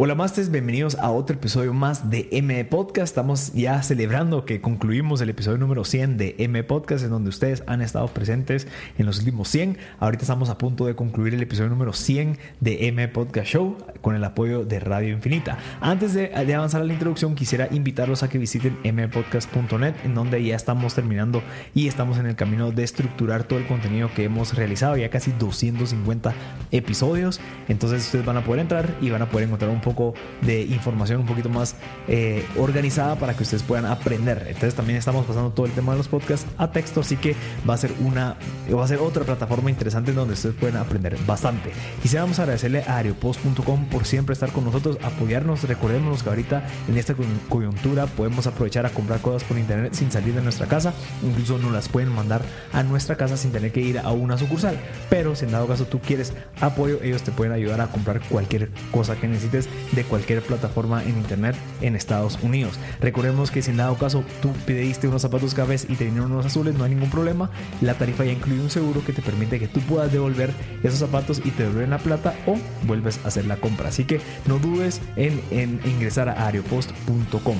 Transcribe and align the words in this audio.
Hola 0.00 0.14
Masters, 0.14 0.52
bienvenidos 0.52 0.94
a 1.00 1.10
otro 1.10 1.34
episodio 1.34 1.74
más 1.74 2.08
de 2.08 2.28
M 2.30 2.64
Podcast. 2.66 3.08
Estamos 3.08 3.52
ya 3.52 3.82
celebrando 3.82 4.44
que 4.44 4.60
concluimos 4.60 5.20
el 5.20 5.30
episodio 5.30 5.58
número 5.58 5.84
100 5.84 6.16
de 6.16 6.36
M 6.38 6.62
Podcast, 6.62 7.02
en 7.02 7.10
donde 7.10 7.30
ustedes 7.30 7.64
han 7.66 7.82
estado 7.82 8.06
presentes 8.06 8.68
en 8.96 9.06
los 9.06 9.18
últimos 9.18 9.48
100. 9.48 9.76
Ahorita 9.98 10.22
estamos 10.22 10.50
a 10.50 10.56
punto 10.56 10.86
de 10.86 10.94
concluir 10.94 11.34
el 11.34 11.42
episodio 11.42 11.68
número 11.68 11.92
100 11.92 12.38
de 12.60 12.86
M 12.86 13.08
Podcast 13.08 13.48
Show 13.48 13.76
con 14.00 14.14
el 14.14 14.22
apoyo 14.22 14.64
de 14.64 14.78
Radio 14.78 15.12
Infinita. 15.12 15.58
Antes 15.80 16.14
de, 16.14 16.32
avanzar 16.54 16.80
a 16.80 16.84
la 16.84 16.92
introducción, 16.92 17.34
quisiera 17.34 17.66
invitarlos 17.72 18.22
a 18.22 18.28
que 18.28 18.38
visiten 18.38 18.78
mpodcast.net, 18.84 19.94
en 20.04 20.14
donde 20.14 20.44
ya 20.44 20.54
estamos 20.54 20.94
terminando 20.94 21.42
y 21.74 21.88
estamos 21.88 22.18
en 22.18 22.26
el 22.26 22.36
camino 22.36 22.70
de 22.70 22.84
estructurar 22.84 23.42
todo 23.42 23.58
el 23.58 23.66
contenido 23.66 24.10
que 24.14 24.22
hemos 24.22 24.54
realizado, 24.54 24.96
ya 24.96 25.10
casi 25.10 25.32
250 25.32 26.34
episodios. 26.70 27.40
Entonces 27.66 28.04
ustedes 28.04 28.24
van 28.24 28.36
a 28.36 28.44
poder 28.44 28.60
entrar 28.60 28.94
y 29.00 29.10
van 29.10 29.22
a 29.22 29.28
poder 29.28 29.48
encontrar 29.48 29.72
un 29.72 29.87
poco 29.88 30.14
de 30.42 30.62
información 30.62 31.20
un 31.20 31.26
poquito 31.26 31.48
más 31.48 31.76
eh, 32.08 32.44
organizada 32.58 33.16
para 33.16 33.34
que 33.34 33.42
ustedes 33.42 33.62
puedan 33.62 33.86
aprender. 33.86 34.44
Entonces 34.46 34.74
también 34.74 34.98
estamos 34.98 35.24
pasando 35.24 35.50
todo 35.50 35.66
el 35.66 35.72
tema 35.72 35.92
de 35.92 35.98
los 35.98 36.08
podcasts 36.08 36.46
a 36.58 36.70
texto, 36.70 37.00
así 37.00 37.16
que 37.16 37.34
va 37.68 37.74
a 37.74 37.78
ser 37.78 37.92
una 38.00 38.36
va 38.72 38.84
a 38.84 38.88
ser 38.88 38.98
otra 38.98 39.24
plataforma 39.24 39.70
interesante 39.70 40.12
donde 40.12 40.34
ustedes 40.34 40.54
pueden 40.54 40.76
aprender 40.76 41.16
bastante. 41.26 41.72
Quisiéramos 42.02 42.38
agradecerle 42.38 42.82
a 42.82 42.98
ariopost.com 42.98 43.86
por 43.86 44.04
siempre 44.04 44.34
estar 44.34 44.50
con 44.52 44.64
nosotros, 44.64 44.98
apoyarnos. 45.02 45.64
Recordémonos 45.64 46.22
que 46.22 46.28
ahorita 46.28 46.66
en 46.88 46.98
esta 46.98 47.14
coyuntura 47.48 48.06
podemos 48.06 48.46
aprovechar 48.46 48.84
a 48.86 48.90
comprar 48.90 49.20
cosas 49.20 49.44
por 49.44 49.58
internet 49.58 49.94
sin 49.94 50.10
salir 50.12 50.34
de 50.34 50.42
nuestra 50.42 50.66
casa, 50.66 50.92
incluso 51.22 51.58
nos 51.58 51.72
las 51.72 51.88
pueden 51.88 52.10
mandar 52.10 52.42
a 52.72 52.82
nuestra 52.82 53.16
casa 53.16 53.36
sin 53.36 53.52
tener 53.52 53.72
que 53.72 53.80
ir 53.80 53.98
a 53.98 54.10
una 54.10 54.36
sucursal. 54.36 54.78
Pero 55.08 55.34
si 55.34 55.46
en 55.46 55.52
dado 55.52 55.66
caso 55.66 55.86
tú 55.86 56.00
quieres 56.00 56.34
apoyo, 56.60 56.98
ellos 57.02 57.22
te 57.22 57.32
pueden 57.32 57.52
ayudar 57.52 57.80
a 57.80 57.88
comprar 57.88 58.20
cualquier 58.28 58.70
cosa 58.90 59.16
que 59.16 59.28
necesites 59.28 59.68
de 59.92 60.04
cualquier 60.04 60.42
plataforma 60.42 61.02
en 61.02 61.10
internet 61.10 61.56
en 61.80 61.96
Estados 61.96 62.38
Unidos. 62.42 62.78
Recordemos 63.00 63.50
que 63.50 63.62
si 63.62 63.70
en 63.70 63.78
dado 63.78 63.96
caso 63.96 64.24
tú 64.42 64.52
pediste 64.66 65.08
unos 65.08 65.22
zapatos 65.22 65.54
cafés 65.54 65.86
y 65.88 65.96
te 65.96 66.04
vinieron 66.04 66.32
unos 66.32 66.46
azules, 66.46 66.74
no 66.74 66.84
hay 66.84 66.90
ningún 66.94 67.10
problema. 67.10 67.50
La 67.80 67.94
tarifa 67.94 68.24
ya 68.24 68.32
incluye 68.32 68.60
un 68.60 68.70
seguro 68.70 69.04
que 69.04 69.12
te 69.12 69.22
permite 69.22 69.58
que 69.58 69.68
tú 69.68 69.80
puedas 69.80 70.12
devolver 70.12 70.52
esos 70.82 70.98
zapatos 70.98 71.40
y 71.44 71.50
te 71.50 71.64
devuelven 71.64 71.90
la 71.90 71.98
plata 71.98 72.34
o 72.46 72.56
vuelves 72.86 73.20
a 73.24 73.28
hacer 73.28 73.46
la 73.46 73.56
compra. 73.56 73.88
Así 73.88 74.04
que 74.04 74.20
no 74.46 74.58
dudes 74.58 75.00
en, 75.16 75.40
en 75.50 75.80
ingresar 75.84 76.28
a 76.28 76.46
ariopost.com. 76.46 77.56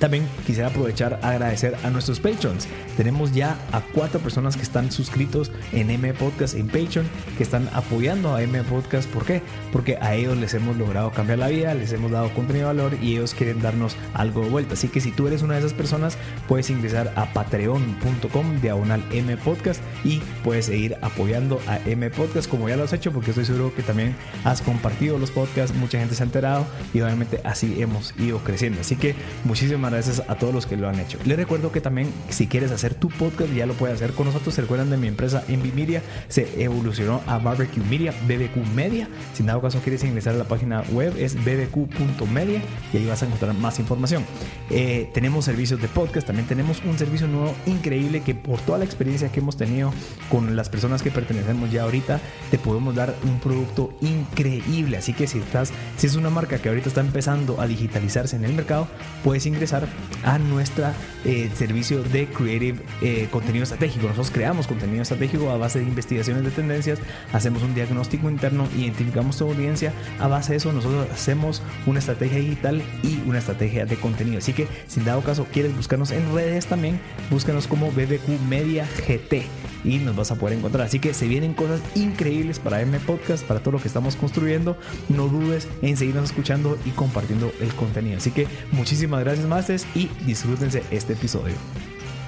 También 0.00 0.26
quisiera 0.46 0.68
aprovechar 0.68 1.20
a 1.22 1.30
agradecer 1.30 1.76
a 1.84 1.90
nuestros 1.90 2.20
patrons. 2.20 2.66
Tenemos 2.96 3.32
ya 3.32 3.58
a 3.70 3.82
cuatro 3.82 4.18
personas 4.18 4.56
que 4.56 4.62
están 4.62 4.90
suscritos 4.90 5.52
en 5.72 5.90
M 5.90 6.12
Podcast 6.14 6.54
en 6.54 6.68
Patreon, 6.68 7.06
que 7.36 7.42
están 7.42 7.68
apoyando 7.74 8.34
a 8.34 8.42
M 8.42 8.62
Podcast. 8.64 9.08
¿Por 9.10 9.26
qué? 9.26 9.42
Porque 9.72 9.98
a 10.00 10.14
ellos 10.14 10.38
les 10.38 10.54
hemos 10.54 10.78
logrado 10.78 11.10
cambiar 11.10 11.38
la 11.38 11.48
vida, 11.48 11.74
les 11.74 11.92
hemos 11.92 12.10
dado 12.10 12.32
contenido 12.32 12.68
de 12.68 12.74
valor 12.74 12.98
y 13.02 13.12
ellos 13.12 13.34
quieren 13.34 13.60
darnos 13.60 13.94
algo 14.14 14.42
de 14.42 14.48
vuelta. 14.48 14.72
Así 14.72 14.88
que 14.88 15.02
si 15.02 15.12
tú 15.12 15.26
eres 15.26 15.42
una 15.42 15.54
de 15.54 15.60
esas 15.60 15.74
personas, 15.74 16.16
puedes 16.48 16.70
ingresar 16.70 17.12
a 17.16 17.30
patreon.com 17.34 18.60
diagonal 18.62 19.04
M 19.12 19.36
Podcast 19.36 19.82
y 20.02 20.20
puedes 20.42 20.66
seguir 20.66 20.96
apoyando 21.02 21.60
a 21.66 21.78
M 21.86 22.08
Podcast 22.10 22.48
como 22.48 22.70
ya 22.70 22.76
lo 22.76 22.84
has 22.84 22.94
hecho, 22.94 23.12
porque 23.12 23.32
estoy 23.32 23.44
seguro 23.44 23.74
que 23.74 23.82
también 23.82 24.16
has 24.44 24.62
compartido 24.62 25.18
los 25.18 25.30
podcasts, 25.30 25.76
mucha 25.76 25.98
gente 25.98 26.14
se 26.14 26.22
ha 26.22 26.26
enterado 26.26 26.66
y 26.94 27.02
obviamente 27.02 27.40
así 27.44 27.82
hemos 27.82 28.14
ido 28.18 28.38
creciendo. 28.38 28.80
Así 28.80 28.96
que 28.96 29.14
muchísimas 29.44 29.89
gracias 29.90 30.22
a 30.28 30.36
todos 30.36 30.54
los 30.54 30.66
que 30.66 30.76
lo 30.76 30.88
han 30.88 30.98
hecho. 31.00 31.18
Les 31.24 31.36
recuerdo 31.36 31.72
que 31.72 31.80
también 31.80 32.12
si 32.28 32.46
quieres 32.46 32.70
hacer 32.70 32.94
tu 32.94 33.08
podcast 33.08 33.52
ya 33.52 33.66
lo 33.66 33.74
puedes 33.74 33.96
hacer 33.96 34.12
con 34.12 34.26
nosotros. 34.26 34.54
Se 34.54 34.62
recuerdan 34.62 34.90
de 34.90 34.96
mi 34.96 35.08
empresa 35.08 35.42
Envy 35.48 35.72
Media, 35.72 36.02
se 36.28 36.62
evolucionó 36.62 37.20
a 37.26 37.38
Barbecue 37.38 37.82
Media, 37.84 38.12
BBQ 38.26 38.66
Media. 38.74 39.08
Si 39.34 39.42
en 39.42 39.48
dado 39.48 39.60
caso 39.60 39.80
quieres 39.80 40.04
ingresar 40.04 40.34
a 40.34 40.38
la 40.38 40.44
página 40.44 40.82
web 40.92 41.14
es 41.18 41.34
bbq.media 41.34 42.62
y 42.92 42.96
ahí 42.96 43.06
vas 43.06 43.22
a 43.22 43.26
encontrar 43.26 43.54
más 43.54 43.78
información. 43.78 44.24
Eh, 44.70 45.10
tenemos 45.12 45.44
servicios 45.44 45.80
de 45.80 45.88
podcast, 45.88 46.26
también 46.26 46.46
tenemos 46.46 46.82
un 46.84 46.98
servicio 46.98 47.26
nuevo 47.26 47.54
increíble 47.66 48.20
que 48.22 48.34
por 48.34 48.60
toda 48.60 48.78
la 48.78 48.84
experiencia 48.84 49.30
que 49.30 49.40
hemos 49.40 49.56
tenido 49.56 49.92
con 50.30 50.56
las 50.56 50.68
personas 50.68 51.02
que 51.02 51.10
pertenecemos 51.10 51.70
ya 51.70 51.82
ahorita, 51.82 52.20
te 52.50 52.58
podemos 52.58 52.94
dar 52.94 53.14
un 53.24 53.40
producto 53.40 53.92
increíble. 54.00 54.96
Así 54.96 55.12
que 55.12 55.26
si 55.26 55.38
estás, 55.38 55.72
si 55.96 56.06
es 56.06 56.16
una 56.16 56.30
marca 56.30 56.58
que 56.58 56.68
ahorita 56.68 56.88
está 56.88 57.00
empezando 57.00 57.60
a 57.60 57.66
digitalizarse 57.66 58.36
en 58.36 58.44
el 58.44 58.54
mercado, 58.54 58.88
puedes 59.24 59.46
ingresar 59.46 59.79
a 60.22 60.38
nuestro 60.38 60.86
eh, 61.24 61.50
servicio 61.54 62.02
de 62.02 62.26
Creative 62.26 62.78
eh, 63.02 63.28
Contenido 63.30 63.64
Estratégico. 63.64 64.04
Nosotros 64.04 64.30
creamos 64.30 64.66
contenido 64.66 65.02
estratégico 65.02 65.50
a 65.50 65.56
base 65.56 65.80
de 65.80 65.86
investigaciones 65.86 66.44
de 66.44 66.50
tendencias, 66.50 66.98
hacemos 67.32 67.62
un 67.62 67.74
diagnóstico 67.74 68.30
interno, 68.30 68.66
identificamos 68.76 69.36
tu 69.36 69.44
audiencia. 69.44 69.92
A 70.18 70.28
base 70.28 70.52
de 70.52 70.58
eso, 70.58 70.72
nosotros 70.72 71.08
hacemos 71.12 71.62
una 71.86 71.98
estrategia 71.98 72.38
digital 72.38 72.82
y 73.02 73.20
una 73.28 73.38
estrategia 73.38 73.86
de 73.86 73.96
contenido. 73.96 74.38
Así 74.38 74.52
que, 74.52 74.66
si 74.86 75.00
en 75.00 75.06
dado 75.06 75.22
caso 75.22 75.46
quieres 75.52 75.76
buscarnos 75.76 76.10
en 76.10 76.34
redes 76.34 76.66
también, 76.66 77.00
búscanos 77.30 77.66
como 77.66 77.90
BBQ 77.90 78.40
Media 78.48 78.86
GT 79.06 79.46
y 79.84 79.98
nos 79.98 80.16
vas 80.16 80.30
a 80.30 80.34
poder 80.36 80.58
encontrar. 80.58 80.86
Así 80.86 80.98
que 80.98 81.14
se 81.14 81.26
vienen 81.26 81.54
cosas 81.54 81.80
increíbles 81.94 82.58
para 82.58 82.80
M 82.80 82.98
Podcast, 83.00 83.44
para 83.44 83.60
todo 83.60 83.72
lo 83.72 83.80
que 83.80 83.88
estamos 83.88 84.16
construyendo. 84.16 84.76
No 85.08 85.28
dudes 85.28 85.68
en 85.82 85.96
seguirnos 85.96 86.24
escuchando 86.24 86.78
y 86.84 86.90
compartiendo 86.90 87.52
el 87.60 87.74
contenido. 87.74 88.18
Así 88.18 88.30
que 88.30 88.46
muchísimas 88.72 89.20
gracias, 89.20 89.46
Y 89.94 90.08
disfrútense 90.26 90.82
este 90.90 91.12
episodio. 91.12 91.54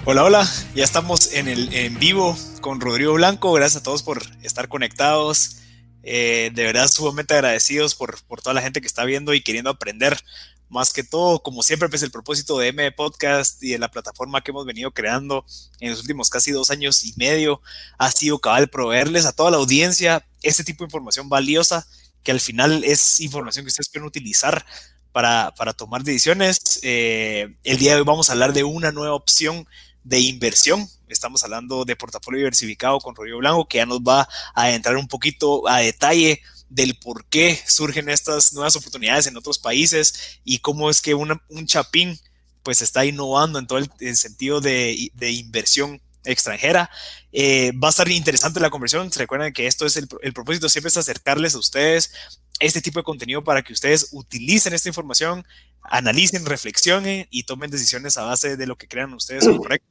Hola, 0.05 0.23
hola, 0.23 0.49
ya 0.77 0.85
estamos 0.85 1.33
en 1.33 1.49
el 1.49 1.75
en 1.75 1.99
vivo 1.99 2.37
con 2.61 2.81
Rodrigo 2.81 3.15
Blanco. 3.15 3.53
Gracias 3.53 3.81
a 3.81 3.83
todos 3.83 4.05
por 4.05 4.23
estar 4.43 4.69
conectados. 4.69 5.57
Eh, 6.05 6.53
de 6.55 6.63
verdad, 6.63 6.87
sumamente 6.87 7.35
agradecidos 7.35 7.97
por, 7.97 8.23
por 8.29 8.41
toda 8.41 8.55
la 8.55 8.63
gente 8.63 8.81
que 8.81 8.87
está 8.87 9.05
viendo 9.05 9.35
y 9.35 9.43
queriendo 9.43 9.71
aprender 9.71 10.23
más 10.69 10.93
que 10.93 11.03
todo, 11.03 11.43
como 11.43 11.65
siempre, 11.65 11.89
pues 11.89 12.05
el 12.05 12.13
propósito 12.13 12.61
de 12.61 12.69
M 12.69 12.93
Podcast 12.93 13.61
y 13.61 13.71
de 13.71 13.79
la 13.81 13.91
plataforma 13.91 14.41
que 14.43 14.53
hemos 14.53 14.65
venido 14.65 14.93
creando 14.93 15.45
en 15.81 15.91
los 15.91 15.99
últimos 15.99 16.31
casi 16.31 16.53
dos 16.53 16.71
años 16.71 17.05
y 17.05 17.13
medio 17.17 17.61
ha 17.99 18.13
sido 18.13 18.39
cabal 18.39 18.69
proveerles 18.69 19.27
a 19.27 19.33
toda 19.33 19.51
la 19.51 19.57
audiencia 19.57 20.25
este 20.43 20.63
tipo 20.63 20.85
de 20.85 20.87
información 20.87 21.29
valiosa 21.29 21.89
que 22.23 22.31
al 22.31 22.41
final 22.41 22.85
es 22.85 23.21
información 23.21 23.65
que 23.65 23.71
ustedes 23.71 23.89
pueden 23.89 24.07
utilizar 24.07 24.65
para, 25.12 25.55
para 25.56 25.73
tomar 25.73 26.03
decisiones. 26.03 26.81
Eh, 26.83 27.55
el 27.65 27.78
día 27.78 27.93
de 27.93 27.99
hoy 27.99 28.05
vamos 28.05 28.28
a 28.28 28.33
hablar 28.33 28.53
de 28.53 28.65
una 28.65 28.93
nueva 28.93 29.15
opción 29.15 29.67
de 30.05 30.21
inversión. 30.21 30.89
Estamos 31.09 31.45
hablando 31.45 31.84
de 31.84 31.97
portafolio 31.97 32.39
diversificado 32.39 32.99
con 32.99 33.15
Rodrigo 33.15 33.39
Blanco, 33.39 33.69
que 33.69 33.78
ya 33.78 33.87
nos 33.87 34.00
va 34.00 34.28
a 34.55 34.71
entrar 34.73 34.97
un 34.97 35.09
poquito 35.09 35.69
a 35.69 35.78
detalle 35.78 36.41
del 36.69 36.97
por 36.97 37.27
qué 37.27 37.61
surgen 37.67 38.09
estas 38.09 38.55
nuevas 38.55 38.75
oportunidades 38.77 39.27
en 39.27 39.37
otros 39.37 39.59
países 39.59 40.41
y 40.45 40.59
cómo 40.59 40.89
es 40.89 41.03
que 41.03 41.15
un 41.15 41.67
chapín 41.67 42.19
pues 42.62 42.83
está 42.83 43.05
innovando 43.05 43.59
en 43.59 43.67
todo 43.67 43.79
el, 43.79 44.17
sentido 44.17 44.61
de, 44.61 45.11
inversión 45.21 46.00
extranjera. 46.25 46.91
Eh, 47.33 47.72
va 47.72 47.88
a 47.88 47.91
estar 47.91 48.09
interesante 48.09 48.60
la 48.60 48.71
conversión. 48.71 49.10
Recuerden 49.10 49.53
que 49.53 49.66
esto 49.66 49.87
es 49.87 49.97
el, 49.97 50.09
propósito, 50.33 50.69
siempre 50.69 50.88
es 50.88 50.97
acercarles 50.97 51.55
a 51.55 51.59
ustedes 51.59 52.12
este 52.60 52.81
tipo 52.81 53.00
de 53.00 53.05
contenido 53.05 53.43
para 53.43 53.62
que 53.62 53.72
ustedes 53.72 54.09
utilicen 54.12 54.72
esta 54.72 54.88
información, 54.88 55.44
analicen, 55.82 56.47
reflexionen 56.47 57.27
y 57.31 57.43
tomen 57.44 57.71
decisiones 57.71 58.16
a 58.16 58.25
base 58.25 58.56
de 58.56 58.66
lo 58.66 58.77
que 58.77 58.87
crean 58.88 59.12
ustedes 59.15 59.47
correcto. 59.47 59.88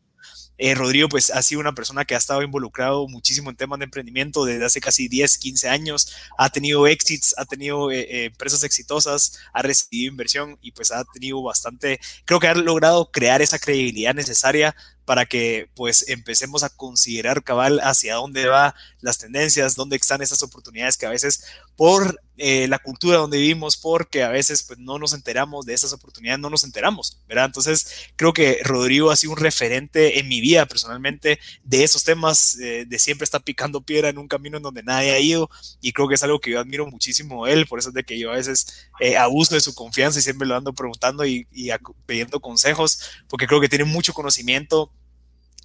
Eh, 0.57 0.75
Rodrigo 0.75 1.09
pues 1.09 1.31
ha 1.31 1.41
sido 1.41 1.59
una 1.59 1.73
persona 1.73 2.05
que 2.05 2.13
ha 2.13 2.19
estado 2.19 2.43
involucrado 2.43 3.07
muchísimo 3.07 3.49
en 3.49 3.55
temas 3.55 3.79
de 3.79 3.85
emprendimiento 3.85 4.45
desde 4.45 4.63
hace 4.63 4.79
casi 4.79 5.07
10, 5.07 5.39
15 5.39 5.69
años, 5.69 6.13
ha 6.37 6.51
tenido 6.51 6.85
éxitos, 6.85 7.33
ha 7.37 7.45
tenido 7.45 7.89
eh, 7.89 8.01
eh, 8.01 8.25
empresas 8.25 8.63
exitosas, 8.63 9.39
ha 9.53 9.63
recibido 9.63 10.11
inversión 10.11 10.59
y 10.61 10.71
pues 10.71 10.91
ha 10.91 11.03
tenido 11.05 11.41
bastante, 11.41 11.99
creo 12.25 12.39
que 12.39 12.47
ha 12.47 12.53
logrado 12.53 13.09
crear 13.11 13.41
esa 13.41 13.57
credibilidad 13.57 14.13
necesaria 14.13 14.75
para 15.11 15.25
que 15.25 15.67
pues 15.75 16.07
empecemos 16.07 16.63
a 16.63 16.69
considerar 16.69 17.43
cabal 17.43 17.81
hacia 17.83 18.15
dónde 18.15 18.45
va 18.45 18.75
las 19.01 19.17
tendencias, 19.17 19.75
dónde 19.75 19.97
están 19.97 20.21
esas 20.21 20.41
oportunidades 20.41 20.95
que 20.95 21.05
a 21.05 21.09
veces 21.09 21.43
por 21.75 22.17
eh, 22.37 22.67
la 22.69 22.79
cultura 22.79 23.17
donde 23.17 23.37
vivimos, 23.37 23.75
porque 23.75 24.23
a 24.23 24.29
veces 24.29 24.63
pues 24.63 24.79
no 24.79 24.97
nos 24.97 25.13
enteramos 25.13 25.65
de 25.65 25.73
esas 25.73 25.91
oportunidades, 25.91 26.39
no 26.39 26.49
nos 26.49 26.63
enteramos, 26.63 27.19
¿verdad? 27.27 27.45
Entonces 27.45 28.09
creo 28.15 28.31
que 28.31 28.61
Rodrigo 28.63 29.11
ha 29.11 29.17
sido 29.17 29.33
un 29.33 29.37
referente 29.37 30.17
en 30.17 30.29
mi 30.29 30.39
vida 30.39 30.65
personalmente 30.65 31.39
de 31.65 31.83
esos 31.83 32.05
temas, 32.05 32.57
eh, 32.59 32.85
de 32.87 32.97
siempre 32.97 33.25
estar 33.25 33.43
picando 33.43 33.81
piedra 33.81 34.07
en 34.07 34.17
un 34.17 34.29
camino 34.29 34.57
en 34.57 34.63
donde 34.63 34.81
nadie 34.81 35.11
ha 35.11 35.19
ido 35.19 35.49
y 35.81 35.91
creo 35.91 36.07
que 36.07 36.15
es 36.15 36.23
algo 36.23 36.39
que 36.39 36.51
yo 36.51 36.59
admiro 36.59 36.87
muchísimo 36.87 37.45
de 37.45 37.53
él, 37.53 37.67
por 37.67 37.79
eso 37.79 37.89
es 37.89 37.95
de 37.95 38.05
que 38.05 38.17
yo 38.17 38.31
a 38.31 38.35
veces 38.35 38.87
eh, 39.01 39.17
abuso 39.17 39.55
de 39.55 39.61
su 39.61 39.75
confianza 39.75 40.19
y 40.19 40.21
siempre 40.21 40.47
lo 40.47 40.55
ando 40.55 40.71
preguntando 40.71 41.25
y, 41.25 41.47
y 41.51 41.69
pidiendo 42.05 42.39
consejos, 42.39 43.01
porque 43.27 43.45
creo 43.45 43.59
que 43.59 43.69
tiene 43.69 43.83
mucho 43.83 44.13
conocimiento 44.13 44.89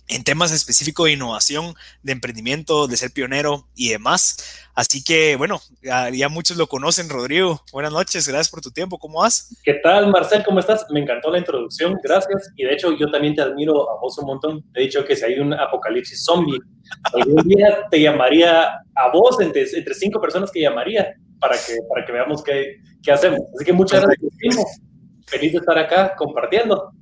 en 0.08 0.24
temas 0.24 0.52
específicos 0.52 1.06
de 1.06 1.12
innovación, 1.12 1.74
de 2.02 2.12
emprendimiento, 2.12 2.86
de 2.86 2.96
ser 2.96 3.10
pionero 3.10 3.66
y 3.74 3.90
demás. 3.90 4.36
Así 4.74 5.02
que, 5.02 5.36
bueno, 5.36 5.60
ya, 5.82 6.28
muchos 6.28 6.56
lo 6.56 6.66
conocen, 6.66 7.08
Rodrigo. 7.08 7.62
Buenas 7.72 7.92
noches, 7.92 8.28
gracias 8.28 8.50
por 8.50 8.60
tu 8.60 8.70
tiempo. 8.70 8.98
¿Cómo 8.98 9.20
vas? 9.20 9.56
¿Qué 9.64 9.74
tal, 9.82 10.10
Marcel? 10.10 10.44
¿Cómo 10.44 10.60
estás? 10.60 10.86
Me 10.90 11.00
encantó 11.00 11.30
la 11.30 11.38
introducción, 11.38 11.98
gracias. 12.02 12.50
Y 12.56 12.64
de 12.64 12.74
hecho, 12.74 12.96
yo 12.96 13.10
también 13.10 13.34
te 13.34 13.42
admiro 13.42 13.90
a 13.90 13.98
vos 14.00 14.18
un 14.18 14.26
montón. 14.26 14.62
Te 14.72 14.80
he 14.80 14.82
dicho 14.84 15.04
que 15.04 15.16
si 15.16 15.24
hay 15.24 15.38
un 15.38 15.54
apocalipsis 15.54 16.22
zombie, 16.24 16.58
algún 17.14 17.48
día 17.48 17.86
te 17.90 18.00
llamaría 18.00 18.64
a 18.64 19.10
vos 19.12 19.40
entre, 19.40 19.62
entre 19.62 19.94
cinco 19.94 20.20
personas 20.20 20.50
que 20.50 20.60
llamaría 20.60 21.14
para 21.40 21.56
que, 21.56 21.78
para 21.88 22.04
que 22.04 22.12
veamos 22.12 22.44
qué, 22.44 22.76
qué 23.02 23.12
hacemos. 23.12 23.40
Así 23.54 23.64
que 23.64 23.72
muchas 23.72 24.02
gracias. 24.02 24.30
Feliz 25.26 25.52
de 25.52 25.58
estar 25.58 25.78
acá 25.78 26.14
compartiendo. 26.16 26.92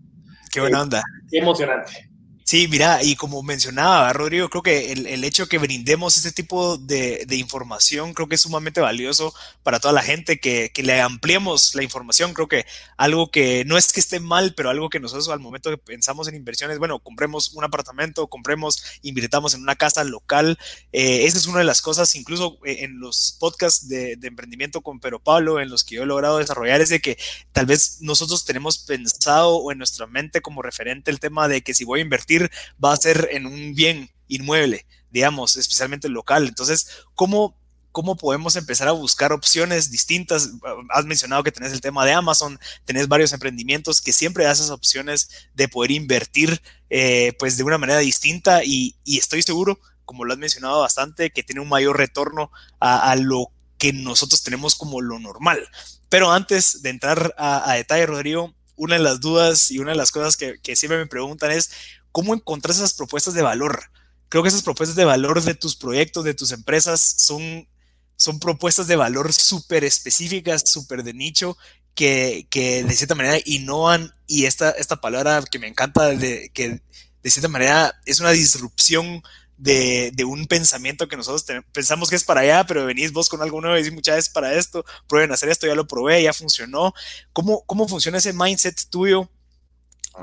Qué 0.52 0.60
buena 0.60 0.82
onda. 0.82 1.02
Qué 1.30 1.38
emocionante. 1.38 2.13
Sí, 2.54 2.68
mira, 2.68 3.02
y 3.02 3.16
como 3.16 3.42
mencionaba 3.42 4.12
Rodrigo, 4.12 4.48
creo 4.48 4.62
que 4.62 4.92
el, 4.92 5.24
hecho 5.24 5.48
que 5.48 5.58
brindemos 5.58 6.16
este 6.16 6.30
tipo 6.30 6.78
de, 6.78 7.24
de, 7.26 7.34
información 7.34 8.14
creo 8.14 8.28
que 8.28 8.36
es 8.36 8.42
sumamente 8.42 8.80
valioso 8.80 9.34
para 9.64 9.80
toda 9.80 9.92
la 9.92 10.02
gente, 10.02 10.38
que, 10.38 10.70
que, 10.72 10.84
le 10.84 11.00
ampliemos 11.00 11.74
la 11.74 11.82
información. 11.82 12.32
Creo 12.32 12.46
que 12.46 12.64
algo 12.96 13.32
que 13.32 13.64
no 13.64 13.76
es 13.76 13.92
que 13.92 13.98
esté 13.98 14.20
mal, 14.20 14.54
pero 14.54 14.70
algo 14.70 14.88
que 14.88 15.00
nosotros 15.00 15.28
al 15.30 15.40
momento 15.40 15.68
que 15.68 15.78
pensamos 15.78 16.28
en 16.28 16.36
inversiones, 16.36 16.78
bueno, 16.78 17.00
compremos 17.00 17.52
un 17.54 17.64
apartamento, 17.64 18.28
compremos, 18.28 18.84
invirtamos 19.02 19.54
en 19.54 19.62
una 19.62 19.74
casa 19.74 20.04
local. 20.04 20.56
Eh, 20.92 21.24
esa 21.24 21.38
es 21.38 21.48
una 21.48 21.58
de 21.58 21.64
las 21.64 21.82
cosas, 21.82 22.14
incluso 22.14 22.60
eh, 22.64 22.84
en 22.84 23.00
los 23.00 23.36
podcasts 23.40 23.88
de, 23.88 24.14
de 24.14 24.28
emprendimiento 24.28 24.80
con 24.80 25.00
Pero 25.00 25.18
Pablo, 25.18 25.58
en 25.60 25.70
los 25.70 25.82
que 25.82 25.96
yo 25.96 26.04
he 26.04 26.06
logrado 26.06 26.38
desarrollar, 26.38 26.80
es 26.80 26.90
de 26.90 27.00
que 27.00 27.18
tal 27.50 27.66
vez 27.66 27.98
nosotros 28.00 28.44
tenemos 28.44 28.78
pensado 28.78 29.56
o 29.56 29.72
en 29.72 29.78
nuestra 29.78 30.06
mente 30.06 30.40
como 30.40 30.62
referente 30.62 31.10
el 31.10 31.18
tema 31.18 31.48
de 31.48 31.62
que 31.62 31.74
si 31.74 31.82
voy 31.82 31.98
a 31.98 32.02
invertir, 32.04 32.43
va 32.82 32.92
a 32.92 32.96
ser 32.96 33.28
en 33.32 33.46
un 33.46 33.74
bien 33.74 34.10
inmueble, 34.28 34.86
digamos, 35.10 35.56
especialmente 35.56 36.08
local. 36.08 36.46
Entonces, 36.48 36.88
¿cómo, 37.14 37.56
cómo 37.92 38.16
podemos 38.16 38.56
empezar 38.56 38.88
a 38.88 38.92
buscar 38.92 39.32
opciones 39.32 39.90
distintas? 39.90 40.50
Has 40.90 41.04
mencionado 41.04 41.42
que 41.42 41.52
tenés 41.52 41.72
el 41.72 41.80
tema 41.80 42.04
de 42.04 42.12
Amazon, 42.12 42.58
tenés 42.84 43.08
varios 43.08 43.32
emprendimientos 43.32 44.00
que 44.00 44.12
siempre 44.12 44.44
das 44.44 44.58
esas 44.58 44.70
opciones 44.70 45.30
de 45.54 45.68
poder 45.68 45.92
invertir 45.92 46.60
eh, 46.90 47.32
pues 47.38 47.56
de 47.56 47.64
una 47.64 47.78
manera 47.78 47.98
distinta 48.00 48.62
y, 48.64 48.96
estoy 49.04 49.42
seguro, 49.42 49.78
como 50.04 50.24
lo 50.24 50.32
has 50.32 50.38
mencionado 50.38 50.80
bastante, 50.80 51.30
que 51.30 51.42
tiene 51.42 51.60
un 51.60 51.68
mayor 51.68 51.96
retorno 51.96 52.50
a, 52.80 53.14
lo 53.16 53.46
que 53.78 53.92
nosotros 53.92 54.42
tenemos 54.42 54.74
como 54.74 55.00
lo 55.00 55.18
normal. 55.18 55.66
Pero 56.08 56.30
antes 56.30 56.82
de 56.82 56.90
entrar 56.90 57.34
a, 57.38 57.74
detalle, 57.74 58.06
Rodrigo, 58.06 58.54
una 58.76 58.96
de 58.96 59.02
las 59.02 59.20
dudas 59.20 59.70
y 59.70 59.78
una 59.78 59.92
de 59.92 59.96
las 59.96 60.10
cosas 60.10 60.36
que 60.36 60.76
siempre 60.76 60.98
me 60.98 61.06
preguntan 61.06 61.52
es, 61.52 61.70
cómo 62.14 62.32
encontrar 62.32 62.76
esas 62.76 62.94
propuestas 62.94 63.34
de 63.34 63.42
valor. 63.42 63.90
Creo 64.28 64.44
que 64.44 64.48
esas 64.48 64.62
propuestas 64.62 64.94
de 64.94 65.04
valor 65.04 65.42
de 65.42 65.54
tus 65.56 65.74
proyectos, 65.74 66.22
de 66.22 66.32
tus 66.32 66.52
empresas, 66.52 67.00
son, 67.00 67.68
son 68.14 68.38
propuestas 68.38 68.86
de 68.86 68.94
valor 68.94 69.32
súper 69.32 69.82
específicas, 69.82 70.62
súper 70.64 71.02
de 71.02 71.12
nicho, 71.12 71.58
que, 71.96 72.46
que, 72.50 72.84
de 72.84 72.94
cierta 72.94 73.16
manera 73.16 73.38
innovan 73.44 74.14
y 74.28 74.44
esta, 74.44 74.70
esta 74.70 75.00
palabra 75.00 75.42
que 75.50 75.58
me 75.58 75.66
encanta, 75.66 76.06
de, 76.10 76.52
que 76.54 76.80
de 77.20 77.30
cierta 77.30 77.48
manera 77.48 78.00
es 78.06 78.20
una 78.20 78.30
disrupción 78.30 79.20
de, 79.58 80.12
de, 80.14 80.24
un 80.24 80.46
pensamiento 80.46 81.08
que 81.08 81.16
nosotros 81.16 81.44
pensamos 81.72 82.10
que 82.10 82.16
es 82.16 82.22
para 82.22 82.42
allá, 82.42 82.64
pero 82.64 82.86
venís 82.86 83.12
vos 83.12 83.28
con 83.28 83.42
algo 83.42 83.60
nuevo 83.60 83.76
y 83.76 83.80
decís 83.80 83.92
muchas 83.92 84.14
veces 84.14 84.32
para 84.32 84.54
esto, 84.54 84.84
prueben 85.08 85.32
hacer 85.32 85.48
esto, 85.48 85.66
ya 85.66 85.74
lo 85.74 85.88
probé, 85.88 86.22
ya 86.22 86.32
funcionó. 86.32 86.94
¿Cómo, 87.32 87.64
cómo 87.66 87.88
funciona 87.88 88.18
ese 88.18 88.32
mindset 88.32 88.88
tuyo 88.88 89.28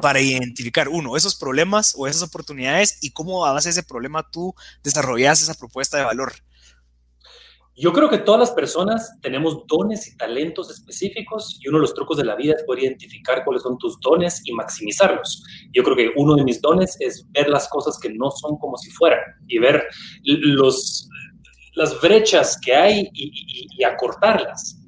para 0.02 0.22
identificar, 0.22 0.88
uno, 0.88 1.18
esos 1.18 1.36
problemas 1.36 1.94
o 1.98 2.08
esas 2.08 2.24
oportunidades 2.24 3.00
y 3.02 3.12
cómo 3.12 3.46
a 3.46 3.54
base 3.54 3.70
de 3.70 3.72
ese 3.72 3.84
problema 3.84 4.30
tú 4.32 4.54
desarrollas 4.84 5.42
esa 5.42 5.54
propuesta 5.54 5.98
de 5.98 6.06
valor. 6.06 6.34
Yo 7.76 7.94
creo 7.94 8.10
que 8.10 8.20
todas 8.20 8.40
las 8.40 8.52
personas 8.52 9.12
tenemos 9.22 9.66
dones 9.66 10.08
y 10.08 10.18
talentos 10.18 10.70
específicos 10.70 11.58
y 11.62 11.70
uno 11.70 11.78
de 11.78 11.84
los 11.84 11.94
trucos 11.94 12.18
de 12.18 12.26
la 12.26 12.36
vida 12.36 12.54
es 12.56 12.64
poder 12.64 12.84
identificar 12.84 13.44
cuáles 13.44 13.64
son 13.64 13.78
tus 13.78 14.00
dones 14.02 14.42
y 14.46 14.54
maximizarlos. 14.54 15.44
Yo 15.74 15.84
creo 15.84 15.96
que 15.96 16.12
uno 16.16 16.36
de 16.36 16.44
mis 16.44 16.62
dones 16.62 16.96
es 17.00 17.26
ver 17.32 17.50
las 17.50 17.68
cosas 17.70 17.98
que 17.98 18.10
no 18.10 18.30
son 18.30 18.58
como 18.58 18.78
si 18.78 18.92
fueran 18.92 19.20
y 19.48 19.58
ver 19.58 19.84
los, 20.24 21.08
las 21.74 22.00
brechas 22.02 22.58
que 22.64 22.76
hay 22.76 23.10
y, 23.14 23.24
y, 23.24 23.68
y 23.78 23.84
acortarlas. 23.84 24.81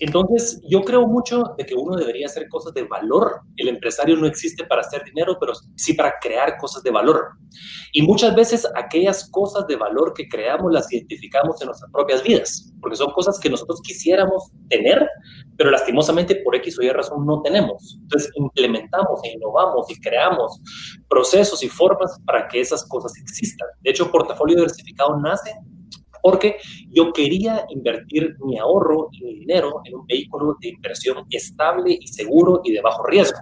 Entonces, 0.00 0.60
yo 0.68 0.82
creo 0.82 1.06
mucho 1.06 1.54
de 1.56 1.64
que 1.64 1.74
uno 1.74 1.96
debería 1.96 2.26
hacer 2.26 2.48
cosas 2.48 2.74
de 2.74 2.84
valor. 2.84 3.40
El 3.56 3.68
empresario 3.68 4.16
no 4.16 4.26
existe 4.26 4.64
para 4.64 4.82
hacer 4.82 5.02
dinero, 5.04 5.36
pero 5.40 5.52
sí 5.76 5.94
para 5.94 6.14
crear 6.20 6.58
cosas 6.58 6.82
de 6.82 6.90
valor. 6.90 7.30
Y 7.92 8.02
muchas 8.02 8.34
veces 8.34 8.66
aquellas 8.74 9.30
cosas 9.30 9.66
de 9.66 9.76
valor 9.76 10.12
que 10.14 10.28
creamos 10.28 10.72
las 10.72 10.92
identificamos 10.92 11.60
en 11.62 11.66
nuestras 11.66 11.90
propias 11.90 12.22
vidas, 12.22 12.72
porque 12.80 12.96
son 12.96 13.10
cosas 13.12 13.38
que 13.38 13.48
nosotros 13.48 13.80
quisiéramos 13.82 14.50
tener, 14.68 15.08
pero 15.56 15.70
lastimosamente 15.70 16.36
por 16.36 16.54
X 16.56 16.78
o 16.78 16.82
Y 16.82 16.90
razón 16.90 17.24
no 17.24 17.40
tenemos. 17.42 17.98
Entonces, 18.02 18.30
implementamos 18.34 19.20
e 19.24 19.32
innovamos 19.32 19.90
y 19.90 19.98
creamos 20.00 20.60
procesos 21.08 21.62
y 21.62 21.68
formas 21.68 22.18
para 22.26 22.48
que 22.48 22.60
esas 22.60 22.86
cosas 22.86 23.12
existan. 23.16 23.68
De 23.80 23.90
hecho, 23.90 24.10
Portafolio 24.10 24.56
Diversificado 24.56 25.18
nace 25.20 25.54
porque 26.22 26.56
yo 26.90 27.12
quería 27.12 27.66
invertir 27.70 28.36
mi 28.40 28.58
ahorro 28.58 29.08
y 29.12 29.24
mi 29.24 29.34
dinero 29.40 29.80
en 29.84 29.94
un 29.94 30.06
vehículo 30.06 30.56
de 30.60 30.68
inversión 30.68 31.24
estable 31.30 31.98
y 32.00 32.06
seguro 32.06 32.60
y 32.64 32.72
de 32.72 32.80
bajo 32.80 33.04
riesgo. 33.06 33.38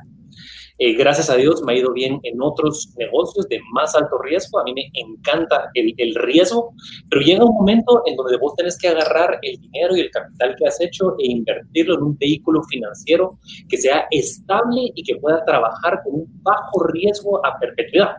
Eh, 0.78 0.94
gracias 0.94 1.30
a 1.30 1.36
Dios 1.36 1.62
me 1.62 1.72
ha 1.72 1.76
ido 1.76 1.92
bien 1.92 2.18
en 2.24 2.42
otros 2.42 2.92
negocios 2.98 3.48
de 3.48 3.60
más 3.72 3.94
alto 3.94 4.18
riesgo. 4.18 4.58
A 4.58 4.64
mí 4.64 4.74
me 4.74 4.90
encanta 4.94 5.70
el, 5.74 5.94
el, 5.98 6.14
riesgo, 6.16 6.74
pero 7.08 7.22
llega 7.22 7.44
un 7.44 7.54
momento 7.54 8.02
en 8.06 8.16
donde 8.16 8.36
vos 8.38 8.54
tenés 8.56 8.76
que 8.78 8.88
agarrar 8.88 9.38
el 9.42 9.60
dinero 9.60 9.96
y 9.96 10.00
el 10.00 10.10
capital 10.10 10.56
que 10.58 10.66
has 10.66 10.80
hecho 10.80 11.14
e 11.20 11.30
invertirlo 11.30 11.94
en 11.94 12.02
un 12.02 12.18
vehículo 12.18 12.62
financiero 12.64 13.38
que 13.68 13.76
sea 13.76 14.06
estable 14.10 14.90
y 14.96 15.04
que 15.04 15.16
pueda 15.16 15.44
trabajar 15.44 16.00
con 16.02 16.14
un 16.14 16.42
bajo 16.42 16.84
riesgo 16.88 17.44
a 17.46 17.56
perpetuidad. 17.60 18.16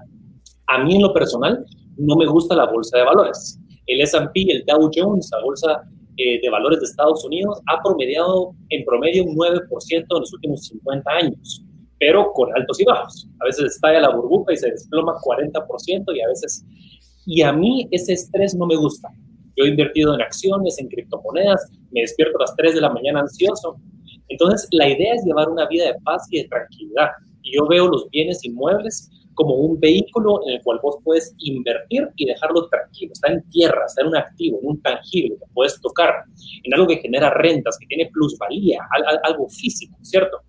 A 0.68 0.82
mí 0.82 0.96
en 0.96 1.02
lo 1.02 1.14
personal 1.14 1.66
no 1.98 2.16
me 2.16 2.26
gusta 2.26 2.56
la 2.56 2.72
bolsa 2.72 2.98
de 2.98 3.04
valores 3.04 3.60
el 3.88 4.02
S&P, 4.02 4.46
el 4.50 4.64
Dow 4.66 4.90
Jones, 4.94 5.30
la 5.32 5.44
bolsa 5.44 5.84
eh, 6.18 6.40
de 6.42 6.50
valores 6.50 6.80
de 6.80 6.86
Estados 6.86 7.24
Unidos, 7.26 7.62
ha 7.68 7.82
promediado 7.84 8.56
en 8.70 8.86
promedio 8.86 9.26
un 9.26 9.36
9% 9.36 9.90
en 9.92 10.06
los 10.10 10.34
últimos 10.34 10.66
50 10.68 11.12
años, 11.12 11.64
pero 12.00 12.32
con 12.34 12.56
altos 12.56 12.80
y 12.80 12.86
bajos. 12.86 13.28
A 13.42 13.46
veces 13.46 13.74
estalla 13.74 14.00
la 14.00 14.16
burbuja 14.16 14.54
y 14.54 14.58
se 14.58 14.72
desploma 14.72 15.16
40% 15.22 16.16
y 16.16 16.22
a 16.22 16.28
veces... 16.28 16.66
Y 17.28 17.42
a 17.42 17.52
mí 17.52 17.88
ese 17.90 18.14
estrés 18.14 18.54
no 18.54 18.68
me 18.68 18.76
gusta. 18.76 19.10
Yo 19.56 19.66
he 19.66 19.70
invertido 19.70 20.14
en 20.14 20.22
acciones, 20.22 20.78
en 20.80 20.88
criptomonedas, 20.90 21.72
me 21.92 22.02
despierto 22.02 22.38
a 22.38 22.42
las 22.42 22.56
3 22.56 22.76
de 22.76 22.82
la 22.82 22.92
mañana 22.92 23.22
ansioso. 23.22 23.78
Entonces, 24.28 24.68
la 24.72 24.90
idea 24.90 25.16
es 25.16 25.26
llevar 25.26 25.50
una 25.50 25.68
vida 25.68 25.86
de 25.86 25.96
paz 26.04 26.28
y 26.30 26.42
de 26.42 26.48
tranquilidad. 26.50 27.10
Y 27.42 27.56
yo 27.56 27.68
veo 27.68 27.88
los 27.88 28.10
bienes 28.10 28.44
inmuebles 28.46 29.10
como 29.36 29.56
un 29.56 29.80
vehículo 29.80 30.42
en 30.46 30.56
el 30.56 30.62
cual 30.64 30.80
vos 30.82 30.98
puedes 31.04 31.36
invertir 31.38 32.10
y 32.16 32.26
dejarlo 32.26 32.68
tranquilo. 32.70 33.12
Está 33.14 33.32
en 33.32 33.48
tierra, 33.50 33.84
está 33.86 34.02
en 34.02 34.08
un 34.08 34.18
activo, 34.18 34.60
en 34.62 34.70
un 34.70 34.82
tangible 34.82 35.36
que 35.38 35.46
puedes 35.54 35.80
tocar, 35.82 36.24
en 36.64 36.74
algo 36.74 36.88
que 36.88 36.98
genera 36.98 37.30
rentas, 37.30 37.78
que 37.78 37.86
tiene 37.88 38.10
plusvalía, 38.12 38.80
algo 39.24 39.48
físico, 39.50 39.96
¿cierto? 40.02 40.40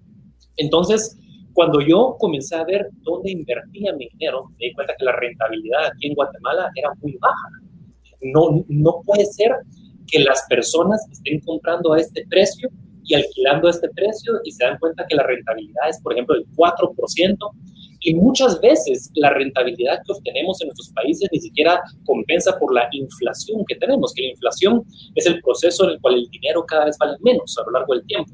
Entonces, 0.56 1.18
cuando 1.52 1.80
yo 1.80 2.16
comencé 2.18 2.54
a 2.54 2.64
ver 2.64 2.88
dónde 3.02 3.32
invertía 3.32 3.92
mi 3.94 4.08
dinero, 4.08 4.44
me 4.58 4.68
di 4.68 4.74
cuenta 4.74 4.94
que 4.98 5.04
la 5.04 5.12
rentabilidad 5.12 5.86
aquí 5.86 6.08
en 6.08 6.14
Guatemala 6.14 6.70
era 6.74 6.90
muy 7.02 7.16
baja. 7.20 7.48
No, 8.20 8.64
no 8.68 9.00
puede 9.04 9.26
ser 9.26 9.52
que 10.06 10.20
las 10.20 10.44
personas 10.48 11.06
estén 11.10 11.40
comprando 11.40 11.92
a 11.92 11.98
este 12.00 12.24
precio 12.28 12.68
y 13.06 13.14
alquilando 13.14 13.68
a 13.68 13.70
este 13.70 13.88
precio 13.90 14.34
y 14.44 14.50
se 14.50 14.64
dan 14.64 14.78
cuenta 14.78 15.06
que 15.08 15.16
la 15.16 15.22
rentabilidad 15.22 15.88
es, 15.88 16.00
por 16.02 16.12
ejemplo, 16.12 16.34
del 16.34 16.46
4%, 16.56 17.36
y 18.00 18.14
muchas 18.14 18.60
veces 18.60 19.10
la 19.14 19.30
rentabilidad 19.30 19.98
que 20.04 20.12
obtenemos 20.12 20.60
en 20.60 20.68
nuestros 20.68 20.90
países 20.90 21.28
ni 21.32 21.40
siquiera 21.40 21.80
compensa 22.04 22.56
por 22.58 22.72
la 22.72 22.88
inflación 22.92 23.64
que 23.66 23.76
tenemos, 23.76 24.12
que 24.14 24.22
la 24.22 24.28
inflación 24.28 24.84
es 25.14 25.26
el 25.26 25.40
proceso 25.40 25.84
en 25.84 25.90
el 25.90 26.00
cual 26.00 26.14
el 26.14 26.28
dinero 26.30 26.64
cada 26.66 26.84
vez 26.84 26.96
vale 26.98 27.16
menos 27.20 27.56
a 27.58 27.64
lo 27.64 27.72
largo 27.72 27.94
del 27.94 28.06
tiempo. 28.06 28.32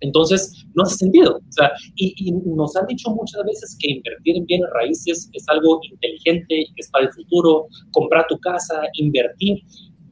Entonces, 0.00 0.66
no 0.74 0.82
hace 0.82 0.96
sentido. 0.96 1.36
O 1.36 1.52
sea, 1.52 1.70
y, 1.94 2.14
y, 2.16 2.32
nos 2.32 2.74
han 2.74 2.86
dicho 2.86 3.10
muchas 3.10 3.44
veces 3.44 3.76
que 3.78 3.90
invertir 3.90 4.36
en 4.36 4.46
bienes 4.46 4.68
raíces 4.74 5.28
es 5.32 5.48
algo 5.48 5.80
inteligente, 5.82 6.66
es 6.76 6.90
para 6.90 7.04
el 7.04 7.12
futuro, 7.12 7.66
comprar 7.92 8.26
tu 8.28 8.38
casa, 8.38 8.82
invertir. 8.94 9.58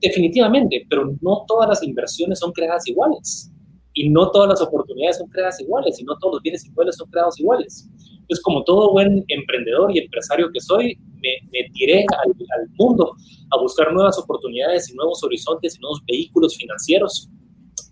Definitivamente, 0.01 0.87
pero 0.89 1.13
no 1.21 1.45
todas 1.49 1.69
las 1.69 1.83
inversiones 1.83 2.39
son 2.39 2.53
creadas 2.53 2.87
iguales. 2.87 3.51
Y 3.99 4.11
no 4.11 4.31
todas 4.31 4.49
las 4.49 4.63
oportunidades 4.63 5.19
son 5.19 5.29
creadas 5.29 5.61
iguales, 5.61 6.01
y 6.01 6.05
no 6.05 6.17
todos 6.21 6.35
los 6.35 6.43
bienes 6.43 6.65
iguales 6.65 6.95
son 6.95 7.11
creados 7.11 7.41
iguales. 7.41 7.91
Entonces, 8.13 8.41
como 8.45 8.63
todo 8.63 8.93
buen 8.93 9.25
emprendedor 9.27 9.91
y 9.93 9.99
empresario 9.99 10.53
que 10.53 10.61
soy, 10.61 10.97
me, 11.15 11.31
me 11.51 11.69
tiré 11.75 12.07
al, 12.23 12.31
al, 12.31 12.69
mundo 12.79 13.13
a 13.51 13.61
buscar 13.61 13.93
nuevas 13.93 14.17
oportunidades 14.17 14.89
y 14.89 14.95
nuevos 14.95 15.21
horizontes 15.25 15.77
y 15.77 15.81
nuevos 15.81 16.01
vehículos 16.07 16.57
financieros. 16.57 17.29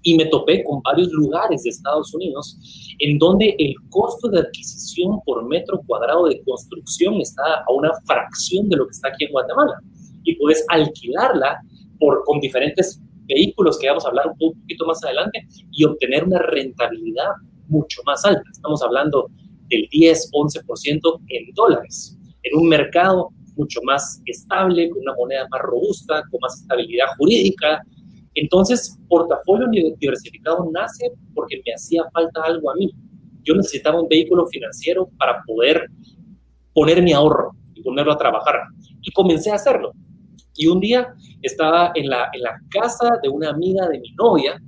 Y 0.02 0.16
me 0.16 0.26
topé 0.26 0.62
con 0.62 0.80
varios 0.82 1.08
lugares 1.10 1.64
de 1.64 1.70
Estados 1.70 2.14
Unidos 2.14 2.56
en 3.00 3.18
donde 3.18 3.56
el 3.58 3.74
costo 3.90 4.28
de 4.28 4.38
adquisición 4.38 5.20
por 5.24 5.44
metro 5.48 5.82
cuadrado 5.88 6.26
de 6.26 6.40
construcción 6.44 7.14
está 7.20 7.64
a 7.66 7.72
una 7.72 7.90
fracción 8.04 8.68
de 8.68 8.76
lo 8.76 8.86
que 8.86 8.92
está 8.92 9.08
aquí 9.08 9.24
en 9.24 9.32
Guatemala. 9.32 9.80
Y 10.22 10.36
puedes 10.36 10.64
alquilarla 10.68 11.58
por, 11.98 12.22
con 12.22 12.38
diferentes 12.38 13.02
vehículos 13.26 13.78
que 13.78 13.88
vamos 13.88 14.04
a 14.04 14.08
hablar 14.08 14.26
un 14.28 14.38
poquito 14.38 14.86
más 14.86 15.02
adelante 15.04 15.46
y 15.72 15.84
obtener 15.84 16.24
una 16.24 16.38
rentabilidad 16.38 17.30
mucho 17.68 18.02
más 18.04 18.24
alta. 18.24 18.42
Estamos 18.50 18.82
hablando 18.82 19.28
del 19.68 19.88
10-11% 19.90 21.20
en 21.28 21.54
dólares, 21.54 22.16
en 22.42 22.58
un 22.58 22.68
mercado 22.68 23.30
mucho 23.56 23.80
más 23.82 24.20
estable, 24.26 24.88
con 24.90 25.00
una 25.00 25.14
moneda 25.14 25.46
más 25.50 25.60
robusta, 25.62 26.22
con 26.30 26.40
más 26.40 26.60
estabilidad 26.60 27.06
jurídica, 27.18 27.82
Entonces, 28.34 28.98
portafolio 29.08 29.66
diversificado 29.98 30.68
nace 30.70 31.10
porque 31.34 31.62
me 31.64 31.72
hacía 31.72 32.04
falta 32.12 32.42
algo 32.42 32.70
a 32.70 32.74
mí. 32.74 32.92
Yo 33.44 33.54
necesitaba 33.54 34.02
un 34.02 34.08
vehículo 34.08 34.46
financiero 34.46 35.08
para 35.16 35.42
poder 35.46 35.88
poner 36.74 37.02
mi 37.02 37.14
ahorro 37.14 37.52
y 37.74 37.82
ponerlo 37.82 38.12
a 38.12 38.18
trabajar. 38.18 38.56
Y 39.00 39.10
comencé 39.12 39.50
a 39.50 39.54
hacerlo. 39.54 39.92
Y 40.56 40.66
un 40.66 40.80
día 40.80 41.14
estaba 41.42 41.92
en 41.94 42.08
la, 42.08 42.30
en 42.32 42.42
la 42.42 42.60
casa 42.70 43.18
de 43.22 43.28
una 43.28 43.50
amiga 43.50 43.88
de 43.88 44.00
mi 44.00 44.10
novia 44.12 44.60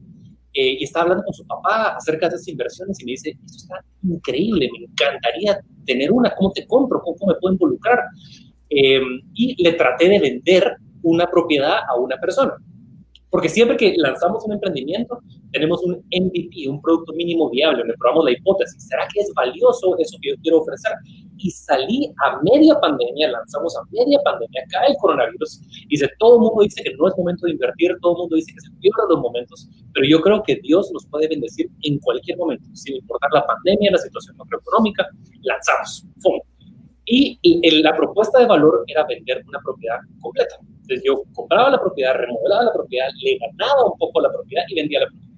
eh, 0.55 0.77
y 0.81 0.85
estaba 0.85 1.05
hablando 1.05 1.25
con 1.25 1.35
su 1.35 1.47
papá 1.47 1.97
acerca 1.97 2.29
de 2.29 2.37
esas 2.37 2.49
inversiones 2.49 3.01
y 3.01 3.05
me 3.05 3.13
dice, 3.13 3.39
esto 3.45 3.57
está 3.57 3.85
increíble, 4.03 4.69
me 4.73 4.85
encantaría 4.87 5.61
tener 5.87 6.11
una, 6.11 6.35
¿cómo 6.35 6.51
te 6.53 6.67
compro? 6.67 7.01
¿Cómo, 7.03 7.17
me 7.27 7.35
puedo 7.41 7.55
involucrar? 7.55 8.01
Eh, 8.71 9.01
y 9.35 9.63
le 9.63 9.73
traté 9.75 10.09
de 10.09 10.19
vender 10.19 10.77
una 11.03 11.27
propiedad 11.27 11.79
a 11.89 11.97
una 11.97 12.17
persona. 12.19 12.55
Porque 13.31 13.49
siempre 13.49 13.77
que 13.77 13.95
lanzamos 13.97 14.45
un 14.47 14.53
emprendimiento, 14.53 15.19
tenemos 15.53 15.83
un 15.83 15.97
MVP, 16.11 16.69
un 16.69 16.81
producto 16.81 17.13
mínimo 17.13 17.51
viable, 17.51 17.81
donde 17.81 17.95
probamos 17.99 18.25
la 18.25 18.33
hipótesis, 18.33 18.87
¿será 18.87 19.07
que 19.13 19.21
es 19.21 19.33
valioso 19.35 19.97
eso 19.99 20.19
que 20.21 20.31
yo 20.31 20.35
quiero 20.43 20.61
ofrecer? 20.61 20.93
Y 21.37 21.51
salí 21.51 22.13
a 22.25 22.41
media 22.43 22.79
pandemia, 22.81 23.31
lanzamos 23.31 23.77
a 23.77 23.81
media 23.91 24.19
pandemia, 24.25 24.63
cae 24.71 24.91
el 24.91 24.97
coronavirus, 24.97 25.61
y 25.89 25.99
todo 26.19 26.35
el 26.35 26.41
mundo 26.41 26.63
dice 26.63 26.83
que 26.83 26.95
no 26.97 27.09
es 27.09 27.15
momento 27.17 27.47
de 27.47 27.53
invertir, 27.53 27.97
todo 28.01 28.13
el 28.13 28.19
mundo 28.19 28.37
dice 28.37 28.53
que 28.55 28.61
se 28.61 28.71
pierden 28.81 29.09
los 29.11 29.21
momentos, 29.21 29.69
pero 29.93 30.07
yo 30.07 30.21
creo 30.21 30.43
que 30.43 30.57
Dios 30.57 30.91
nos 30.93 31.07
puede 31.07 31.29
bendecir 31.29 31.71
en 31.83 31.99
cualquier 31.99 32.39
momento, 32.39 32.65
sin 32.75 32.97
importar 32.97 33.31
la 33.33 33.47
pandemia, 33.47 33.91
la 33.93 33.99
situación 33.99 34.37
macroeconómica, 34.37 35.07
lanzamos, 35.43 36.07
¡fum! 36.21 36.41
Y, 37.11 37.39
la 37.83 37.97
propuesta 37.97 38.39
de 38.39 38.47
valor 38.47 38.85
era 38.87 39.07
vender 39.07 39.43
una 39.49 39.59
propiedad 39.61 39.97
completa. 40.21 40.57
Entonces 40.61 41.03
yo 41.05 41.23
compraba 41.33 41.71
la 41.71 41.81
propiedad, 41.81 42.15
remodelaba 42.15 42.65
la 42.65 42.73
propiedad, 42.73 43.09
le 43.23 43.39
ganaba 43.39 43.91
un 43.91 43.99
poco 43.99 44.21
la 44.21 44.31
propiedad 44.31 44.65
y 44.69 44.75
vendía 44.75 45.01
la 45.01 45.07
propiedad. 45.07 45.29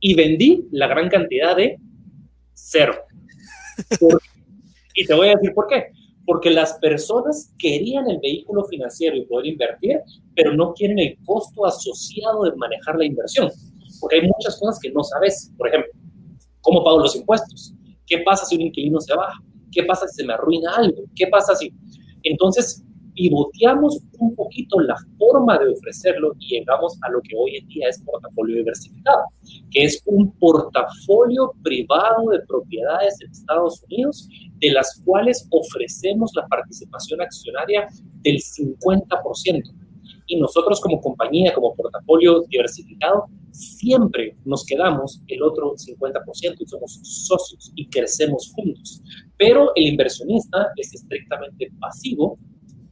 Y 0.00 0.14
vendí 0.14 0.68
la 0.72 0.86
gran 0.86 1.08
cantidad 1.10 1.54
de 1.54 1.76
cero. 2.54 2.94
y 4.94 5.04
te 5.04 5.14
voy 5.14 5.28
a 5.28 5.34
decir 5.34 5.52
por 5.52 5.66
qué. 5.66 5.88
Porque 6.24 6.50
las 6.50 6.74
personas 6.74 7.52
querían 7.58 8.08
el 8.08 8.18
vehículo 8.18 8.64
financiero 8.64 9.16
y 9.16 9.26
poder 9.26 9.46
invertir, 9.46 10.00
pero 10.34 10.54
no 10.54 10.72
quieren 10.72 10.98
el 10.98 11.18
costo 11.26 11.66
asociado 11.66 12.44
de 12.44 12.56
manejar 12.56 12.96
la 12.96 13.04
inversión. 13.04 13.50
Porque 14.00 14.16
hay 14.16 14.22
muchas 14.22 14.58
cosas 14.58 14.78
que 14.80 14.90
no 14.90 15.04
sabes. 15.04 15.52
Por 15.58 15.68
ejemplo, 15.68 15.92
¿cómo 16.62 16.82
pago 16.82 17.00
los 17.00 17.14
impuestos? 17.14 17.74
¿Qué 18.06 18.18
pasa 18.18 18.46
si 18.46 18.56
un 18.56 18.62
inquilino 18.62 19.00
se 19.00 19.14
baja? 19.14 19.38
¿Qué 19.76 19.82
pasa 19.82 20.08
si 20.08 20.22
se 20.22 20.24
me 20.26 20.32
arruina 20.32 20.72
algo? 20.74 21.02
¿Qué 21.14 21.26
pasa 21.26 21.54
si...? 21.54 21.70
Entonces, 22.22 22.82
pivoteamos 23.12 24.00
un 24.18 24.34
poquito 24.34 24.80
la 24.80 24.96
forma 25.18 25.58
de 25.58 25.68
ofrecerlo 25.68 26.32
y 26.38 26.56
llegamos 26.56 26.98
a 27.02 27.10
lo 27.10 27.20
que 27.20 27.36
hoy 27.36 27.56
en 27.56 27.68
día 27.68 27.88
es 27.90 28.02
portafolio 28.02 28.56
diversificado, 28.56 29.24
que 29.70 29.84
es 29.84 30.02
un 30.06 30.32
portafolio 30.38 31.52
privado 31.62 32.30
de 32.30 32.40
propiedades 32.48 33.20
en 33.20 33.30
Estados 33.30 33.82
Unidos, 33.90 34.26
de 34.60 34.70
las 34.72 35.02
cuales 35.04 35.46
ofrecemos 35.50 36.32
la 36.34 36.46
participación 36.46 37.20
accionaria 37.20 37.86
del 38.22 38.36
50%. 38.36 39.75
Y 40.26 40.38
nosotros 40.40 40.80
como 40.80 41.00
compañía, 41.00 41.54
como 41.54 41.74
portafolio 41.74 42.42
diversificado, 42.48 43.26
siempre 43.50 44.36
nos 44.44 44.64
quedamos 44.64 45.22
el 45.28 45.42
otro 45.42 45.74
50% 45.74 46.56
y 46.58 46.66
somos 46.66 47.00
socios 47.02 47.72
y 47.74 47.88
crecemos 47.88 48.52
juntos. 48.54 49.02
Pero 49.36 49.72
el 49.74 49.86
inversionista 49.86 50.68
es 50.76 50.94
estrictamente 50.94 51.70
pasivo 51.80 52.38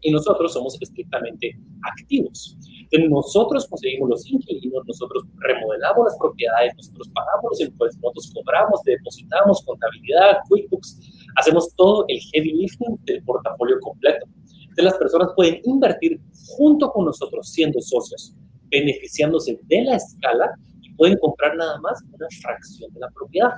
y 0.00 0.10
nosotros 0.10 0.52
somos 0.52 0.80
estrictamente 0.80 1.58
activos. 1.82 2.56
Entonces, 2.82 3.10
nosotros 3.10 3.66
conseguimos 3.66 4.10
los 4.10 4.30
inquilinos, 4.30 4.84
nosotros 4.86 5.24
remodelamos 5.38 6.04
las 6.04 6.18
propiedades, 6.18 6.74
nosotros 6.76 7.08
pagamos 7.14 7.44
los 7.50 7.60
impuestos, 7.60 8.00
nosotros 8.02 8.32
cobramos, 8.34 8.82
depositamos, 8.84 9.64
contabilidad, 9.64 10.38
QuickBooks, 10.48 11.00
hacemos 11.36 11.74
todo 11.74 12.04
el 12.08 12.20
heavy 12.32 12.52
lifting 12.52 12.98
del 13.04 13.22
portafolio 13.24 13.80
completo. 13.80 14.26
Entonces, 14.75 14.93
las 14.93 14.99
personas 14.99 15.28
pueden 15.37 15.61
invertir 15.62 16.21
junto 16.57 16.90
con 16.90 17.04
nosotros 17.04 17.49
siendo 17.49 17.81
socios 17.81 18.35
beneficiándose 18.71 19.57
de 19.69 19.83
la 19.83 19.95
escala 19.95 20.50
y 20.83 20.93
pueden 20.95 21.16
comprar 21.19 21.57
nada 21.57 21.78
más 21.81 22.02
una 22.12 22.26
fracción 22.43 22.93
de 22.93 22.99
la 22.99 23.09
propiedad. 23.11 23.50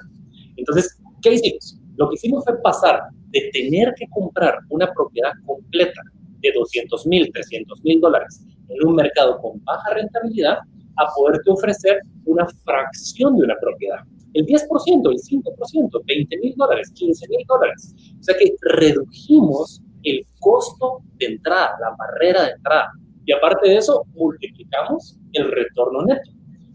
Entonces, 0.57 1.01
¿qué 1.23 1.33
hicimos? 1.33 1.79
Lo 1.97 2.11
que 2.11 2.17
hicimos 2.17 2.45
fue 2.45 2.61
pasar 2.61 3.01
de 3.31 3.49
tener 3.51 3.95
que 3.97 4.07
comprar 4.11 4.59
una 4.69 4.93
propiedad 4.93 5.33
completa 5.47 6.03
de 6.41 6.53
200 6.53 7.07
mil, 7.07 7.33
300 7.33 7.83
mil 7.83 7.99
dólares 7.99 8.45
en 8.69 8.87
un 8.87 8.95
mercado 8.95 9.41
con 9.41 9.65
baja 9.65 9.95
rentabilidad 9.95 10.59
a 10.99 11.07
poderte 11.17 11.51
ofrecer 11.51 12.01
una 12.27 12.47
fracción 12.63 13.39
de 13.39 13.45
una 13.45 13.55
propiedad. 13.59 14.01
El 14.35 14.45
10%, 14.45 14.69
el 15.11 15.17
5%, 15.17 16.03
20 16.05 16.39
mil 16.41 16.55
dólares, 16.57 16.91
15 16.95 17.27
mil 17.31 17.47
dólares. 17.49 17.95
O 18.21 18.23
sea 18.23 18.37
que 18.37 18.55
redujimos 18.61 19.81
el 20.07 20.25
costo 20.39 21.01
de 21.17 21.27
entrada, 21.27 21.77
la 21.81 21.95
barrera 21.97 22.45
de 22.45 22.53
entrada. 22.53 22.91
Y 23.25 23.33
aparte 23.33 23.69
de 23.69 23.77
eso, 23.77 24.05
multiplicamos 24.15 25.19
el 25.33 25.51
retorno 25.51 26.03
neto, 26.03 26.31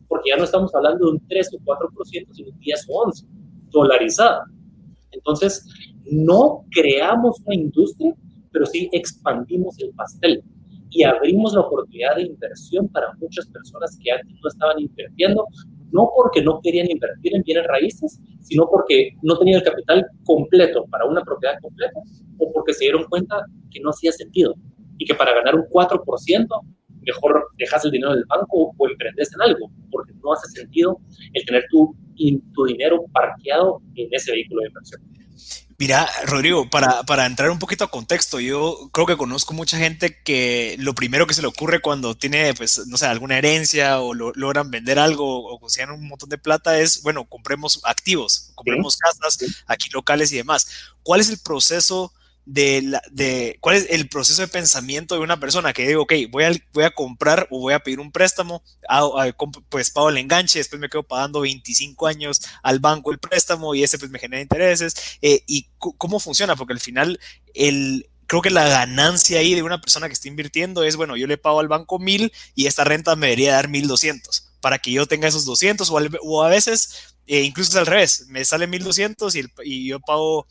porque 0.07 0.31
ya 0.31 0.37
no 0.37 0.43
estamos 0.43 0.75
hablando 0.75 1.05
de 1.05 1.11
un 1.13 1.27
3 1.27 1.49
o 1.53 1.59
4%, 1.63 2.27
sino 2.33 2.51
un 2.51 2.59
10 2.59 2.85
o 2.89 3.03
11 3.03 3.25
dolarizada. 3.69 4.43
Entonces, 5.11 5.65
no 6.11 6.65
creamos 6.71 7.39
una 7.45 7.55
industria, 7.55 8.13
pero 8.51 8.65
sí 8.65 8.89
expandimos 8.91 9.79
el 9.79 9.91
pastel 9.93 10.43
y 10.89 11.03
abrimos 11.03 11.53
la 11.53 11.61
oportunidad 11.61 12.17
de 12.17 12.23
inversión 12.23 12.89
para 12.89 13.13
muchas 13.13 13.47
personas 13.47 13.97
que 14.03 14.11
antes 14.11 14.35
no 14.43 14.49
estaban 14.49 14.77
invirtiendo, 14.79 15.47
no 15.91 16.09
porque 16.15 16.41
no 16.41 16.59
querían 16.61 16.89
invertir 16.89 17.35
en 17.35 17.43
bienes 17.43 17.65
raíces, 17.67 18.19
sino 18.41 18.67
porque 18.69 19.11
no 19.21 19.37
tenían 19.37 19.59
el 19.59 19.65
capital 19.65 20.05
completo 20.23 20.85
para 20.89 21.05
una 21.05 21.21
propiedad 21.23 21.55
completa 21.61 21.99
o 22.37 22.51
porque 22.51 22.73
se 22.73 22.85
dieron 22.85 23.05
cuenta 23.09 23.45
que 23.69 23.79
no 23.81 23.89
hacía 23.89 24.11
sentido 24.11 24.55
y 24.97 25.05
que 25.05 25.15
para 25.15 25.33
ganar 25.33 25.55
un 25.55 25.63
4%, 25.63 26.47
mejor 27.01 27.47
dejas 27.57 27.85
el 27.85 27.91
dinero 27.91 28.13
en 28.13 28.19
el 28.19 28.25
banco 28.25 28.73
o 28.77 28.87
emprendes 28.87 29.31
en 29.33 29.41
algo, 29.41 29.71
porque 29.91 30.13
no 30.23 30.33
hace 30.33 30.47
sentido 30.51 30.99
el 31.33 31.45
tener 31.45 31.63
tu, 31.69 31.95
tu 32.53 32.65
dinero 32.65 33.03
parqueado 33.11 33.81
en 33.95 34.07
ese 34.11 34.31
vehículo 34.31 34.61
de 34.61 34.67
inversión. 34.67 35.01
Mira, 35.81 36.07
Rodrigo, 36.27 36.69
para, 36.69 37.01
para, 37.01 37.25
entrar 37.25 37.49
un 37.49 37.57
poquito 37.57 37.83
a 37.83 37.89
contexto, 37.89 38.39
yo 38.39 38.91
creo 38.93 39.07
que 39.07 39.17
conozco 39.17 39.55
mucha 39.55 39.79
gente 39.79 40.21
que 40.23 40.75
lo 40.77 40.93
primero 40.93 41.25
que 41.25 41.33
se 41.33 41.41
le 41.41 41.47
ocurre 41.47 41.81
cuando 41.81 42.13
tiene, 42.15 42.53
pues, 42.53 42.85
no 42.85 42.97
sé, 42.97 43.07
alguna 43.07 43.39
herencia 43.39 43.99
o 43.99 44.13
logran 44.13 44.69
vender 44.69 44.99
algo 44.99 45.43
o 45.43 45.59
consiguen 45.59 45.89
un 45.89 46.07
montón 46.07 46.29
de 46.29 46.37
plata 46.37 46.77
es, 46.77 47.01
bueno, 47.01 47.25
compremos 47.25 47.81
activos, 47.83 48.51
compremos 48.53 48.95
casas 48.95 49.39
aquí 49.65 49.89
locales 49.89 50.31
y 50.31 50.35
demás. 50.35 50.67
¿Cuál 51.01 51.19
es 51.19 51.31
el 51.31 51.39
proceso 51.39 52.13
de, 52.51 52.99
de 53.11 53.57
cuál 53.61 53.77
es 53.77 53.87
el 53.91 54.09
proceso 54.09 54.41
de 54.41 54.49
pensamiento 54.49 55.15
de 55.15 55.21
una 55.21 55.39
persona 55.39 55.71
que 55.71 55.87
digo, 55.87 56.01
ok, 56.01 56.13
voy 56.29 56.43
a, 56.43 56.51
voy 56.73 56.83
a 56.83 56.91
comprar 56.91 57.47
o 57.49 57.59
voy 57.59 57.73
a 57.73 57.79
pedir 57.79 58.01
un 58.01 58.11
préstamo, 58.11 58.61
pues 59.69 59.89
pago 59.89 60.09
el 60.09 60.17
enganche, 60.17 60.59
después 60.59 60.79
me 60.81 60.89
quedo 60.89 61.03
pagando 61.03 61.41
25 61.41 62.07
años 62.07 62.41
al 62.61 62.79
banco 62.79 63.11
el 63.11 63.19
préstamo 63.19 63.73
y 63.73 63.83
ese 63.83 63.97
pues 63.97 64.11
me 64.11 64.19
genera 64.19 64.41
intereses. 64.41 65.17
Eh, 65.21 65.43
¿Y 65.47 65.69
cómo 65.77 66.19
funciona? 66.19 66.57
Porque 66.57 66.73
al 66.73 66.81
final 66.81 67.21
el, 67.53 68.09
creo 68.27 68.41
que 68.41 68.49
la 68.49 68.67
ganancia 68.67 69.39
ahí 69.39 69.55
de 69.55 69.63
una 69.63 69.79
persona 69.79 70.07
que 70.07 70.13
está 70.13 70.27
invirtiendo 70.27 70.83
es, 70.83 70.97
bueno, 70.97 71.15
yo 71.15 71.27
le 71.27 71.37
pago 71.37 71.61
al 71.61 71.69
banco 71.69 71.99
mil 71.99 72.33
y 72.53 72.67
esta 72.67 72.83
renta 72.83 73.15
me 73.15 73.27
debería 73.27 73.53
dar 73.53 73.69
1200 73.69 74.49
para 74.59 74.77
que 74.77 74.91
yo 74.91 75.05
tenga 75.05 75.29
esos 75.29 75.45
200 75.45 75.89
o, 75.89 75.99
o 76.23 76.43
a 76.43 76.49
veces 76.49 77.15
eh, 77.27 77.43
incluso 77.43 77.71
es 77.71 77.77
al 77.77 77.85
revés, 77.85 78.25
me 78.27 78.43
sale 78.43 78.67
1200 78.67 79.35
y, 79.37 79.45
y 79.63 79.87
yo 79.87 80.01
pago 80.01 80.47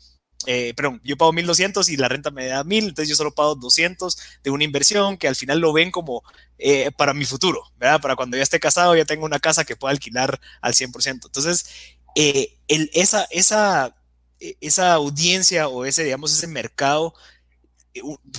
eh, 0.47 0.73
perdón, 0.75 1.01
yo 1.03 1.17
pago 1.17 1.33
1200 1.33 1.89
y 1.89 1.97
la 1.97 2.07
renta 2.07 2.31
me 2.31 2.47
da 2.47 2.63
1000, 2.63 2.89
entonces 2.89 3.09
yo 3.09 3.15
solo 3.15 3.33
pago 3.33 3.55
200 3.55 4.17
de 4.43 4.49
una 4.49 4.63
inversión 4.63 5.17
que 5.17 5.27
al 5.27 5.35
final 5.35 5.59
lo 5.59 5.73
ven 5.73 5.91
como 5.91 6.23
eh, 6.57 6.91
para 6.97 7.13
mi 7.13 7.25
futuro, 7.25 7.63
¿verdad? 7.77 8.01
Para 8.01 8.15
cuando 8.15 8.37
ya 8.37 8.43
esté 8.43 8.59
casado 8.59 8.95
ya 8.95 9.05
tengo 9.05 9.25
una 9.25 9.39
casa 9.39 9.65
que 9.65 9.75
pueda 9.75 9.91
alquilar 9.91 10.39
al 10.61 10.73
100%. 10.73 11.25
Entonces, 11.25 11.65
eh, 12.15 12.57
esa, 12.67 13.27
esa, 13.31 13.95
esa 14.39 14.93
audiencia 14.93 15.67
o 15.67 15.85
ese, 15.85 16.03
digamos, 16.03 16.33
ese 16.33 16.47
mercado 16.47 17.13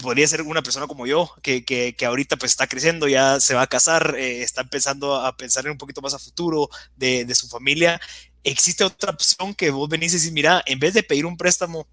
podría 0.02 0.26
ser 0.26 0.42
una 0.42 0.62
persona 0.62 0.86
como 0.86 1.06
yo, 1.06 1.30
que, 1.42 1.64
que, 1.64 1.94
ahorita 2.06 2.36
pues 2.36 2.52
está 2.52 2.66
creciendo, 2.66 3.06
ya 3.06 3.38
se 3.38 3.54
va 3.54 3.62
a 3.62 3.66
casar, 3.66 4.16
está 4.18 4.62
empezando 4.62 5.16
a 5.16 5.36
pensar 5.36 5.66
en 5.66 5.72
un 5.72 5.78
poquito 5.78 6.00
más 6.00 6.14
a 6.14 6.18
futuro 6.18 6.70
de, 6.96 7.26
de 7.26 7.34
su 7.34 7.48
familia 7.48 8.00
existe 8.44 8.84
otra 8.84 9.10
opción 9.10 9.54
que 9.54 9.70
vos 9.70 9.88
venís 9.88 10.12
y 10.12 10.16
decís, 10.16 10.32
mira, 10.32 10.62
en 10.66 10.78
vez 10.78 10.94
de 10.94 11.02
pedir 11.02 11.26
un 11.26 11.36
préstamo 11.36 11.86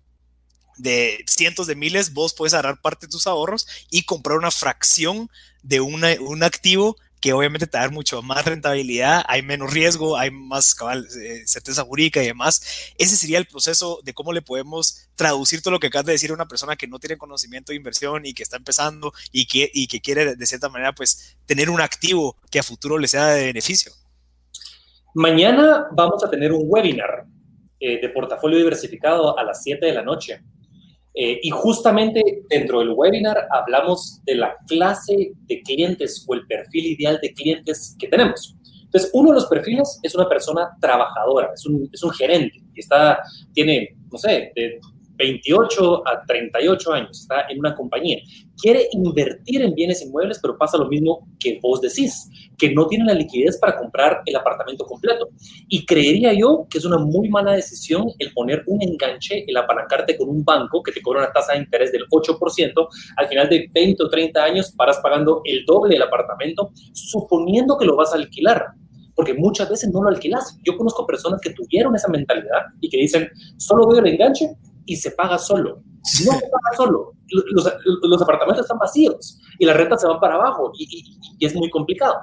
de 0.78 1.24
cientos 1.28 1.68
de 1.68 1.76
miles, 1.76 2.14
vos 2.14 2.34
puedes 2.34 2.54
agarrar 2.54 2.82
parte 2.82 3.06
de 3.06 3.12
tus 3.12 3.28
ahorros 3.28 3.68
y 3.92 4.04
comprar 4.04 4.38
una 4.38 4.52
fracción 4.52 5.30
de 5.62 5.82
un 5.82 6.44
activo 6.44 6.96
que 7.20 7.34
obviamente 7.34 7.68
te 7.68 7.78
da 7.78 7.90
mucho 7.90 8.22
más 8.22 8.46
rentabilidad, 8.46 9.24
hay 9.28 9.42
menos 9.42 9.74
riesgo, 9.74 10.18
hay 10.18 10.32
más 10.32 10.76
eh, 11.22 11.44
certeza 11.46 11.84
jurídica 11.84 12.24
y 12.24 12.28
demás. 12.28 12.62
Ese 12.98 13.18
sería 13.18 13.38
el 13.38 13.46
proceso 13.46 14.00
de 14.04 14.14
cómo 14.14 14.32
le 14.34 14.42
podemos 14.42 15.10
traducir 15.16 15.62
todo 15.62 15.72
lo 15.72 15.80
que 15.80 15.88
acabas 15.88 16.06
de 16.06 16.14
decir 16.14 16.32
a 16.32 16.36
una 16.36 16.48
persona 16.48 16.76
que 16.76 16.88
no 16.88 17.00
tiene 17.00 17.18
conocimiento 17.18 17.72
de 17.72 17.78
inversión 17.78 18.26
y 18.26 18.34
que 18.34 18.44
está 18.44 18.58
empezando 18.58 19.14
y 19.32 19.46
que, 19.46 19.70
y 19.74 19.88
que 19.88 20.02
quiere 20.02 20.36
de 20.36 20.46
cierta 20.46 20.70
manera 20.70 20.94
pues 20.94 21.38
tener 21.46 21.70
un 21.70 21.82
activo 21.82 22.38
que 22.50 22.60
a 22.60 22.64
futuro 22.64 22.98
le 22.98 23.08
sea 23.08 23.28
de 23.28 23.46
beneficio. 23.46 23.92
Mañana 25.16 25.88
vamos 25.92 26.24
a 26.24 26.30
tener 26.30 26.52
un 26.52 26.64
webinar 26.66 27.26
eh, 27.80 28.00
de 28.00 28.10
portafolio 28.10 28.58
diversificado 28.58 29.38
a 29.38 29.44
las 29.44 29.64
7 29.64 29.86
de 29.86 29.94
la 29.94 30.04
noche. 30.04 30.42
Eh, 31.16 31.40
y 31.42 31.50
justamente 31.50 32.44
dentro 32.48 32.80
del 32.80 32.92
webinar 32.92 33.48
hablamos 33.52 34.22
de 34.26 34.36
la 34.36 34.56
clase 34.68 35.32
de 35.48 35.62
clientes 35.64 36.24
o 36.28 36.36
el 36.36 36.46
perfil 36.46 36.86
ideal 36.86 37.20
de 37.22 37.34
clientes 37.34 37.96
que 37.98 38.08
tenemos. 38.08 38.56
Entonces, 38.84 39.10
uno 39.14 39.30
de 39.30 39.36
los 39.36 39.46
perfiles 39.48 40.00
es 40.02 40.16
una 40.16 40.28
persona 40.28 40.70
trabajadora, 40.80 41.52
es 41.54 41.66
un, 41.66 41.90
es 41.92 42.02
un 42.04 42.12
gerente, 42.12 42.58
que 42.74 42.82
está, 42.82 43.20
tiene, 43.54 43.96
no 44.12 44.18
sé, 44.18 44.52
de 44.56 44.80
28 45.20 46.08
a 46.08 46.26
38 46.26 46.94
años, 46.94 47.22
está 47.22 47.46
en 47.50 47.60
una 47.60 47.76
compañía, 47.76 48.20
quiere 48.58 48.88
invertir 48.94 49.62
en 49.62 49.76
bienes 49.76 50.02
inmuebles, 50.02 50.40
pero 50.42 50.58
pasa 50.58 50.78
lo 50.78 50.88
mismo 50.88 51.28
que 51.40 51.60
vos 51.62 51.82
decís, 51.82 52.30
que 52.58 52.74
no 52.74 52.88
tiene 52.88 53.06
la 53.06 53.14
liquidez 53.14 53.58
para 53.58 53.78
comprar 53.78 54.22
el 54.26 54.36
apartamento 54.36 54.86
completo. 54.86 55.30
Y 55.68 55.86
creería 55.86 56.34
yo 56.34 56.66
que 56.70 56.78
es 56.78 56.86
una 56.86 56.98
muy 56.98 57.30
mala 57.30 57.54
decisión 57.54 58.08
el 58.18 58.34
poner 58.34 58.64
un 58.68 58.82
enganche, 58.82 59.46
el 59.48 59.58
apalancarte 59.58 60.18
con 60.18 60.30
un 60.30 60.44
banco 60.44 60.82
que 60.82 60.92
te 60.92 61.02
cobra 61.02 61.22
una 61.22 61.32
tasa 61.32 61.54
de 61.54 61.60
interés 61.60 61.92
del 61.92 62.08
8%, 62.08 62.88
al 63.18 63.28
final 63.28 63.50
de 63.50 63.70
20 63.74 64.04
o 64.04 64.10
30 64.10 64.44
años 64.44 64.72
paras 64.72 65.00
pagando 65.04 65.42
el 65.46 65.66
doble 65.66 65.94
del 65.94 66.04
apartamento, 66.04 66.72
suponiendo 66.94 67.78
que 67.78 67.86
lo 67.86 67.96
vas 67.96 68.14
a 68.14 68.18
alquilar 68.18 68.68
porque 69.16 69.34
muchas 69.34 69.70
veces 69.70 69.92
no 69.92 70.02
lo 70.02 70.08
alquilas. 70.08 70.58
Yo 70.64 70.78
conozco 70.78 71.06
personas 71.06 71.42
que 71.42 71.50
tuvieron 71.50 71.94
esa 71.94 72.08
mentalidad 72.08 72.68
y 72.80 72.88
que 72.88 73.00
dicen, 73.00 73.28
solo 73.58 73.86
voy 73.86 74.00
al 74.00 74.08
enganche 74.08 74.56
y 74.90 74.96
se 74.96 75.12
paga 75.12 75.38
solo. 75.38 75.84
No 76.26 76.32
se 76.34 76.48
paga 76.48 76.78
solo. 76.78 77.14
Los, 77.52 77.72
los 78.02 78.22
apartamentos 78.22 78.66
están 78.66 78.80
vacíos 78.80 79.40
y 79.60 79.66
la 79.66 79.74
renta 79.74 79.98
se 79.98 80.08
va 80.08 80.20
para 80.20 80.34
abajo 80.34 80.72
y, 80.78 80.88
y, 81.40 81.46
es 81.46 81.56
muy 81.56 81.70
complicado. 81.70 82.16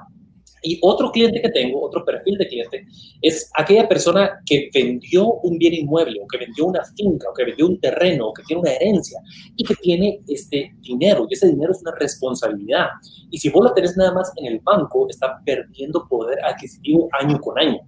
Y 0.63 0.77
otro 0.81 1.11
cliente 1.11 1.41
que 1.41 1.49
tengo, 1.49 1.81
otro 1.81 2.03
perfil 2.03 2.37
de 2.37 2.47
cliente, 2.47 2.85
es 3.21 3.49
aquella 3.55 3.87
persona 3.87 4.31
que 4.45 4.69
vendió 4.73 5.25
un 5.43 5.57
bien 5.57 5.75
inmueble, 5.75 6.19
o 6.21 6.27
que 6.27 6.39
vendió 6.39 6.65
una 6.65 6.83
finca, 6.83 7.29
o 7.29 7.33
que 7.33 7.45
vendió 7.45 7.67
un 7.67 7.79
terreno, 7.79 8.29
o 8.29 8.33
que 8.33 8.43
tiene 8.43 8.61
una 8.61 8.73
herencia, 8.73 9.21
y 9.55 9.63
que 9.63 9.75
tiene 9.75 10.19
este 10.27 10.75
dinero, 10.81 11.25
y 11.29 11.35
ese 11.35 11.47
dinero 11.47 11.71
es 11.71 11.81
una 11.81 11.93
responsabilidad. 11.97 12.87
Y 13.29 13.37
si 13.37 13.49
vos 13.49 13.63
lo 13.63 13.73
tenés 13.73 13.95
nada 13.95 14.13
más 14.13 14.33
en 14.35 14.47
el 14.47 14.59
banco, 14.59 15.07
está 15.09 15.39
perdiendo 15.45 16.05
poder 16.09 16.43
adquisitivo 16.43 17.07
año 17.21 17.39
con 17.39 17.57
año. 17.59 17.79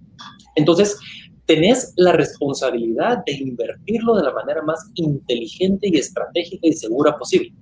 Entonces, 0.54 0.96
tenés 1.50 1.92
la 1.96 2.12
responsabilidad 2.12 3.24
de 3.26 3.32
invertirlo 3.32 4.14
de 4.14 4.22
la 4.22 4.32
manera 4.32 4.62
más 4.62 4.88
inteligente 4.94 5.88
y 5.88 5.98
estratégica 5.98 6.64
y 6.68 6.72
segura 6.74 7.18
posible. 7.18 7.52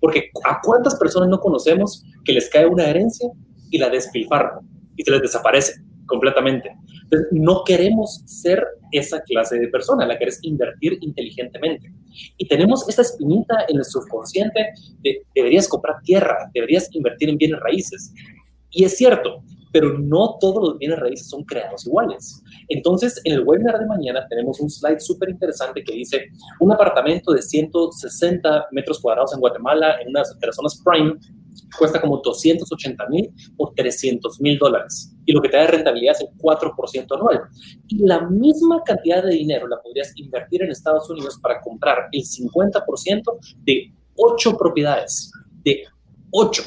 Porque 0.00 0.30
¿a 0.44 0.58
cuántas 0.64 0.96
personas 0.96 1.28
no 1.28 1.38
conocemos 1.38 2.02
que 2.24 2.32
les 2.32 2.50
cae 2.50 2.66
una 2.66 2.88
herencia 2.88 3.30
y 3.70 3.78
la 3.78 3.88
despilfarran 3.88 4.68
y 4.96 5.04
se 5.04 5.12
les 5.12 5.22
desaparece 5.22 5.74
completamente? 6.06 6.76
Entonces, 7.04 7.28
no 7.30 7.62
queremos 7.64 8.20
ser 8.24 8.66
esa 8.90 9.20
clase 9.20 9.60
de 9.60 9.68
persona, 9.68 10.06
la 10.06 10.18
querés 10.18 10.40
invertir 10.42 10.98
inteligentemente. 11.00 11.92
Y 12.36 12.48
tenemos 12.48 12.88
esa 12.88 13.02
espinita 13.02 13.64
en 13.68 13.76
el 13.76 13.84
subconsciente 13.84 14.70
de 15.04 15.22
deberías 15.36 15.68
comprar 15.68 16.02
tierra, 16.02 16.50
deberías 16.52 16.92
invertir 16.92 17.28
en 17.28 17.36
bienes 17.36 17.60
raíces. 17.60 18.12
Y 18.72 18.82
es 18.82 18.96
cierto, 18.96 19.44
pero 19.76 19.98
no 19.98 20.38
todos 20.40 20.70
los 20.70 20.78
bienes 20.78 20.98
raíces 20.98 21.28
son 21.28 21.44
creados 21.44 21.86
iguales. 21.86 22.42
Entonces, 22.70 23.20
en 23.24 23.34
el 23.34 23.42
webinar 23.42 23.78
de 23.78 23.84
mañana 23.84 24.26
tenemos 24.26 24.58
un 24.58 24.70
slide 24.70 25.00
súper 25.00 25.28
interesante 25.28 25.84
que 25.84 25.92
dice, 25.92 26.28
un 26.60 26.72
apartamento 26.72 27.30
de 27.34 27.42
160 27.42 28.68
metros 28.72 28.98
cuadrados 28.98 29.34
en 29.34 29.40
Guatemala, 29.40 30.00
en 30.00 30.08
una 30.08 30.22
de 30.22 30.46
las 30.46 30.56
zonas 30.56 30.82
prime, 30.82 31.12
cuesta 31.78 32.00
como 32.00 32.22
280 32.24 33.06
mil 33.10 33.30
o 33.58 33.70
300 33.76 34.40
mil 34.40 34.56
dólares. 34.56 35.14
Y 35.26 35.32
lo 35.34 35.42
que 35.42 35.50
te 35.50 35.58
da 35.58 35.66
rentabilidad 35.66 36.14
es 36.14 36.22
el 36.22 36.28
4% 36.38 37.14
anual. 37.14 37.42
Y 37.88 37.98
la 37.98 38.22
misma 38.30 38.82
cantidad 38.82 39.22
de 39.22 39.34
dinero 39.34 39.68
la 39.68 39.82
podrías 39.82 40.10
invertir 40.16 40.62
en 40.62 40.70
Estados 40.70 41.10
Unidos 41.10 41.38
para 41.42 41.60
comprar 41.60 42.08
el 42.12 42.22
50% 42.22 43.22
de 43.66 43.92
8 44.16 44.56
propiedades. 44.56 45.30
De 45.62 45.84
8 46.30 46.62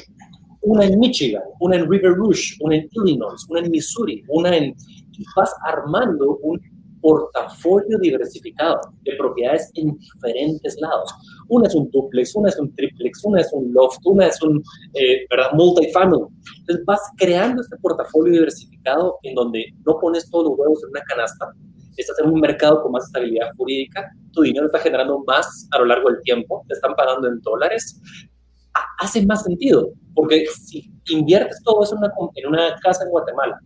una 0.62 0.84
en 0.84 0.98
Michigan, 0.98 1.42
una 1.60 1.76
en 1.76 1.90
River 1.90 2.14
Rouge, 2.14 2.56
una 2.60 2.76
en 2.76 2.88
Illinois, 2.92 3.46
una 3.48 3.60
en 3.60 3.70
Missouri, 3.70 4.22
una 4.28 4.56
en... 4.56 4.74
Y 5.12 5.24
vas 5.36 5.54
armando 5.66 6.38
un 6.42 6.58
portafolio 7.00 7.98
diversificado 7.98 8.80
de 9.02 9.16
propiedades 9.16 9.70
en 9.74 9.96
diferentes 9.98 10.76
lados. 10.80 11.12
Una 11.48 11.66
es 11.66 11.74
un 11.74 11.90
duplex, 11.90 12.34
una 12.36 12.50
es 12.50 12.58
un 12.58 12.74
triplex, 12.74 13.24
una 13.24 13.40
es 13.40 13.50
un 13.52 13.72
loft, 13.72 13.98
una 14.04 14.26
es 14.26 14.40
un 14.42 14.62
eh, 14.94 15.26
¿verdad? 15.30 15.52
multifamily. 15.54 16.24
Entonces 16.60 16.84
vas 16.86 17.00
creando 17.16 17.62
este 17.62 17.76
portafolio 17.78 18.32
diversificado 18.32 19.18
en 19.22 19.34
donde 19.34 19.66
no 19.86 19.98
pones 20.00 20.30
todos 20.30 20.50
los 20.50 20.58
huevos 20.58 20.82
en 20.84 20.90
una 20.90 21.02
canasta, 21.02 21.52
estás 21.96 22.18
en 22.20 22.30
un 22.30 22.40
mercado 22.40 22.82
con 22.82 22.92
más 22.92 23.04
estabilidad 23.04 23.48
jurídica, 23.56 24.10
tu 24.32 24.42
dinero 24.42 24.66
está 24.66 24.78
generando 24.78 25.22
más 25.26 25.68
a 25.72 25.78
lo 25.78 25.86
largo 25.86 26.10
del 26.10 26.22
tiempo, 26.22 26.64
te 26.68 26.74
están 26.74 26.94
pagando 26.94 27.28
en 27.28 27.40
dólares, 27.40 28.00
hace 28.98 29.24
más 29.26 29.42
sentido, 29.42 29.90
porque 30.14 30.44
si 30.46 30.92
inviertes 31.10 31.62
todo 31.64 31.82
eso 31.82 31.96
en 32.34 32.46
una, 32.48 32.76
casa 32.82 33.04
en 33.04 33.10
Guatemala 33.10 33.58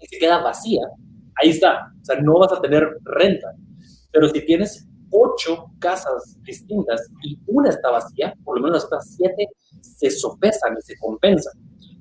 y 0.00 0.06
se 0.06 0.18
queda 0.18 0.42
vacía, 0.42 0.82
ahí 1.42 1.50
está, 1.50 1.92
o 2.00 2.04
sea, 2.04 2.20
no 2.20 2.38
vas 2.38 2.52
a 2.52 2.60
tener 2.60 2.88
renta. 3.04 3.52
Pero 4.12 4.28
si 4.28 4.44
tienes 4.44 4.88
ocho 5.10 5.66
casas 5.78 6.38
distintas 6.42 7.06
y 7.22 7.38
una 7.46 7.70
está 7.70 7.90
vacía, 7.90 8.34
por 8.44 8.58
lo 8.58 8.64
menos 8.64 8.88
las 8.90 9.14
siete 9.14 9.46
se 9.80 10.10
sopesan 10.10 10.76
y 10.78 10.82
se 10.82 10.96
compensan. 10.98 11.52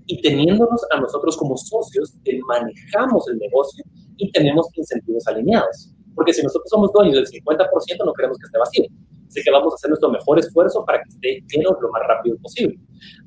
Y 0.05 0.21
teniéndonos 0.21 0.81
a 0.91 0.99
nosotros 0.99 1.37
como 1.37 1.55
socios, 1.55 2.15
manejamos 2.47 3.27
el 3.29 3.37
negocio 3.37 3.83
y 4.17 4.31
tenemos 4.31 4.67
incentivos 4.73 5.27
alineados. 5.27 5.93
Porque 6.15 6.33
si 6.33 6.41
nosotros 6.41 6.69
somos 6.69 6.91
dueños 6.93 7.15
del 7.15 7.27
50%, 7.27 7.67
no 8.05 8.13
queremos 8.13 8.37
que 8.37 8.45
esté 8.45 8.57
vacío. 8.57 8.85
Así 9.29 9.43
que 9.43 9.51
vamos 9.51 9.73
a 9.73 9.75
hacer 9.75 9.89
nuestro 9.89 10.09
mejor 10.09 10.39
esfuerzo 10.39 10.83
para 10.83 11.03
que 11.03 11.09
esté 11.09 11.43
lleno 11.55 11.77
lo 11.79 11.91
más 11.91 12.01
rápido 12.07 12.35
posible, 12.39 12.79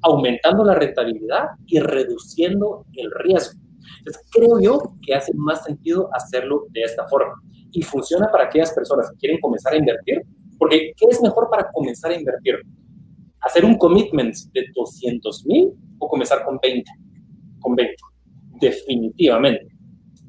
aumentando 0.02 0.64
la 0.64 0.74
rentabilidad 0.74 1.50
y 1.66 1.78
reduciendo 1.78 2.84
el 2.94 3.10
riesgo. 3.20 3.60
Entonces, 3.98 4.22
creo 4.32 4.60
yo 4.60 4.80
que 5.00 5.14
hace 5.14 5.32
más 5.34 5.62
sentido 5.62 6.08
hacerlo 6.12 6.66
de 6.70 6.82
esta 6.82 7.06
forma. 7.06 7.34
Y 7.70 7.82
funciona 7.82 8.28
para 8.30 8.46
aquellas 8.46 8.72
personas 8.72 9.10
que 9.10 9.16
quieren 9.18 9.40
comenzar 9.40 9.72
a 9.74 9.76
invertir, 9.76 10.22
porque 10.58 10.92
¿qué 10.96 11.06
es 11.08 11.22
mejor 11.22 11.48
para 11.48 11.70
comenzar 11.72 12.10
a 12.10 12.18
invertir? 12.18 12.56
¿Hacer 13.40 13.64
un 13.64 13.78
commitment 13.78 14.34
de 14.52 14.64
200 14.74 15.46
mil 15.46 15.72
o 15.98 16.08
comenzar 16.08 16.44
con 16.44 16.58
20? 16.60 16.90
Con 17.60 17.76
20, 17.76 17.94
definitivamente 18.60 19.71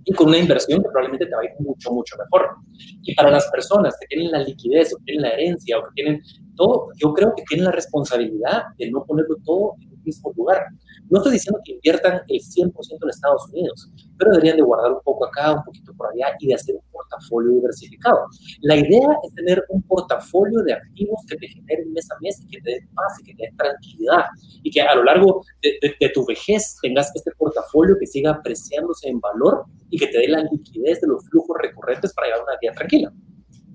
y 0.05 0.13
con 0.13 0.27
una 0.27 0.37
inversión 0.37 0.81
que 0.81 0.89
probablemente 0.89 1.25
te 1.25 1.35
va 1.35 1.41
a 1.41 1.45
ir 1.45 1.51
mucho, 1.59 1.91
mucho 1.91 2.15
mejor. 2.17 2.55
Y 3.01 3.15
para 3.15 3.31
las 3.31 3.49
personas 3.51 3.95
que 3.99 4.07
tienen 4.07 4.31
la 4.31 4.39
liquidez 4.39 4.93
o 4.93 4.97
tienen 5.03 5.23
la 5.23 5.29
herencia 5.29 5.77
o 5.79 5.83
que 5.83 5.91
tienen 5.95 6.21
todo, 6.55 6.89
yo 6.97 7.13
creo 7.13 7.33
que 7.35 7.43
tienen 7.47 7.65
la 7.65 7.71
responsabilidad 7.71 8.63
de 8.77 8.91
no 8.91 9.03
ponerlo 9.05 9.37
todo 9.45 9.75
mismo 10.03 10.31
lugar. 10.35 10.65
No 11.09 11.19
estoy 11.19 11.33
diciendo 11.33 11.59
que 11.63 11.73
inviertan 11.73 12.21
el 12.27 12.39
100% 12.39 12.71
en 13.01 13.09
Estados 13.09 13.49
Unidos, 13.49 13.89
pero 14.17 14.31
deberían 14.31 14.57
de 14.57 14.63
guardar 14.63 14.91
un 14.91 15.01
poco 15.03 15.25
acá, 15.25 15.53
un 15.53 15.63
poquito 15.63 15.93
por 15.95 16.07
allá 16.07 16.35
y 16.39 16.47
de 16.47 16.55
hacer 16.55 16.75
un 16.75 16.81
portafolio 16.91 17.51
diversificado. 17.51 18.19
La 18.61 18.75
idea 18.75 19.07
es 19.23 19.33
tener 19.35 19.63
un 19.69 19.81
portafolio 19.83 20.61
de 20.63 20.73
activos 20.73 21.19
que 21.27 21.37
te 21.37 21.47
generen 21.47 21.91
mes 21.93 22.09
a 22.11 22.15
mes 22.21 22.41
y 22.41 22.47
que 22.47 22.61
te 22.61 22.71
den 22.71 22.89
paz 22.93 23.19
y 23.21 23.23
que 23.25 23.35
te 23.35 23.43
den 23.43 23.57
tranquilidad 23.57 24.25
y 24.63 24.71
que 24.71 24.81
a 24.81 24.95
lo 24.95 25.03
largo 25.03 25.43
de, 25.61 26.09
tu 26.13 26.25
vejez 26.25 26.77
tengas 26.81 27.11
este 27.15 27.31
portafolio 27.37 27.97
que 27.99 28.07
siga 28.07 28.31
apreciándose 28.31 29.09
en 29.09 29.19
valor 29.19 29.65
y 29.89 29.97
que 29.97 30.07
te 30.07 30.19
dé 30.19 30.27
la 30.27 30.43
liquidez 30.43 31.01
de 31.01 31.07
los 31.07 31.23
flujos 31.29 31.57
recurrentes 31.61 32.13
para 32.13 32.27
llevar 32.27 32.43
una 32.43 32.57
vida 32.61 32.73
tranquila. 32.73 33.13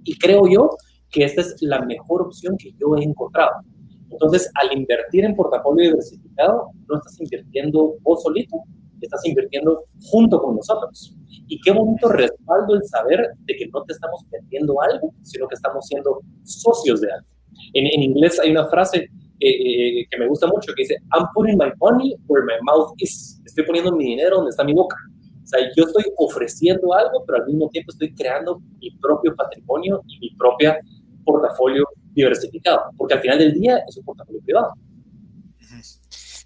Y 0.04 0.16
creo 0.18 0.46
yo 0.48 0.70
que 1.10 1.24
esta 1.24 1.40
es 1.40 1.56
la 1.60 1.80
mejor 1.80 2.22
opción 2.22 2.56
que 2.58 2.72
yo 2.78 2.96
he 2.96 3.02
encontrado. 3.02 3.62
Entonces, 4.10 4.50
al 4.54 4.76
invertir 4.76 5.24
en 5.24 5.36
portafolio 5.36 5.90
diversificado, 5.90 6.70
no 6.88 6.96
estás 6.96 7.20
invirtiendo 7.20 7.94
vos 8.02 8.22
solito, 8.22 8.62
estás 9.00 9.24
invirtiendo 9.26 9.84
junto 10.10 10.40
con 10.40 10.56
nosotros. 10.56 11.14
Y 11.46 11.60
qué 11.60 11.70
bonito 11.72 12.08
respaldo 12.08 12.74
el 12.74 12.84
saber 12.84 13.28
de 13.44 13.56
que 13.56 13.66
no 13.68 13.82
te 13.84 13.92
estamos 13.92 14.24
vendiendo 14.30 14.80
algo, 14.80 15.14
sino 15.22 15.46
que 15.46 15.54
estamos 15.54 15.86
siendo 15.86 16.20
socios 16.44 17.00
de 17.00 17.12
algo. 17.12 17.26
En, 17.74 17.86
en 17.86 18.02
inglés 18.02 18.38
hay 18.40 18.50
una 18.50 18.66
frase 18.68 19.08
eh, 19.40 20.00
eh, 20.00 20.06
que 20.10 20.18
me 20.18 20.26
gusta 20.26 20.48
mucho 20.48 20.72
que 20.74 20.82
dice, 20.82 20.96
I'm 21.14 21.26
putting 21.32 21.56
my 21.56 21.70
money 21.78 22.16
where 22.26 22.44
my 22.44 22.58
mouth 22.62 22.92
is. 22.98 23.40
Estoy 23.44 23.64
poniendo 23.64 23.94
mi 23.94 24.04
dinero 24.04 24.36
donde 24.36 24.50
está 24.50 24.64
mi 24.64 24.74
boca. 24.74 24.96
O 25.44 25.46
sea, 25.46 25.60
yo 25.76 25.84
estoy 25.84 26.04
ofreciendo 26.16 26.92
algo, 26.92 27.24
pero 27.24 27.42
al 27.42 27.46
mismo 27.46 27.68
tiempo 27.70 27.92
estoy 27.92 28.12
creando 28.14 28.60
mi 28.80 28.90
propio 29.00 29.34
patrimonio 29.36 30.02
y 30.08 30.18
mi 30.18 30.30
propia 30.36 30.78
portafolio 31.24 31.84
diversificado, 32.18 32.80
porque 32.96 33.14
al 33.14 33.20
final 33.20 33.38
del 33.38 33.54
día 33.54 33.78
es 33.88 33.96
un 33.96 34.04
portafolio 34.04 34.40
privado. 34.42 34.74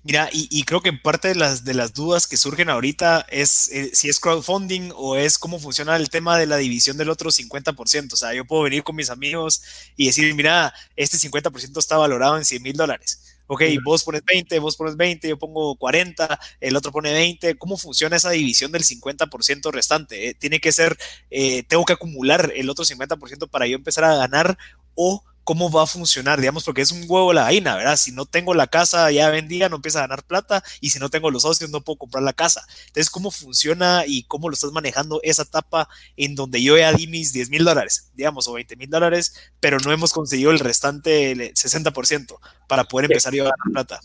Mira, 0.05 0.29
y, 0.33 0.65
creo 0.65 0.81
que 0.81 0.93
parte 0.93 1.29
de 1.29 1.37
las, 1.37 1.65
de 1.65 1.75
las 1.75 1.95
dudas 1.95 2.27
que 2.27 2.37
surgen 2.37 2.69
ahorita 2.69 3.25
es 3.31 3.71
eh, 3.71 3.91
si 3.93 4.09
es 4.09 4.19
crowdfunding 4.19 4.91
o 4.97 5.15
es 5.15 5.39
cómo 5.39 5.61
funciona 5.61 5.95
el 5.95 6.11
tema 6.11 6.37
de 6.37 6.47
la 6.47 6.57
división 6.57 6.97
del 6.97 7.09
otro 7.09 7.31
50%. 7.31 8.13
O 8.13 8.17
sea, 8.17 8.35
yo 8.35 8.45
puedo 8.45 8.65
venir 8.65 8.83
con 8.83 8.97
mis 8.97 9.11
amigos 9.11 9.63
y 9.97 10.07
decir, 10.07 10.35
mira, 10.35 10.75
este 10.97 11.19
50% 11.19 11.79
está 11.79 11.99
valorado 11.99 12.37
en 12.37 12.45
100 12.45 12.63
mil 12.65 12.73
dólares. 12.73 13.39
Ok, 13.47 13.63
vos 13.85 14.03
pones 14.03 14.25
20, 14.25 14.59
vos 14.59 14.77
pones 14.77 14.97
20, 14.97 15.29
yo 15.29 15.39
pongo 15.39 15.77
40, 15.77 16.41
el 16.61 16.75
otro 16.75 16.91
pone 16.91 17.13
20. 17.13 17.57
¿Cómo 17.57 17.77
funciona 17.77 18.17
esa 18.17 18.31
división 18.31 18.73
del 18.73 18.83
50% 18.83 19.71
restante? 19.71 20.31
Eh, 20.31 20.35
¿Tiene 20.35 20.59
que 20.59 20.73
ser, 20.73 20.97
eh, 21.31 21.63
tengo 21.65 21.85
que 21.85 21.93
acumular 21.93 22.53
el 22.57 22.69
otro 22.71 22.85
50% 22.85 23.49
para 23.49 23.69
yo 23.69 23.77
empezar 23.77 24.03
a 24.03 24.17
ganar 24.17 24.59
o 24.97 25.23
cómo 25.45 25.71
va 25.71 25.83
a 25.83 25.87
funcionar, 25.87 26.41
digamos, 26.41 26.65
porque 26.65 26.83
es 26.83 26.93
un 26.93 27.05
huevo 27.07 27.33
la 27.33 27.43
vaina, 27.43 27.77
¿verdad? 27.77 27.97
Si 27.97 28.13
no 28.13 28.27
tengo 28.27 28.55
la 28.55 28.67
casa 28.67 29.11
ya 29.11 29.31
vendida, 29.31 29.69
no 29.69 29.77
empieza 29.77 29.99
a 29.99 30.03
ganar 30.03 30.25
plata, 30.25 30.63
y 30.81 30.91
si 30.91 30.99
no 30.99 31.09
tengo 31.09 31.31
los 31.31 31.43
socios, 31.43 31.71
no 31.71 31.81
puedo 31.81 31.99
comprar 31.99 32.23
la 32.23 32.33
casa. 32.33 32.65
Entonces, 32.87 33.11
¿cómo 33.11 33.31
funciona 33.31 34.05
y 34.07 34.25
cómo 34.25 34.49
lo 34.49 34.55
estás 34.55 34.73
manejando 34.73 35.21
esa 35.23 35.43
etapa 35.43 35.89
en 36.17 36.35
donde 36.35 36.63
yo 36.63 36.77
ya 36.79 36.93
di 36.93 37.07
mis 37.07 37.33
10 37.33 37.51
mil 37.51 37.65
dólares, 37.65 38.11
digamos, 38.15 38.47
o 38.49 38.53
20 38.53 38.77
mil 38.77 38.91
dólares, 38.91 39.35
pero 39.61 39.79
no 39.79 39.93
hemos 39.93 40.13
conseguido 40.13 40.51
el 40.51 40.59
restante, 40.59 41.33
el 41.33 41.55
60%, 41.55 42.39
para 42.69 42.85
poder 42.85 43.11
empezar 43.11 43.33
a 43.35 43.37
ganar 43.37 43.57
plata? 43.73 44.01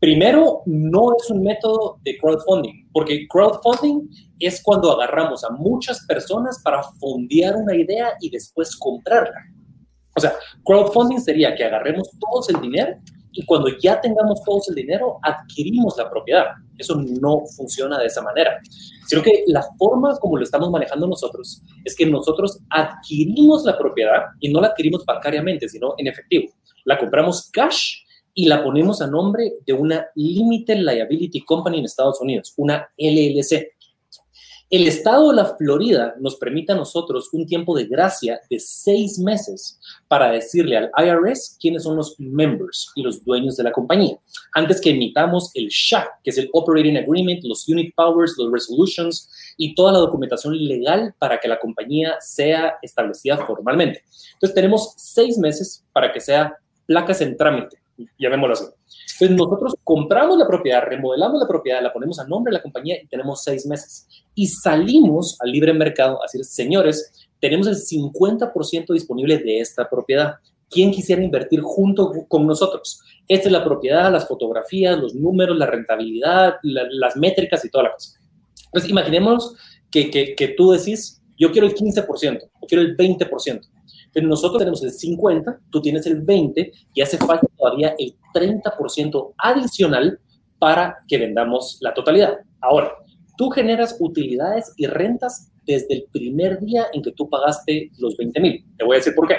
Primero, 0.00 0.62
no 0.66 1.16
es 1.16 1.28
un 1.28 1.42
método 1.42 1.98
de 2.04 2.16
crowdfunding, 2.18 2.88
porque 2.92 3.26
crowdfunding 3.28 4.08
es 4.38 4.62
cuando 4.62 4.92
agarramos 4.92 5.42
a 5.42 5.50
muchas 5.50 6.06
personas 6.06 6.60
para 6.62 6.84
fondear 7.00 7.56
una 7.56 7.74
idea 7.74 8.12
y 8.20 8.30
después 8.30 8.76
comprarla. 8.76 9.57
O 10.18 10.20
sea, 10.20 10.34
crowdfunding 10.64 11.20
sería 11.20 11.54
que 11.54 11.64
agarremos 11.64 12.10
todos 12.20 12.50
el 12.50 12.60
dinero 12.60 12.98
y 13.32 13.44
cuando 13.44 13.68
ya 13.78 14.00
tengamos 14.00 14.42
todos 14.42 14.68
el 14.68 14.74
dinero, 14.74 15.18
adquirimos 15.22 15.96
la 15.96 16.10
propiedad. 16.10 16.46
Eso 16.76 17.00
no 17.20 17.42
funciona 17.56 17.98
de 17.98 18.06
esa 18.06 18.22
manera. 18.22 18.58
Sino 19.06 19.22
que 19.22 19.44
la 19.46 19.62
forma 19.78 20.16
como 20.18 20.36
lo 20.36 20.42
estamos 20.42 20.70
manejando 20.70 21.06
nosotros 21.06 21.62
es 21.84 21.94
que 21.94 22.06
nosotros 22.06 22.58
adquirimos 22.70 23.64
la 23.64 23.78
propiedad 23.78 24.22
y 24.40 24.52
no 24.52 24.60
la 24.60 24.68
adquirimos 24.68 25.04
bancariamente, 25.04 25.68
sino 25.68 25.94
en 25.98 26.08
efectivo. 26.08 26.52
La 26.84 26.98
compramos 26.98 27.48
cash 27.52 27.98
y 28.34 28.46
la 28.46 28.62
ponemos 28.62 29.02
a 29.02 29.06
nombre 29.06 29.52
de 29.66 29.72
una 29.72 30.06
Limited 30.14 30.78
Liability 30.78 31.44
Company 31.44 31.78
en 31.78 31.84
Estados 31.84 32.20
Unidos, 32.20 32.54
una 32.56 32.88
LLC. 32.96 33.72
El 34.70 34.86
estado 34.86 35.30
de 35.30 35.36
la 35.36 35.46
Florida 35.56 36.14
nos 36.20 36.36
permite 36.36 36.72
a 36.72 36.76
nosotros 36.76 37.30
un 37.32 37.46
tiempo 37.46 37.74
de 37.74 37.86
gracia 37.86 38.38
de 38.50 38.60
seis 38.60 39.18
meses 39.18 39.80
para 40.08 40.30
decirle 40.30 40.76
al 40.76 40.90
IRS 40.94 41.56
quiénes 41.58 41.84
son 41.84 41.96
los 41.96 42.20
members 42.20 42.92
y 42.94 43.02
los 43.02 43.24
dueños 43.24 43.56
de 43.56 43.62
la 43.62 43.72
compañía, 43.72 44.18
antes 44.52 44.78
que 44.82 44.90
emitamos 44.90 45.50
el 45.54 45.68
SHA, 45.68 46.20
que 46.22 46.28
es 46.28 46.36
el 46.36 46.50
Operating 46.52 46.98
Agreement, 46.98 47.42
los 47.44 47.66
Unit 47.66 47.94
Powers, 47.94 48.34
los 48.36 48.52
Resolutions 48.52 49.30
y 49.56 49.74
toda 49.74 49.92
la 49.92 50.00
documentación 50.00 50.54
legal 50.54 51.14
para 51.18 51.40
que 51.40 51.48
la 51.48 51.58
compañía 51.58 52.16
sea 52.20 52.74
establecida 52.82 53.38
formalmente. 53.46 54.04
Entonces 54.34 54.54
tenemos 54.54 54.92
seis 54.98 55.38
meses 55.38 55.82
para 55.94 56.12
que 56.12 56.20
sea 56.20 56.58
placas 56.84 57.22
en 57.22 57.38
trámite, 57.38 57.77
llamémoslo 58.18 58.54
así. 58.54 58.64
Entonces 59.14 59.36
nosotros 59.36 59.74
compramos 59.82 60.38
la 60.38 60.46
propiedad, 60.46 60.82
remodelamos 60.82 61.40
la 61.40 61.48
propiedad, 61.48 61.82
la 61.82 61.92
ponemos 61.92 62.18
a 62.18 62.26
nombre 62.26 62.50
de 62.50 62.58
la 62.58 62.62
compañía 62.62 62.96
y 63.02 63.06
tenemos 63.06 63.42
seis 63.42 63.66
meses. 63.66 64.06
Y 64.34 64.46
salimos 64.46 65.36
al 65.40 65.50
libre 65.50 65.72
mercado 65.72 66.18
a 66.20 66.26
decir, 66.26 66.44
señores, 66.44 67.28
tenemos 67.40 67.66
el 67.66 67.76
50% 67.76 68.92
disponible 68.92 69.38
de 69.38 69.60
esta 69.60 69.88
propiedad. 69.88 70.36
¿Quién 70.70 70.90
quisiera 70.90 71.22
invertir 71.22 71.60
junto 71.62 72.12
con 72.28 72.46
nosotros? 72.46 73.00
Esta 73.26 73.48
es 73.48 73.52
la 73.52 73.64
propiedad, 73.64 74.12
las 74.12 74.28
fotografías, 74.28 74.98
los 74.98 75.14
números, 75.14 75.56
la 75.56 75.66
rentabilidad, 75.66 76.56
las 76.62 77.16
métricas 77.16 77.64
y 77.64 77.70
toda 77.70 77.84
la 77.84 77.92
cosa. 77.92 78.18
Entonces, 78.66 78.90
imaginemos 78.90 79.54
que, 79.90 80.10
que, 80.10 80.34
que 80.34 80.48
tú 80.48 80.72
decís, 80.72 81.22
yo 81.38 81.50
quiero 81.50 81.66
el 81.66 81.74
15%, 81.74 82.50
o 82.60 82.66
quiero 82.66 82.82
el 82.82 82.96
20% 82.96 83.60
nosotros 84.22 84.58
tenemos 84.58 84.82
el 84.82 84.90
50, 84.90 85.60
tú 85.70 85.80
tienes 85.80 86.06
el 86.06 86.22
20 86.22 86.72
y 86.94 87.00
hace 87.00 87.18
falta 87.18 87.46
todavía 87.56 87.94
el 87.98 88.14
30% 88.34 89.34
adicional 89.38 90.18
para 90.58 90.98
que 91.06 91.18
vendamos 91.18 91.78
la 91.80 91.94
totalidad. 91.94 92.38
Ahora, 92.60 92.92
tú 93.36 93.50
generas 93.50 93.96
utilidades 94.00 94.72
y 94.76 94.86
rentas 94.86 95.52
desde 95.68 95.94
el 95.94 96.04
primer 96.10 96.58
día 96.60 96.86
en 96.94 97.02
que 97.02 97.12
tú 97.12 97.28
pagaste 97.28 97.90
los 97.98 98.16
20 98.16 98.40
mil. 98.40 98.64
Te 98.78 98.84
voy 98.84 98.96
a 98.96 98.98
decir 98.98 99.14
por 99.14 99.28
qué. 99.28 99.36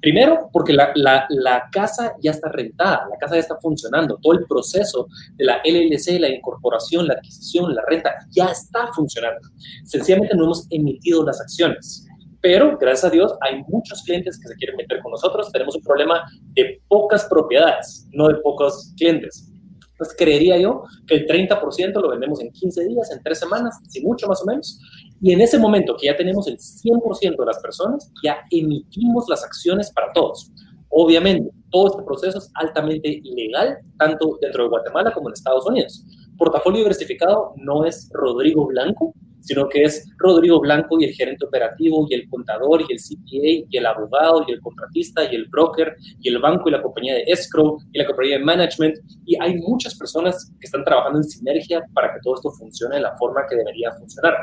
Primero, 0.00 0.48
porque 0.52 0.72
la, 0.72 0.92
la, 0.94 1.68
casa 1.72 2.14
ya 2.22 2.30
está 2.30 2.48
rentada, 2.50 3.08
la 3.10 3.18
casa 3.18 3.34
ya 3.34 3.40
está 3.40 3.58
funcionando. 3.60 4.16
Todo 4.22 4.34
el 4.34 4.46
proceso 4.46 5.08
de 5.34 5.44
la 5.44 5.60
LLC, 5.64 6.20
la 6.20 6.28
incorporación, 6.28 7.08
la 7.08 7.14
adquisición, 7.14 7.74
la 7.74 7.82
renta, 7.88 8.14
ya 8.30 8.46
está 8.46 8.92
funcionando. 8.94 9.48
Sencillamente 9.84 10.36
no 10.36 10.44
hemos 10.44 10.66
emitido 10.70 11.24
las 11.24 11.40
acciones 11.40 12.06
pero 12.42 12.76
gracias 12.76 13.04
a 13.04 13.10
Dios 13.10 13.32
hay 13.40 13.62
muchos 13.68 14.02
clientes 14.02 14.38
que 14.38 14.48
se 14.48 14.54
quieren 14.56 14.76
meter 14.76 15.00
con 15.00 15.12
nosotros. 15.12 15.50
Tenemos 15.52 15.76
un 15.76 15.82
problema 15.82 16.22
de 16.54 16.82
pocas 16.88 17.24
propiedades, 17.26 18.08
no 18.12 18.28
de 18.28 18.34
pocos 18.36 18.92
clientes. 18.96 19.48
Entonces, 19.92 20.16
creería 20.18 20.58
yo 20.58 20.82
que 21.06 21.14
el 21.14 21.26
30% 21.26 22.00
lo 22.00 22.10
vendemos 22.10 22.40
en 22.40 22.50
15 22.50 22.84
días, 22.88 23.12
en 23.12 23.22
3 23.22 23.38
semanas, 23.38 23.78
si 23.88 24.04
mucho 24.04 24.26
más 24.26 24.42
o 24.42 24.46
menos. 24.46 24.80
Y 25.20 25.32
en 25.32 25.40
ese 25.40 25.58
momento 25.58 25.96
que 25.96 26.08
ya 26.08 26.16
tenemos 26.16 26.48
el 26.48 26.58
100% 26.58 27.36
de 27.38 27.46
las 27.46 27.60
personas, 27.60 28.10
ya 28.24 28.38
emitimos 28.50 29.26
las 29.28 29.44
acciones 29.44 29.92
para 29.92 30.12
todos. 30.12 30.50
Obviamente, 30.88 31.52
todo 31.70 31.86
este 31.86 32.02
proceso 32.02 32.38
es 32.38 32.50
altamente 32.54 33.22
legal, 33.24 33.78
tanto 33.98 34.38
dentro 34.40 34.64
de 34.64 34.70
Guatemala 34.70 35.12
como 35.12 35.28
en 35.28 35.34
Estados 35.34 35.64
Unidos. 35.66 36.04
Portafolio 36.36 36.80
diversificado 36.80 37.54
no 37.56 37.84
es 37.84 38.10
Rodrigo 38.12 38.66
Blanco, 38.66 39.14
sino 39.42 39.68
que 39.68 39.82
es 39.82 40.08
Rodrigo 40.16 40.60
Blanco 40.60 41.00
y 41.00 41.04
el 41.04 41.12
gerente 41.12 41.44
operativo 41.44 42.06
y 42.08 42.14
el 42.14 42.28
contador 42.28 42.82
y 42.82 42.92
el 42.92 42.98
CPA 42.98 43.66
y 43.70 43.76
el 43.76 43.86
abogado 43.86 44.44
y 44.46 44.52
el 44.52 44.60
contratista 44.60 45.30
y 45.30 45.34
el 45.34 45.48
broker 45.48 45.94
y 46.20 46.28
el 46.28 46.38
banco 46.38 46.68
y 46.68 46.72
la 46.72 46.82
compañía 46.82 47.14
de 47.14 47.24
escrow 47.26 47.78
y 47.92 47.98
la 47.98 48.06
compañía 48.06 48.38
de 48.38 48.44
management. 48.44 48.96
Y 49.26 49.36
hay 49.40 49.56
muchas 49.56 49.96
personas 49.96 50.52
que 50.58 50.66
están 50.66 50.84
trabajando 50.84 51.18
en 51.18 51.24
sinergia 51.24 51.84
para 51.92 52.14
que 52.14 52.20
todo 52.22 52.36
esto 52.36 52.50
funcione 52.52 52.96
de 52.96 53.02
la 53.02 53.16
forma 53.16 53.42
que 53.48 53.56
debería 53.56 53.92
funcionar. 53.92 54.34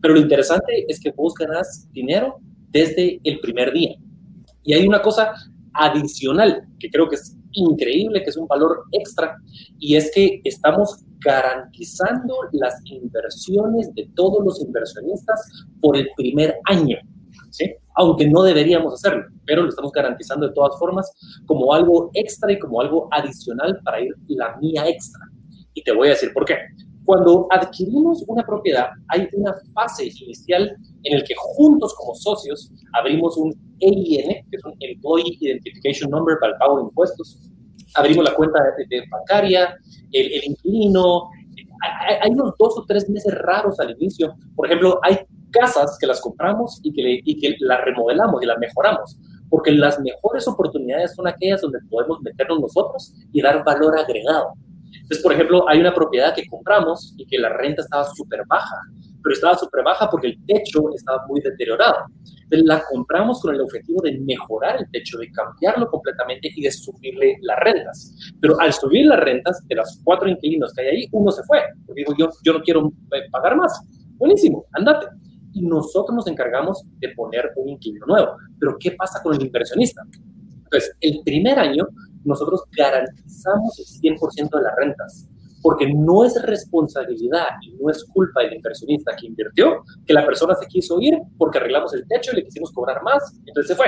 Pero 0.00 0.14
lo 0.14 0.20
interesante 0.20 0.84
es 0.88 1.00
que 1.00 1.12
vos 1.12 1.34
ganas 1.34 1.88
dinero 1.92 2.36
desde 2.70 3.20
el 3.24 3.40
primer 3.40 3.72
día. 3.72 3.96
Y 4.62 4.74
hay 4.74 4.86
una 4.86 5.00
cosa 5.00 5.32
adicional 5.72 6.66
que 6.78 6.90
creo 6.90 7.08
que 7.08 7.16
es 7.16 7.35
increíble, 7.56 8.22
que 8.22 8.30
es 8.30 8.36
un 8.36 8.46
valor 8.46 8.84
extra, 8.92 9.36
y 9.78 9.96
es 9.96 10.10
que 10.14 10.40
estamos 10.44 11.04
garantizando 11.18 12.36
las 12.52 12.74
inversiones 12.84 13.92
de 13.94 14.08
todos 14.14 14.44
los 14.44 14.60
inversionistas 14.60 15.66
por 15.80 15.96
el 15.96 16.08
primer 16.16 16.54
año, 16.66 16.96
¿sí? 17.50 17.74
aunque 17.96 18.28
no 18.28 18.42
deberíamos 18.42 18.94
hacerlo, 18.94 19.24
pero 19.44 19.62
lo 19.62 19.70
estamos 19.70 19.90
garantizando 19.90 20.46
de 20.46 20.54
todas 20.54 20.78
formas 20.78 21.10
como 21.46 21.72
algo 21.72 22.10
extra 22.14 22.52
y 22.52 22.58
como 22.58 22.80
algo 22.80 23.08
adicional 23.10 23.80
para 23.84 24.00
ir 24.00 24.14
la 24.28 24.56
mía 24.58 24.86
extra. 24.86 25.20
Y 25.72 25.82
te 25.82 25.92
voy 25.92 26.08
a 26.08 26.10
decir 26.10 26.32
por 26.32 26.44
qué. 26.44 26.56
Cuando 27.06 27.46
adquirimos 27.50 28.24
una 28.26 28.44
propiedad, 28.44 28.88
hay 29.08 29.28
una 29.32 29.54
fase 29.72 30.06
inicial 30.06 30.76
en 31.04 31.16
el 31.16 31.22
que 31.22 31.34
juntos 31.36 31.94
como 31.94 32.14
socios 32.16 32.72
abrimos 32.92 33.36
un 33.36 33.54
EIN, 33.78 34.44
que 34.50 34.56
es 34.56 34.64
un 34.64 34.74
Employee 34.80 35.38
Identification 35.40 36.10
Number 36.10 36.36
para 36.40 36.52
el 36.52 36.58
pago 36.58 36.78
de 36.78 36.82
impuestos, 36.84 37.48
abrimos 37.94 38.24
la 38.24 38.34
cuenta 38.34 38.60
de, 38.90 39.04
bancaria, 39.08 39.76
el, 40.12 40.32
el 40.32 40.44
inquilino. 40.46 41.30
Hay, 42.22 42.30
unos 42.32 42.54
dos 42.58 42.76
o 42.76 42.84
tres 42.86 43.08
meses 43.08 43.32
raros 43.34 43.78
al 43.78 43.92
inicio. 43.92 44.34
Por 44.56 44.66
ejemplo, 44.66 44.98
hay 45.02 45.18
casas 45.52 45.96
que 46.00 46.08
las 46.08 46.20
compramos 46.20 46.80
y 46.82 46.92
que, 46.92 47.20
y 47.24 47.38
que 47.38 47.56
las 47.60 47.84
remodelamos 47.84 48.42
y 48.42 48.46
las 48.46 48.58
mejoramos, 48.58 49.16
porque 49.48 49.70
las 49.70 50.00
mejores 50.00 50.48
oportunidades 50.48 51.14
son 51.14 51.28
aquellas 51.28 51.60
donde 51.60 51.78
podemos 51.88 52.20
meternos 52.22 52.60
nosotros 52.60 53.14
y 53.32 53.40
dar 53.40 53.64
valor 53.64 53.96
agregado. 53.96 54.54
Entonces, 55.02 55.22
por 55.22 55.32
ejemplo, 55.32 55.68
hay 55.68 55.80
una 55.80 55.94
propiedad 55.94 56.34
que 56.34 56.46
compramos 56.46 57.14
y 57.16 57.26
que 57.26 57.38
la 57.38 57.50
renta 57.50 57.82
estaba 57.82 58.04
súper 58.04 58.42
baja, 58.46 58.76
pero 59.22 59.34
estaba 59.34 59.56
súper 59.56 59.84
baja 59.84 60.08
porque 60.10 60.28
el 60.28 60.38
techo 60.46 60.82
estaba 60.94 61.24
muy 61.28 61.40
deteriorado. 61.40 61.96
Entonces, 62.44 62.66
la 62.66 62.82
compramos 62.88 63.40
con 63.40 63.54
el 63.54 63.60
objetivo 63.60 64.00
de 64.02 64.18
mejorar 64.18 64.76
el 64.78 64.90
techo, 64.92 65.18
de 65.18 65.30
cambiarlo 65.32 65.88
completamente 65.88 66.50
y 66.54 66.62
de 66.62 66.70
subirle 66.70 67.36
las 67.42 67.58
rentas. 67.58 68.14
Pero 68.40 68.58
al 68.60 68.72
subir 68.72 69.06
las 69.06 69.18
rentas 69.20 69.66
de 69.66 69.74
los 69.74 70.00
cuatro 70.04 70.28
inquilinos 70.28 70.72
que 70.72 70.82
hay 70.82 70.88
ahí, 70.88 71.08
uno 71.10 71.32
se 71.32 71.42
fue. 71.42 71.60
Digo, 71.94 72.14
yo, 72.16 72.28
yo 72.44 72.52
no 72.52 72.62
quiero 72.62 72.92
eh, 73.12 73.28
pagar 73.32 73.56
más. 73.56 73.80
Buenísimo, 74.16 74.64
andate. 74.72 75.06
Y 75.54 75.62
nosotros 75.62 76.14
nos 76.14 76.26
encargamos 76.28 76.84
de 76.98 77.08
poner 77.16 77.50
un 77.56 77.70
inquilino 77.70 78.06
nuevo. 78.06 78.36
Pero 78.60 78.76
¿qué 78.78 78.92
pasa 78.92 79.20
con 79.22 79.34
el 79.34 79.42
inversionista? 79.42 80.02
Entonces, 80.64 80.96
el 81.00 81.20
primer 81.24 81.58
año 81.58 81.86
nosotros 82.26 82.64
garantizamos 82.76 83.78
el 83.78 84.16
100% 84.16 84.56
de 84.56 84.62
las 84.62 84.76
rentas, 84.76 85.28
porque 85.62 85.92
no 85.92 86.24
es 86.24 86.40
responsabilidad 86.42 87.46
y 87.62 87.72
no 87.74 87.90
es 87.90 88.04
culpa 88.04 88.42
del 88.42 88.54
inversionista 88.54 89.16
que 89.16 89.26
invirtió, 89.26 89.82
que 90.06 90.14
la 90.14 90.24
persona 90.24 90.54
se 90.54 90.66
quiso 90.66 90.98
ir 91.00 91.18
porque 91.38 91.58
arreglamos 91.58 91.92
el 91.94 92.06
techo 92.06 92.32
y 92.32 92.36
le 92.36 92.44
quisimos 92.44 92.72
cobrar 92.72 93.02
más, 93.02 93.40
entonces 93.46 93.68
se 93.68 93.74
fue. 93.74 93.86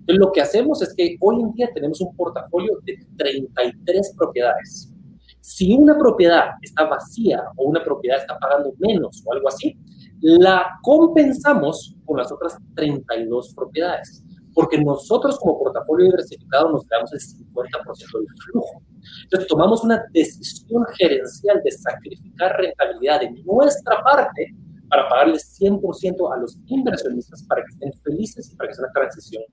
Entonces 0.00 0.18
lo 0.18 0.32
que 0.32 0.40
hacemos 0.40 0.80
es 0.82 0.94
que 0.94 1.16
hoy 1.20 1.40
en 1.40 1.52
día 1.52 1.68
tenemos 1.74 2.00
un 2.00 2.14
portafolio 2.16 2.78
de 2.84 2.98
33 3.16 4.14
propiedades. 4.16 4.92
Si 5.40 5.74
una 5.74 5.96
propiedad 5.96 6.50
está 6.62 6.84
vacía 6.84 7.42
o 7.56 7.64
una 7.64 7.82
propiedad 7.82 8.18
está 8.18 8.38
pagando 8.38 8.72
menos 8.78 9.22
o 9.26 9.32
algo 9.32 9.48
así, 9.48 9.76
la 10.20 10.78
compensamos 10.82 11.94
con 12.04 12.18
las 12.18 12.30
otras 12.32 12.56
32 12.74 13.54
propiedades, 13.54 14.24
porque 14.58 14.76
nosotros 14.76 15.38
como 15.38 15.56
portafolio 15.56 16.06
diversificado 16.06 16.72
nos 16.72 16.84
damos 16.88 17.12
el 17.12 17.20
50% 17.20 18.18
del 18.18 18.26
flujo. 18.44 18.82
Entonces 19.22 19.48
tomamos 19.48 19.84
una 19.84 20.04
decisión 20.12 20.84
gerencial 20.96 21.62
de 21.64 21.70
sacrificar 21.70 22.56
rentabilidad 22.56 23.20
de 23.20 23.40
nuestra 23.44 24.02
parte 24.02 24.52
para 24.88 25.08
pagarles 25.08 25.56
100% 25.60 26.34
a 26.34 26.38
los 26.38 26.58
inversionistas 26.66 27.44
para 27.44 27.62
que 27.62 27.68
estén 27.68 27.92
felices 28.02 28.50
y 28.52 28.56
para 28.56 28.68
que 28.68 28.74
sea 28.74 28.86
una 28.86 28.92
transición 28.94 29.44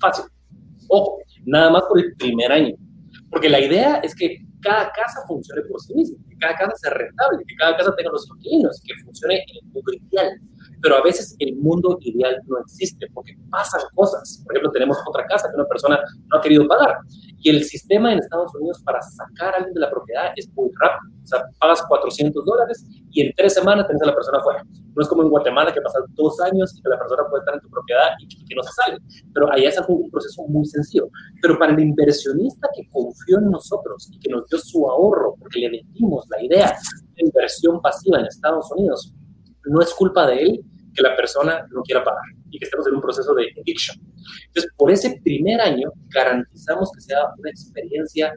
fácil. 0.00 0.24
Ojo, 0.88 1.18
nada 1.44 1.68
más 1.68 1.82
por 1.82 2.00
el 2.00 2.16
primer 2.16 2.50
año. 2.50 2.74
Porque 3.28 3.50
la 3.50 3.60
idea 3.60 3.96
es 3.96 4.14
que 4.14 4.38
cada 4.62 4.90
casa 4.92 5.20
funcione 5.28 5.60
por 5.68 5.78
sí 5.82 5.94
misma, 5.94 6.16
que 6.30 6.38
cada 6.38 6.54
casa 6.54 6.72
sea 6.76 6.90
rentable, 6.94 7.44
que 7.46 7.54
cada 7.56 7.76
casa 7.76 7.94
tenga 7.98 8.12
los 8.12 8.26
inquilinos, 8.30 8.80
que 8.82 8.94
funcione 9.04 9.34
en 9.34 9.56
el 9.60 9.72
mundo 9.74 9.92
ideal. 9.92 10.40
Pero 10.84 10.96
a 10.98 11.02
veces 11.02 11.34
el 11.38 11.56
mundo 11.56 11.96
ideal 12.02 12.36
no 12.46 12.58
existe 12.58 13.06
porque 13.14 13.32
pasan 13.50 13.80
cosas. 13.94 14.42
Por 14.44 14.54
ejemplo, 14.54 14.70
tenemos 14.70 14.98
otra 15.08 15.24
casa 15.24 15.48
que 15.48 15.54
una 15.56 15.64
persona 15.64 15.98
no 16.26 16.38
ha 16.38 16.42
querido 16.42 16.68
pagar. 16.68 16.98
Y 17.38 17.48
el 17.48 17.64
sistema 17.64 18.12
en 18.12 18.18
Estados 18.18 18.54
Unidos 18.54 18.82
para 18.84 19.00
sacar 19.00 19.54
a 19.54 19.56
alguien 19.56 19.72
de 19.72 19.80
la 19.80 19.90
propiedad 19.90 20.32
es 20.36 20.46
muy 20.52 20.68
rápido. 20.78 21.14
O 21.22 21.26
sea, 21.26 21.42
pagas 21.58 21.82
400 21.88 22.44
dólares 22.44 22.84
y 23.10 23.22
en 23.22 23.32
tres 23.34 23.54
semanas 23.54 23.86
tenés 23.86 24.02
a 24.02 24.06
la 24.08 24.14
persona 24.14 24.42
fuera. 24.42 24.62
No 24.94 25.00
es 25.00 25.08
como 25.08 25.22
en 25.22 25.30
Guatemala 25.30 25.72
que 25.72 25.80
pasan 25.80 26.02
dos 26.10 26.38
años 26.42 26.76
y 26.76 26.82
que 26.82 26.88
la 26.90 26.98
persona 26.98 27.22
puede 27.30 27.40
estar 27.40 27.54
en 27.54 27.60
tu 27.62 27.70
propiedad 27.70 28.08
y 28.20 28.28
que, 28.28 28.54
no 28.54 28.62
se 28.62 28.72
sale. 28.72 28.98
Pero 29.32 29.50
allá 29.50 29.70
es 29.70 29.80
un 29.88 30.10
proceso 30.10 30.42
muy 30.48 30.66
sencillo. 30.66 31.08
Pero 31.40 31.58
para 31.58 31.72
el 31.72 31.80
inversionista 31.80 32.68
que 32.76 32.86
confió 32.90 33.38
en 33.38 33.50
nosotros 33.50 34.10
y 34.12 34.18
que 34.18 34.30
nos 34.30 34.46
dio 34.48 34.58
su 34.58 34.86
ahorro 34.86 35.34
porque 35.38 35.60
le 35.60 35.70
vendimos 35.70 36.26
la 36.28 36.44
idea 36.44 36.76
de 37.14 37.24
inversión 37.24 37.80
pasiva 37.80 38.20
en 38.20 38.26
Estados 38.26 38.70
Unidos, 38.76 39.14
no 39.64 39.80
es 39.80 39.94
culpa 39.94 40.26
de 40.26 40.42
él 40.42 40.64
que 40.94 41.02
la 41.02 41.16
persona 41.16 41.66
no 41.70 41.82
quiera 41.82 42.04
pagar 42.04 42.22
y 42.50 42.58
que 42.58 42.64
estemos 42.64 42.86
en 42.86 42.94
un 42.94 43.00
proceso 43.00 43.34
de 43.34 43.48
eviction. 43.56 43.96
Entonces, 44.46 44.72
por 44.76 44.90
ese 44.90 45.20
primer 45.22 45.60
año 45.60 45.90
garantizamos 46.08 46.90
que 46.92 47.00
sea 47.00 47.18
una 47.38 47.50
experiencia 47.50 48.32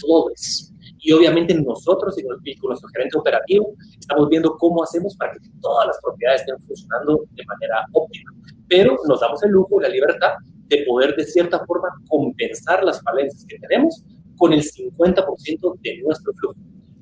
flawless 0.00 0.72
y 0.98 1.12
obviamente 1.12 1.54
nosotros 1.54 2.16
y 2.18 2.56
con 2.56 2.68
nuestro 2.68 2.88
gerente 2.90 3.18
operativo 3.18 3.74
estamos 3.98 4.28
viendo 4.28 4.56
cómo 4.56 4.82
hacemos 4.82 5.16
para 5.16 5.32
que 5.32 5.38
todas 5.60 5.86
las 5.88 5.98
propiedades 6.00 6.42
estén 6.42 6.60
funcionando 6.60 7.24
de 7.32 7.44
manera 7.44 7.84
óptima. 7.92 8.30
Pero 8.68 8.96
nos 9.08 9.20
damos 9.20 9.42
el 9.42 9.50
lujo 9.50 9.80
y 9.80 9.82
la 9.82 9.88
libertad 9.88 10.34
de 10.68 10.84
poder 10.86 11.16
de 11.16 11.24
cierta 11.24 11.64
forma 11.66 11.88
compensar 12.08 12.84
las 12.84 13.02
falencias 13.02 13.44
que 13.46 13.58
tenemos 13.58 14.04
con 14.36 14.52
el 14.52 14.62
50% 14.62 15.80
de 15.80 16.02
nuestro 16.02 16.32
flujo. 16.34 16.56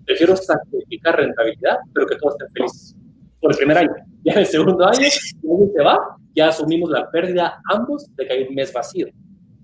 Prefiero 0.06 0.34
sacrificar 0.34 1.16
rentabilidad, 1.16 1.78
pero 1.92 2.06
que 2.06 2.16
todos 2.16 2.34
estén 2.34 2.52
felices. 2.52 2.96
Por 3.40 3.52
el 3.52 3.58
primer 3.58 3.78
año. 3.78 3.90
Ya 4.22 4.34
en 4.34 4.40
el 4.40 4.46
segundo 4.46 4.84
año, 4.84 5.08
si 5.08 5.34
alguien 5.50 5.72
se 5.74 5.82
va, 5.82 5.98
ya 6.36 6.48
asumimos 6.48 6.90
la 6.90 7.10
pérdida 7.10 7.58
ambos 7.72 8.04
de 8.16 8.26
que 8.26 8.32
hay 8.34 8.42
un 8.42 8.54
mes 8.54 8.70
vacío. 8.70 9.06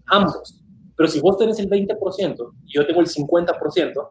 Ambos. 0.07 0.65
Pero 0.97 1.11
si 1.11 1.21
vos 1.21 1.37
tenés 1.37 1.59
el 1.59 1.69
20% 1.69 2.53
y 2.65 2.73
yo 2.73 2.87
tengo 2.87 3.03
el 3.03 3.07
50%, 3.07 4.09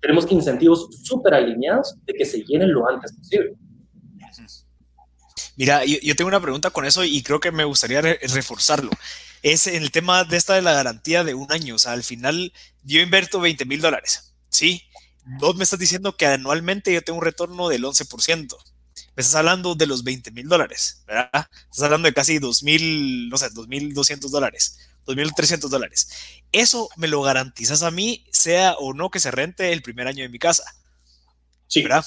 tenemos 0.00 0.26
que 0.26 0.34
incentivos 0.34 0.88
súper 1.04 1.34
alineados 1.34 1.94
de 2.04 2.14
que 2.14 2.24
se 2.24 2.42
llenen 2.42 2.72
lo 2.72 2.88
antes 2.88 3.12
posible. 3.12 3.56
Mira, 5.56 5.84
yo, 5.84 6.14
tengo 6.14 6.28
una 6.28 6.40
pregunta 6.40 6.70
con 6.70 6.84
eso 6.84 7.04
y 7.04 7.22
creo 7.22 7.40
que 7.40 7.50
me 7.50 7.64
gustaría 7.64 8.00
reforzarlo. 8.00 8.90
Es 9.42 9.66
en 9.66 9.82
el 9.82 9.90
tema 9.90 10.24
de 10.24 10.36
esta 10.36 10.54
de 10.54 10.62
la 10.62 10.72
garantía 10.72 11.24
de 11.24 11.34
un 11.34 11.50
año. 11.50 11.74
O 11.76 11.78
sea, 11.78 11.92
al 11.92 12.04
final 12.04 12.52
yo 12.84 13.00
invierto 13.00 13.40
20 13.40 13.64
mil 13.64 13.80
dólares, 13.80 14.34
¿sí? 14.48 14.82
Vos 15.38 15.56
me 15.56 15.64
estás 15.64 15.78
diciendo 15.78 16.16
que 16.16 16.26
anualmente 16.26 16.92
yo 16.92 17.02
tengo 17.02 17.18
un 17.18 17.24
retorno 17.24 17.68
del 17.68 17.84
11%. 17.84 18.56
Me 19.18 19.22
estás 19.22 19.34
hablando 19.34 19.74
de 19.74 19.88
los 19.88 20.04
20 20.04 20.30
mil 20.30 20.46
dólares, 20.46 21.02
¿verdad? 21.04 21.48
Estás 21.64 21.82
hablando 21.82 22.06
de 22.06 22.14
casi 22.14 22.38
2 22.38 22.62
mil, 22.62 23.28
no 23.28 23.36
sé, 23.36 23.50
2.200 23.50 24.30
dólares. 24.30 24.78
2.300 25.08 25.68
dólares. 25.68 26.08
Eso 26.52 26.88
me 26.94 27.08
lo 27.08 27.20
garantizas 27.22 27.82
a 27.82 27.90
mí, 27.90 28.24
sea 28.30 28.74
o 28.74 28.94
no 28.94 29.10
que 29.10 29.18
se 29.18 29.32
rente 29.32 29.72
el 29.72 29.82
primer 29.82 30.06
año 30.06 30.22
de 30.22 30.28
mi 30.28 30.38
casa. 30.38 30.62
Sí. 31.66 31.82
¿Verdad? 31.82 32.06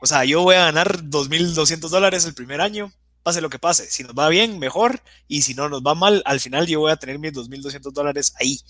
O 0.00 0.06
sea, 0.06 0.24
yo 0.24 0.42
voy 0.42 0.54
a 0.54 0.66
ganar 0.66 1.02
2.200 1.02 1.88
dólares 1.88 2.26
el 2.26 2.34
primer 2.34 2.60
año, 2.60 2.92
pase 3.24 3.40
lo 3.40 3.50
que 3.50 3.58
pase. 3.58 3.90
Si 3.90 4.04
nos 4.04 4.14
va 4.14 4.28
bien, 4.28 4.60
mejor. 4.60 5.02
Y 5.26 5.42
si 5.42 5.54
no 5.54 5.68
nos 5.68 5.82
va 5.82 5.96
mal, 5.96 6.22
al 6.26 6.38
final 6.38 6.68
yo 6.68 6.78
voy 6.78 6.92
a 6.92 6.96
tener 6.96 7.18
mis 7.18 7.32
2.200 7.32 7.90
dólares 7.90 8.34
ahí. 8.38 8.60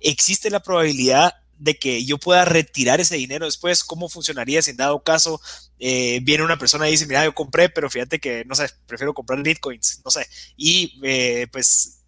¿Existe 0.00 0.50
la 0.50 0.60
probabilidad 0.60 1.32
de 1.58 1.78
que 1.78 2.04
yo 2.04 2.18
pueda 2.18 2.44
retirar 2.44 3.00
ese 3.00 3.16
dinero 3.16 3.46
después? 3.46 3.84
¿Cómo 3.84 4.08
funcionaría 4.08 4.62
si 4.62 4.70
en 4.70 4.76
dado 4.76 5.02
caso 5.02 5.40
eh, 5.78 6.20
viene 6.22 6.44
una 6.44 6.58
persona 6.58 6.88
y 6.88 6.92
dice, 6.92 7.06
mira, 7.06 7.24
yo 7.24 7.34
compré, 7.34 7.68
pero 7.68 7.90
fíjate 7.90 8.18
que, 8.18 8.44
no 8.44 8.54
sé, 8.54 8.68
prefiero 8.86 9.14
comprar 9.14 9.42
bitcoins, 9.42 10.00
no 10.04 10.10
sé. 10.10 10.26
Y 10.56 10.98
eh, 11.02 11.46
pues 11.50 12.02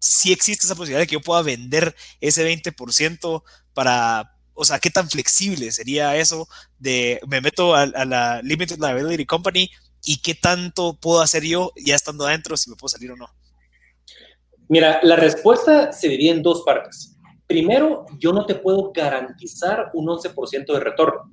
si 0.00 0.32
existe 0.32 0.66
esa 0.66 0.74
posibilidad 0.74 1.00
de 1.00 1.06
que 1.06 1.14
yo 1.14 1.20
pueda 1.20 1.42
vender 1.42 1.94
ese 2.20 2.44
20% 2.44 3.42
para, 3.74 4.34
o 4.54 4.64
sea, 4.64 4.78
qué 4.78 4.90
tan 4.90 5.08
flexible 5.08 5.70
sería 5.70 6.16
eso 6.16 6.48
de 6.78 7.20
me 7.28 7.40
meto 7.40 7.74
a, 7.74 7.86
la 7.86 8.40
Limited 8.42 8.78
Liability 8.78 9.26
Company 9.26 9.70
y 10.02 10.16
qué 10.18 10.34
tanto 10.34 10.98
puedo 10.98 11.20
hacer 11.20 11.44
yo 11.44 11.72
ya 11.76 11.94
estando 11.94 12.26
adentro 12.26 12.56
si 12.56 12.70
me 12.70 12.76
puedo 12.76 12.88
salir 12.88 13.12
o 13.12 13.16
no. 13.16 13.28
Mira, 14.68 15.00
la 15.02 15.16
respuesta 15.16 15.92
se 15.92 16.08
divide 16.08 16.30
en 16.30 16.42
dos 16.42 16.62
partes. 16.64 17.16
Primero, 17.50 18.06
yo 18.20 18.32
no 18.32 18.46
te 18.46 18.54
puedo 18.54 18.92
garantizar 18.94 19.90
un 19.94 20.06
11% 20.06 20.72
de 20.72 20.78
retorno. 20.78 21.32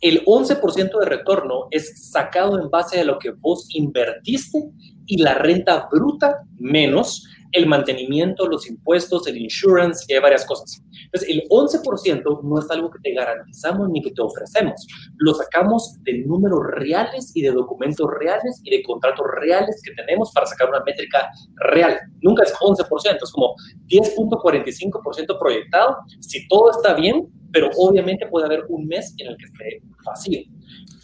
El 0.00 0.24
11% 0.24 1.00
de 1.00 1.06
retorno 1.06 1.66
es 1.72 2.08
sacado 2.08 2.56
en 2.56 2.70
base 2.70 3.00
a 3.00 3.04
lo 3.04 3.18
que 3.18 3.32
vos 3.32 3.66
invertiste 3.74 4.62
y 5.06 5.20
la 5.20 5.34
renta 5.34 5.88
bruta 5.90 6.38
menos 6.56 7.26
el 7.52 7.66
mantenimiento, 7.66 8.46
los 8.46 8.68
impuestos, 8.68 9.26
el 9.26 9.36
insurance, 9.36 10.04
y 10.08 10.14
hay 10.14 10.20
varias 10.20 10.44
cosas. 10.44 10.82
Entonces, 11.04 11.28
el 11.28 11.42
11% 11.48 12.42
no 12.42 12.58
es 12.58 12.70
algo 12.70 12.90
que 12.90 12.98
te 13.00 13.12
garantizamos 13.12 13.88
ni 13.90 14.02
que 14.02 14.10
te 14.10 14.22
ofrecemos. 14.22 14.86
Lo 15.18 15.34
sacamos 15.34 15.96
de 16.02 16.18
números 16.18 16.60
reales 16.72 17.32
y 17.34 17.42
de 17.42 17.50
documentos 17.50 18.06
reales 18.20 18.60
y 18.64 18.70
de 18.70 18.82
contratos 18.82 19.26
reales 19.40 19.80
que 19.84 19.92
tenemos 19.94 20.32
para 20.32 20.46
sacar 20.46 20.68
una 20.68 20.82
métrica 20.84 21.28
real. 21.56 21.98
Nunca 22.22 22.42
es 22.42 22.54
11%, 22.54 23.18
es 23.22 23.32
como 23.32 23.54
10.45% 23.86 25.38
proyectado. 25.38 25.96
Si 26.20 26.46
todo 26.48 26.70
está 26.70 26.94
bien, 26.94 27.28
pero 27.52 27.70
obviamente 27.76 28.26
puede 28.26 28.46
haber 28.46 28.64
un 28.68 28.86
mes 28.86 29.14
en 29.18 29.28
el 29.28 29.36
que 29.36 29.44
esté 29.46 29.82
vacío. 30.04 30.40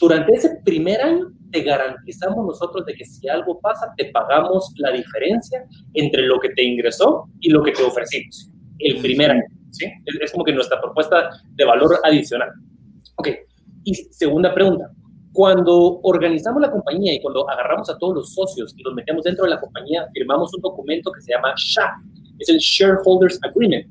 Durante 0.00 0.34
ese 0.34 0.56
primer 0.64 1.00
año 1.00 1.32
te 1.52 1.62
garantizamos 1.62 2.44
nosotros 2.44 2.84
de 2.86 2.94
que 2.94 3.04
si 3.04 3.28
algo 3.28 3.60
pasa, 3.60 3.92
te 3.96 4.06
pagamos 4.06 4.72
la 4.76 4.90
diferencia 4.90 5.64
entre 5.94 6.22
lo 6.22 6.40
que 6.40 6.48
te 6.50 6.64
ingresó 6.64 7.28
y 7.40 7.50
lo 7.50 7.62
que 7.62 7.72
te 7.72 7.82
ofrecimos 7.82 8.50
el 8.78 9.00
primer 9.00 9.30
año. 9.30 9.44
¿sí? 9.70 9.86
Es 10.20 10.32
como 10.32 10.44
que 10.44 10.52
nuestra 10.52 10.80
propuesta 10.80 11.30
de 11.54 11.64
valor 11.64 11.98
adicional. 12.02 12.50
Ok, 13.16 13.28
y 13.84 13.94
segunda 13.94 14.52
pregunta. 14.54 14.90
Cuando 15.32 16.00
organizamos 16.02 16.60
la 16.60 16.70
compañía 16.70 17.14
y 17.14 17.20
cuando 17.20 17.48
agarramos 17.48 17.88
a 17.88 17.96
todos 17.96 18.14
los 18.14 18.34
socios 18.34 18.74
y 18.76 18.82
los 18.82 18.94
metemos 18.94 19.24
dentro 19.24 19.44
de 19.44 19.50
la 19.50 19.60
compañía, 19.60 20.06
firmamos 20.12 20.52
un 20.54 20.60
documento 20.60 21.10
que 21.10 21.22
se 21.22 21.32
llama 21.32 21.54
SHA, 21.56 22.02
es 22.38 22.48
el 22.48 22.58
Shareholders 22.58 23.38
Agreement. 23.42 23.88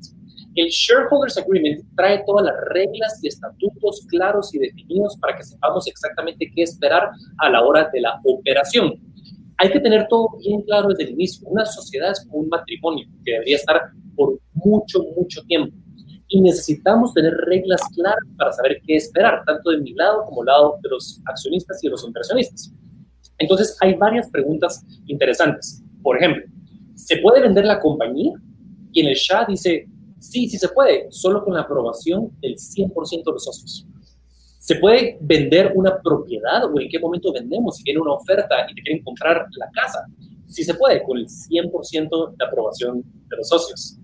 El 0.54 0.68
Shareholders 0.68 1.38
Agreement 1.38 1.82
trae 1.96 2.22
todas 2.26 2.44
las 2.44 2.54
reglas 2.68 3.18
y 3.22 3.28
estatutos 3.28 4.06
claros 4.08 4.54
y 4.54 4.58
definidos 4.58 5.16
para 5.16 5.36
que 5.36 5.44
sepamos 5.44 5.86
exactamente 5.86 6.50
qué 6.54 6.62
esperar 6.62 7.10
a 7.38 7.50
la 7.50 7.62
hora 7.62 7.88
de 7.92 8.00
la 8.02 8.20
operación. 8.24 8.92
Hay 9.56 9.70
que 9.70 9.80
tener 9.80 10.06
todo 10.08 10.28
bien 10.38 10.62
claro 10.62 10.88
desde 10.88 11.04
el 11.04 11.10
inicio. 11.10 11.48
Una 11.48 11.64
sociedad 11.64 12.10
es 12.10 12.26
como 12.26 12.42
un 12.42 12.48
matrimonio 12.48 13.06
que 13.24 13.32
debería 13.32 13.56
estar 13.56 13.80
por 14.14 14.38
mucho, 14.52 15.02
mucho 15.16 15.42
tiempo. 15.44 15.74
Y 16.28 16.40
necesitamos 16.40 17.14
tener 17.14 17.32
reglas 17.32 17.80
claras 17.94 18.24
para 18.36 18.52
saber 18.52 18.80
qué 18.86 18.96
esperar, 18.96 19.42
tanto 19.46 19.70
de 19.70 19.78
mi 19.78 19.92
lado 19.94 20.24
como 20.24 20.42
del 20.42 20.46
lado 20.46 20.78
de 20.82 20.88
los 20.88 21.20
accionistas 21.26 21.82
y 21.82 21.86
de 21.86 21.92
los 21.92 22.04
inversionistas. 22.04 22.72
Entonces, 23.38 23.76
hay 23.80 23.94
varias 23.94 24.30
preguntas 24.30 24.84
interesantes. 25.06 25.82
Por 26.02 26.16
ejemplo, 26.16 26.42
¿se 26.94 27.18
puede 27.18 27.40
vender 27.40 27.64
la 27.64 27.80
compañía? 27.80 28.32
Y 28.92 29.00
en 29.00 29.08
el 29.08 29.14
SHA 29.14 29.46
dice, 29.46 29.86
Sí, 30.22 30.48
sí 30.48 30.56
se 30.56 30.68
puede, 30.68 31.08
solo 31.10 31.44
con 31.44 31.54
la 31.54 31.62
aprobación 31.62 32.30
del 32.40 32.54
100% 32.54 33.24
de 33.24 33.32
los 33.32 33.44
socios. 33.44 33.84
¿Se 34.60 34.76
puede 34.76 35.18
vender 35.20 35.72
una 35.74 36.00
propiedad 36.00 36.64
o 36.64 36.80
en 36.80 36.88
qué 36.88 37.00
momento 37.00 37.32
vendemos? 37.32 37.76
Si 37.76 37.82
viene 37.82 38.00
una 38.00 38.12
oferta 38.12 38.54
y 38.70 38.72
te 38.72 38.82
quieren 38.82 39.02
comprar 39.02 39.44
la 39.58 39.68
casa. 39.72 40.06
Sí 40.46 40.62
se 40.62 40.74
puede, 40.74 41.02
con 41.02 41.18
el 41.18 41.26
100% 41.26 42.36
de 42.36 42.44
aprobación 42.44 43.02
de 43.02 43.36
los 43.36 43.48
socios. 43.48 43.98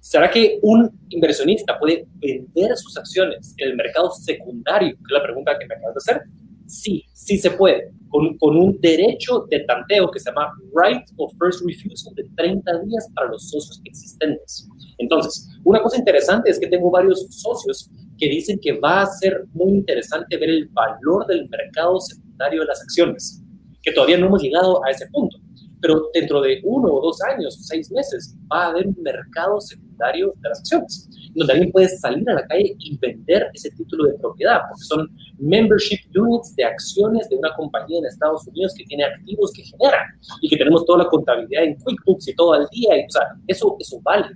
¿Será 0.00 0.30
que 0.30 0.58
un 0.62 0.90
inversionista 1.10 1.78
puede 1.78 2.06
vender 2.14 2.74
sus 2.78 2.96
acciones 2.96 3.54
en 3.58 3.68
el 3.68 3.76
mercado 3.76 4.10
secundario? 4.12 4.96
Que 4.96 5.02
es 5.02 5.12
la 5.12 5.22
pregunta 5.22 5.58
que 5.58 5.66
me 5.66 5.74
acabas 5.74 5.94
de 5.94 5.98
hacer. 5.98 6.22
Sí, 6.70 7.04
sí 7.12 7.36
se 7.36 7.50
puede, 7.50 7.92
con, 8.08 8.38
con, 8.38 8.56
un 8.56 8.80
derecho 8.80 9.46
de 9.50 9.60
tanteo 9.60 10.10
que 10.10 10.20
se 10.20 10.30
llama 10.30 10.52
Right 10.74 11.02
of 11.16 11.32
First 11.38 11.62
Refusal 11.66 12.14
de 12.14 12.24
30 12.36 12.82
días 12.84 13.08
para 13.14 13.28
los 13.28 13.50
socios 13.50 13.80
existentes. 13.84 14.68
Entonces, 14.98 15.48
una 15.64 15.82
cosa 15.82 15.98
interesante 15.98 16.50
es 16.50 16.60
que 16.60 16.68
tengo 16.68 16.90
varios 16.90 17.26
socios 17.30 17.90
que 18.18 18.28
dicen 18.28 18.58
que 18.62 18.78
va 18.78 19.02
a 19.02 19.06
ser 19.06 19.44
muy 19.52 19.72
interesante 19.72 20.36
ver 20.36 20.48
el 20.48 20.68
valor 20.68 21.26
del 21.26 21.48
mercado 21.48 21.98
secundario 21.98 22.60
de 22.60 22.66
las 22.66 22.80
acciones, 22.82 23.42
que 23.82 23.92
todavía 23.92 24.18
no 24.18 24.26
hemos 24.26 24.42
llegado 24.42 24.84
a 24.84 24.90
ese 24.90 25.06
punto 25.08 25.38
pero 25.80 26.10
dentro 26.12 26.40
de 26.40 26.60
uno 26.64 26.92
o 26.92 27.00
dos 27.00 27.20
años, 27.22 27.58
seis 27.62 27.90
meses, 27.90 28.36
va 28.52 28.64
a 28.64 28.68
haber 28.68 28.86
un 28.86 28.96
mercado 29.02 29.60
secundario 29.60 29.89
de 30.08 30.48
las 30.48 30.60
acciones, 30.60 31.08
donde 31.34 31.52
alguien 31.52 31.72
puede 31.72 31.88
salir 31.88 32.28
a 32.30 32.34
la 32.34 32.46
calle 32.46 32.74
y 32.78 32.96
vender 32.98 33.48
ese 33.54 33.70
título 33.70 34.04
de 34.04 34.18
propiedad, 34.18 34.60
porque 34.68 34.84
son 34.84 35.08
membership 35.38 35.98
units 36.14 36.54
de 36.56 36.64
acciones 36.64 37.28
de 37.28 37.36
una 37.36 37.54
compañía 37.54 37.98
en 37.98 38.06
Estados 38.06 38.46
Unidos 38.48 38.74
que 38.76 38.84
tiene 38.84 39.04
activos 39.04 39.52
que 39.54 39.62
genera 39.62 39.98
y 40.40 40.48
que 40.48 40.56
tenemos 40.56 40.84
toda 40.84 41.04
la 41.04 41.08
contabilidad 41.08 41.64
en 41.64 41.76
QuickBooks 41.76 42.28
y 42.28 42.34
todo 42.34 42.54
al 42.54 42.66
día, 42.70 42.96
y, 42.96 43.04
o 43.04 43.10
sea, 43.10 43.22
eso, 43.46 43.76
eso 43.78 44.00
vale. 44.02 44.26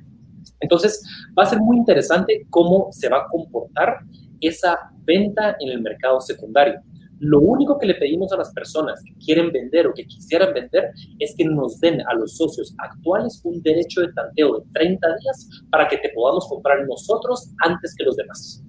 Entonces, 0.61 1.03
va 1.39 1.43
a 1.43 1.47
ser 1.47 1.59
muy 1.61 1.79
interesante 1.79 2.47
cómo 2.51 2.89
se 2.91 3.09
va 3.09 3.19
a 3.19 3.29
comportar 3.29 3.99
esa 4.41 4.79
venta 5.05 5.57
en 5.61 5.71
el 5.71 5.81
mercado 5.81 6.21
secundario. 6.21 6.81
Lo 7.21 7.41
único 7.41 7.79
que 7.79 7.87
le 7.87 7.95
pedimos 7.95 8.33
a 8.33 8.37
las 8.37 8.53
personas 8.53 9.03
que 9.05 9.15
quieren 9.25 9.53
vender 9.53 9.87
o 9.87 9.95
que 9.95 10.07
quisieran 10.07 10.53
vender 10.53 10.91
es 11.19 11.35
que 11.37 11.45
nos 11.45 11.81
den 11.81 12.01
a 12.07 12.15
los 12.15 12.37
socios 12.37 12.75
actuales 12.79 13.41
un 13.45 13.63
derecho 13.63 14.01
de 14.01 14.13
tanteo 14.13 14.59
de 14.59 14.65
30 14.75 15.07
días 15.21 15.49
para 15.71 15.89
que 15.89 15.99
te 15.99 16.11
podamos 16.15 16.47
comprar 16.49 16.87
nosotros 16.87 17.51
antes 17.65 17.95
que 17.97 18.05
los 18.05 18.17
demás. 18.17 18.63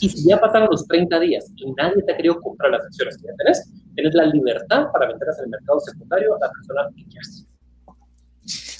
Y 0.00 0.08
si 0.08 0.28
ya 0.28 0.40
pasaron 0.40 0.68
los 0.70 0.86
30 0.88 1.20
días 1.20 1.46
y 1.56 1.70
nadie 1.72 2.02
te 2.02 2.12
ha 2.12 2.16
querido 2.16 2.40
comprar 2.40 2.72
las 2.72 2.84
acciones 2.84 3.16
que 3.16 3.28
ya 3.28 3.34
tenés, 3.38 3.70
tienes 3.94 4.14
la 4.14 4.26
libertad 4.26 4.86
para 4.92 5.08
venderlas 5.08 5.38
en 5.38 5.44
el 5.44 5.50
mercado 5.50 5.80
secundario 5.80 6.34
a 6.34 6.38
la 6.40 6.50
persona 6.50 6.88
que 6.96 7.04
quieras. 7.04 7.46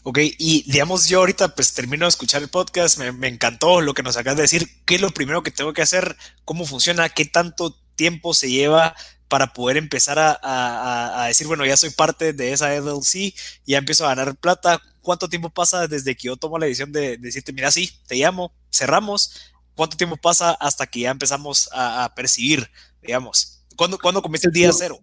Ok, 0.03 0.19
y 0.39 0.71
digamos, 0.71 1.09
yo 1.09 1.21
ahorita 1.21 1.55
pues 1.55 1.73
termino 1.73 2.05
de 2.05 2.11
escuchar 2.11 2.43
el 2.43 2.49
podcast, 2.49 2.99
me, 2.99 3.13
me, 3.13 3.29
encantó 3.29 3.81
lo 3.81 3.95
que 3.95 4.03
nos 4.03 4.19
acabas 4.19 4.37
de 4.37 4.43
decir, 4.43 4.69
qué 4.85 4.97
es 4.97 5.01
lo 5.01 5.11
primero 5.11 5.43
que 5.43 5.51
tengo 5.51 5.73
que 5.73 5.81
hacer, 5.81 6.17
cómo 6.45 6.67
funciona, 6.67 7.09
qué 7.09 7.25
tanto 7.25 7.75
tiempo 7.95 8.35
se 8.35 8.51
lleva 8.51 8.95
para 9.29 9.53
poder 9.53 9.77
empezar 9.77 10.17
a, 10.19 11.25
decir, 11.27 11.47
bueno, 11.47 11.67
ya 11.67 11.77
soy 11.77 11.91
parte 11.91 12.33
de 12.33 12.53
esa 12.53 12.73
LLC, 12.75 13.35
ya 13.67 13.79
empiezo 13.79 14.05
a 14.05 14.15
ganar 14.15 14.37
plata. 14.37 14.81
¿Cuánto 15.01 15.29
tiempo 15.29 15.51
pasa 15.51 15.89
desde 15.89 16.15
que 16.15 16.29
yo 16.29 16.37
tomo 16.37 16.59
la 16.59 16.67
decisión 16.67 16.93
de, 16.93 17.17
decirte, 17.17 17.53
mira, 17.53 17.71
sí, 17.71 17.91
te 18.07 18.15
llamo, 18.15 18.53
cerramos? 18.71 19.53
¿Cuánto 19.75 19.97
tiempo 19.97 20.17
pasa 20.17 20.53
hasta 20.53 20.87
que 20.87 21.01
ya 21.01 21.11
empezamos 21.11 21.69
a, 21.73 22.13
percibir, 22.15 22.69
digamos? 23.03 23.65
¿Cuándo, 23.77 23.99
¿Cuándo 23.99 24.23
comienza 24.23 24.49
el 24.49 24.55
día 24.55 24.73
cero? 24.73 25.01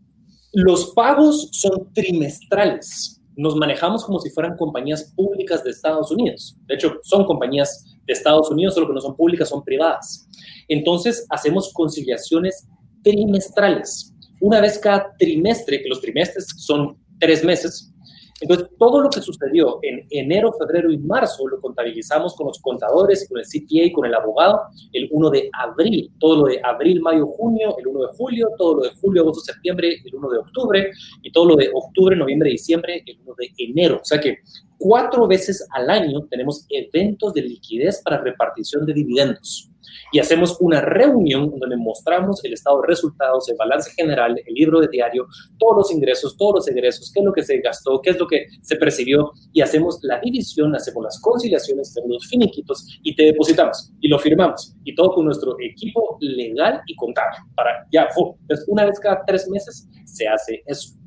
Los 0.54 0.93
pagos 0.93 1.49
son 1.51 1.91
trimestrales. 1.93 3.19
Nos 3.36 3.56
manejamos 3.56 4.06
como 4.06 4.19
si 4.19 4.30
fueran 4.30 4.56
compañías 4.56 5.12
públicas 5.15 5.63
de 5.63 5.71
Estados 5.71 6.12
Unidos. 6.12 6.56
De 6.67 6.75
hecho, 6.75 6.99
son 7.04 7.25
compañías 7.25 7.86
de 8.06 8.13
Estados 8.13 8.49
Unidos, 8.49 8.75
solo 8.75 8.88
que 8.88 8.93
no 8.93 9.01
son 9.01 9.15
públicas, 9.15 9.49
son 9.49 9.63
privadas. 9.63 10.27
Entonces, 10.67 11.25
hacemos 11.30 11.71
conciliaciones 11.73 12.65
trimestrales. 13.03 14.13
Una 14.39 14.61
vez 14.61 14.79
cada 14.79 15.15
trimestre, 15.17 15.81
que 15.81 15.89
los 15.89 16.01
trimestres 16.01 16.47
son 16.57 16.97
tres 17.19 17.43
meses, 17.43 17.91
entonces, 18.41 18.69
todo 18.79 19.01
lo 19.01 19.09
que 19.09 19.21
sucedió 19.21 19.77
en 19.83 20.07
enero, 20.09 20.51
febrero 20.53 20.91
y 20.91 20.97
marzo 20.97 21.47
lo 21.47 21.61
contabilizamos 21.61 22.35
con 22.35 22.47
los 22.47 22.59
contadores, 22.59 23.29
con 23.29 23.39
el 23.39 23.45
CPA, 23.45 23.93
con 23.93 24.07
el 24.07 24.15
abogado, 24.15 24.61
el 24.93 25.07
1 25.11 25.29
de 25.29 25.49
abril, 25.53 26.11
todo 26.19 26.37
lo 26.37 26.45
de 26.45 26.59
abril, 26.63 27.01
mayo, 27.01 27.27
junio, 27.27 27.77
el 27.77 27.87
1 27.87 28.01
de 28.01 28.07
julio, 28.17 28.49
todo 28.57 28.77
lo 28.77 28.83
de 28.83 28.89
julio, 28.99 29.21
agosto, 29.21 29.41
septiembre, 29.41 30.01
el 30.03 30.15
1 30.15 30.29
de 30.29 30.37
octubre, 30.39 30.91
y 31.21 31.31
todo 31.31 31.45
lo 31.45 31.55
de 31.55 31.69
octubre, 31.71 32.15
noviembre, 32.15 32.49
diciembre, 32.49 33.03
el 33.05 33.19
1 33.23 33.35
de 33.37 33.51
enero. 33.57 33.99
O 34.01 34.05
sea 34.05 34.19
que 34.19 34.39
cuatro 34.82 35.28
veces 35.28 35.65
al 35.72 35.89
año 35.89 36.26
tenemos 36.30 36.65
eventos 36.70 37.34
de 37.34 37.44
liquidez 37.44 38.02
para 38.04 38.17
repartición 38.17 38.86
de 38.86 38.94
dividendos 38.94 39.72
y 40.12 40.20
hacemos 40.20 40.58
una 40.60 40.82
reunión 40.82 41.54
donde 41.58 41.78
mostramos 41.78 42.44
el 42.44 42.54
estado 42.54 42.82
de 42.82 42.88
resultados, 42.88 43.50
el 43.50 43.58
balance 43.58 43.91
general, 43.91 44.41
el 44.46 44.54
libro 44.54 44.80
de 44.80 44.88
diario, 44.88 45.28
todos 45.58 45.78
los 45.78 45.91
ingresos, 45.91 46.36
todos 46.38 46.56
los 46.56 46.67
egresos, 46.67 47.12
qué 47.13 47.20
es 47.20 47.26
lo 47.26 47.34
que 47.34 47.44
se 47.44 47.60
gastó, 47.60 48.02
qué 48.02 48.12
es 48.12 48.20
lo 48.20 48.28
que 48.28 48.48
se 48.62 48.76
percibió 48.76 49.32
y 49.54 49.62
hacemos 49.62 50.00
la 50.02 50.20
división, 50.20 50.76
hacemos 50.76 51.04
las 51.04 51.20
conciliaciones, 51.22 51.89
hacemos 51.89 52.10
los 52.10 52.28
finiquitos 52.28 53.00
y 53.04 53.15
te 53.15 53.24
depositamos 53.24 53.91
y 54.02 54.08
lo 54.08 54.20
firmamos 54.20 54.76
y 54.84 54.96
todo 54.96 55.13
con 55.13 55.26
nuestro 55.26 55.56
equipo 55.60 56.17
legal 56.20 56.82
y 56.88 56.96
contable 56.96 57.38
para 57.56 57.88
ya, 57.91 58.08
Entonces, 58.41 58.65
una 58.67 58.86
vez 58.86 59.00
cada 59.00 59.24
tres 59.26 59.48
meses 59.50 59.88
se 60.06 60.28
hace 60.28 60.63
eso. 60.65 61.00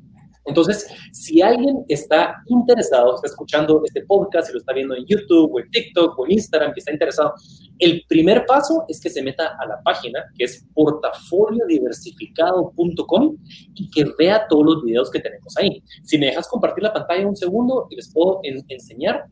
Entonces, 0.45 0.87
si 1.11 1.41
alguien 1.41 1.83
está 1.87 2.35
interesado, 2.47 3.15
está 3.15 3.27
escuchando 3.27 3.81
este 3.83 4.05
podcast, 4.05 4.47
si 4.47 4.53
lo 4.53 4.59
está 4.59 4.73
viendo 4.73 4.95
en 4.95 5.05
YouTube 5.05 5.53
o 5.53 5.59
en 5.59 5.69
TikTok 5.71 6.17
o 6.17 6.25
en 6.25 6.31
Instagram, 6.33 6.73
que 6.73 6.79
está 6.79 6.91
interesado, 6.91 7.33
el 7.79 8.03
primer 8.07 8.45
paso 8.45 8.85
es 8.87 9.01
que 9.01 9.09
se 9.09 9.23
meta 9.23 9.57
a 9.59 9.65
la 9.65 9.81
página 9.83 10.23
que 10.37 10.45
es 10.45 10.65
portafoliodiversificado.com 10.73 13.37
y 13.73 13.89
que 13.89 14.05
vea 14.17 14.47
todos 14.47 14.65
los 14.65 14.81
videos 14.83 15.09
que 15.09 15.19
tenemos 15.19 15.57
ahí. 15.57 15.83
Si 16.03 16.17
me 16.17 16.27
dejas 16.27 16.47
compartir 16.47 16.83
la 16.83 16.93
pantalla 16.93 17.27
un 17.27 17.35
segundo 17.35 17.87
y 17.89 17.95
les 17.95 18.13
puedo 18.13 18.39
enseñar, 18.43 19.25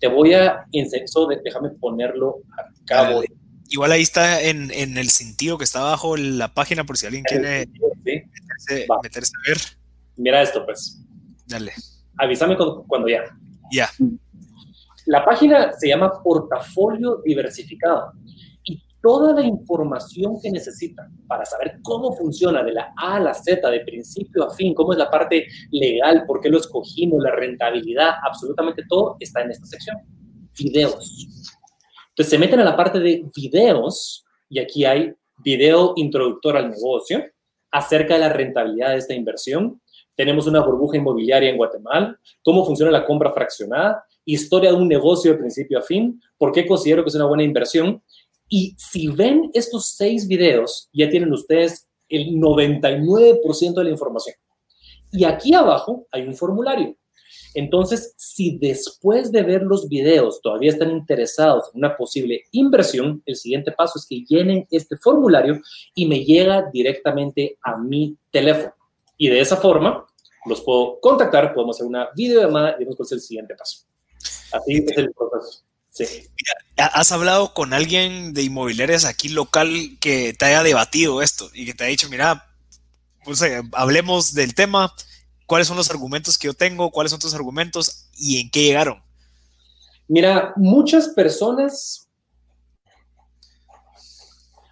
te 0.00 0.08
voy 0.08 0.32
a 0.34 0.64
enseñar, 0.72 1.06
déjame 1.44 1.70
ponerlo 1.70 2.38
a 2.58 2.64
cabo. 2.86 3.22
Igual 3.68 3.92
ahí 3.92 4.02
está 4.02 4.42
en, 4.42 4.70
el 4.70 5.10
sentido 5.10 5.56
que 5.58 5.64
está 5.64 5.80
abajo 5.80 6.16
la 6.16 6.54
página 6.54 6.84
por 6.84 6.96
si 6.98 7.06
alguien 7.06 7.24
quiere 7.24 7.68
meterse 9.02 9.32
a 9.34 9.48
ver. 9.48 9.58
Mira 10.16 10.42
esto, 10.42 10.64
pues. 10.64 11.02
Dale. 11.46 11.72
Avísame 12.18 12.56
cuando, 12.56 13.08
ya. 13.08 13.24
Ya. 13.72 13.88
La 15.06 15.24
página 15.24 15.72
se 15.72 15.88
llama 15.88 16.22
Portafolio 16.22 17.20
Diversificado 17.24 18.12
y 18.64 18.82
toda 19.02 19.34
la 19.34 19.42
información 19.42 20.38
que 20.42 20.50
necesitan 20.50 21.14
para 21.26 21.44
saber 21.44 21.78
cómo 21.82 22.16
funciona 22.16 22.62
de 22.62 22.72
la 22.72 22.92
A 22.96 23.16
a 23.16 23.20
la 23.20 23.34
Z, 23.34 23.68
de 23.68 23.80
principio 23.80 24.44
a 24.44 24.54
fin, 24.54 24.72
cómo 24.74 24.92
es 24.92 24.98
la 24.98 25.10
parte 25.10 25.46
legal, 25.72 26.24
por 26.26 26.40
qué 26.40 26.48
lo 26.48 26.58
escogimos, 26.58 27.22
la 27.22 27.32
rentabilidad, 27.32 28.14
absolutamente 28.26 28.84
todo 28.88 29.16
está 29.20 29.42
en 29.42 29.50
esta 29.50 29.66
sección. 29.66 29.96
Videos. 30.56 31.28
Entonces 32.10 32.30
se 32.30 32.38
meten 32.38 32.60
a 32.60 32.64
la 32.64 32.76
parte 32.76 33.00
de 33.00 33.24
videos 33.36 34.24
y 34.48 34.60
aquí 34.60 34.84
hay 34.84 35.12
video 35.44 35.94
introductor 35.96 36.56
al 36.56 36.70
negocio 36.70 37.24
acerca 37.72 38.14
de 38.14 38.20
la 38.20 38.28
rentabilidad 38.28 38.90
de 38.90 38.98
esta 38.98 39.14
inversión, 39.14 39.82
tenemos 40.16 40.46
una 40.46 40.64
burbuja 40.64 40.96
inmobiliaria 40.96 41.50
en 41.50 41.56
Guatemala, 41.56 42.18
cómo 42.42 42.64
funciona 42.64 42.90
la 42.90 43.04
compra 43.04 43.32
fraccionada, 43.32 44.04
historia 44.24 44.70
de 44.70 44.76
un 44.76 44.88
negocio 44.88 45.32
de 45.32 45.38
principio 45.38 45.78
a 45.78 45.82
fin, 45.82 46.20
por 46.38 46.52
qué 46.52 46.66
considero 46.66 47.02
que 47.02 47.08
es 47.08 47.14
una 47.14 47.26
buena 47.26 47.42
inversión. 47.42 48.02
Y 48.48 48.74
si 48.78 49.08
ven 49.08 49.50
estos 49.54 49.94
seis 49.96 50.28
videos, 50.28 50.88
ya 50.92 51.08
tienen 51.08 51.32
ustedes 51.32 51.88
el 52.08 52.34
99% 52.36 53.74
de 53.74 53.84
la 53.84 53.90
información. 53.90 54.36
Y 55.10 55.24
aquí 55.24 55.54
abajo 55.54 56.06
hay 56.10 56.22
un 56.22 56.34
formulario. 56.34 56.96
Entonces, 57.54 58.14
si 58.16 58.58
después 58.58 59.30
de 59.30 59.42
ver 59.42 59.62
los 59.62 59.88
videos 59.88 60.40
todavía 60.42 60.70
están 60.70 60.90
interesados 60.90 61.70
en 61.72 61.78
una 61.78 61.96
posible 61.96 62.42
inversión, 62.50 63.22
el 63.26 63.36
siguiente 63.36 63.70
paso 63.70 63.98
es 63.98 64.06
que 64.06 64.24
llenen 64.28 64.66
este 64.70 64.96
formulario 64.96 65.60
y 65.94 66.06
me 66.06 66.24
llega 66.24 66.68
directamente 66.72 67.56
a 67.62 67.76
mi 67.78 68.16
teléfono. 68.30 68.74
Y 69.24 69.30
de 69.30 69.40
esa 69.40 69.56
forma 69.56 70.06
los 70.44 70.60
puedo 70.60 71.00
contactar, 71.00 71.54
podemos 71.54 71.78
hacer 71.78 71.86
una 71.86 72.10
videollamada 72.14 72.76
y 72.78 72.84
vamos 72.84 73.00
a 73.00 73.04
hacer 73.04 73.16
el 73.16 73.22
siguiente 73.22 73.54
paso. 73.54 73.86
Así 74.52 74.84
es 74.86 74.98
el 74.98 75.14
proceso. 75.14 75.64
Sí. 75.88 76.04
¿Has 76.76 77.10
hablado 77.10 77.54
con 77.54 77.72
alguien 77.72 78.34
de 78.34 78.42
inmobiliarias 78.42 79.06
aquí 79.06 79.30
local 79.30 79.96
que 79.98 80.34
te 80.34 80.44
haya 80.44 80.62
debatido 80.62 81.22
esto 81.22 81.48
y 81.54 81.64
que 81.64 81.72
te 81.72 81.84
haya 81.84 81.92
dicho, 81.92 82.10
mira, 82.10 82.54
pues, 83.24 83.40
eh, 83.40 83.62
hablemos 83.72 84.34
del 84.34 84.54
tema, 84.54 84.94
cuáles 85.46 85.68
son 85.68 85.78
los 85.78 85.88
argumentos 85.88 86.36
que 86.36 86.48
yo 86.48 86.52
tengo, 86.52 86.90
cuáles 86.90 87.10
son 87.10 87.20
tus 87.20 87.32
argumentos 87.32 88.10
y 88.12 88.42
en 88.42 88.50
qué 88.50 88.64
llegaron? 88.64 89.02
Mira, 90.06 90.52
muchas 90.56 91.08
personas... 91.08 92.10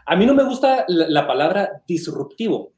A 0.04 0.14
mí 0.14 0.26
no 0.26 0.34
me 0.34 0.44
gusta 0.44 0.84
la 0.88 1.26
palabra 1.26 1.82
disruptivo, 1.88 2.71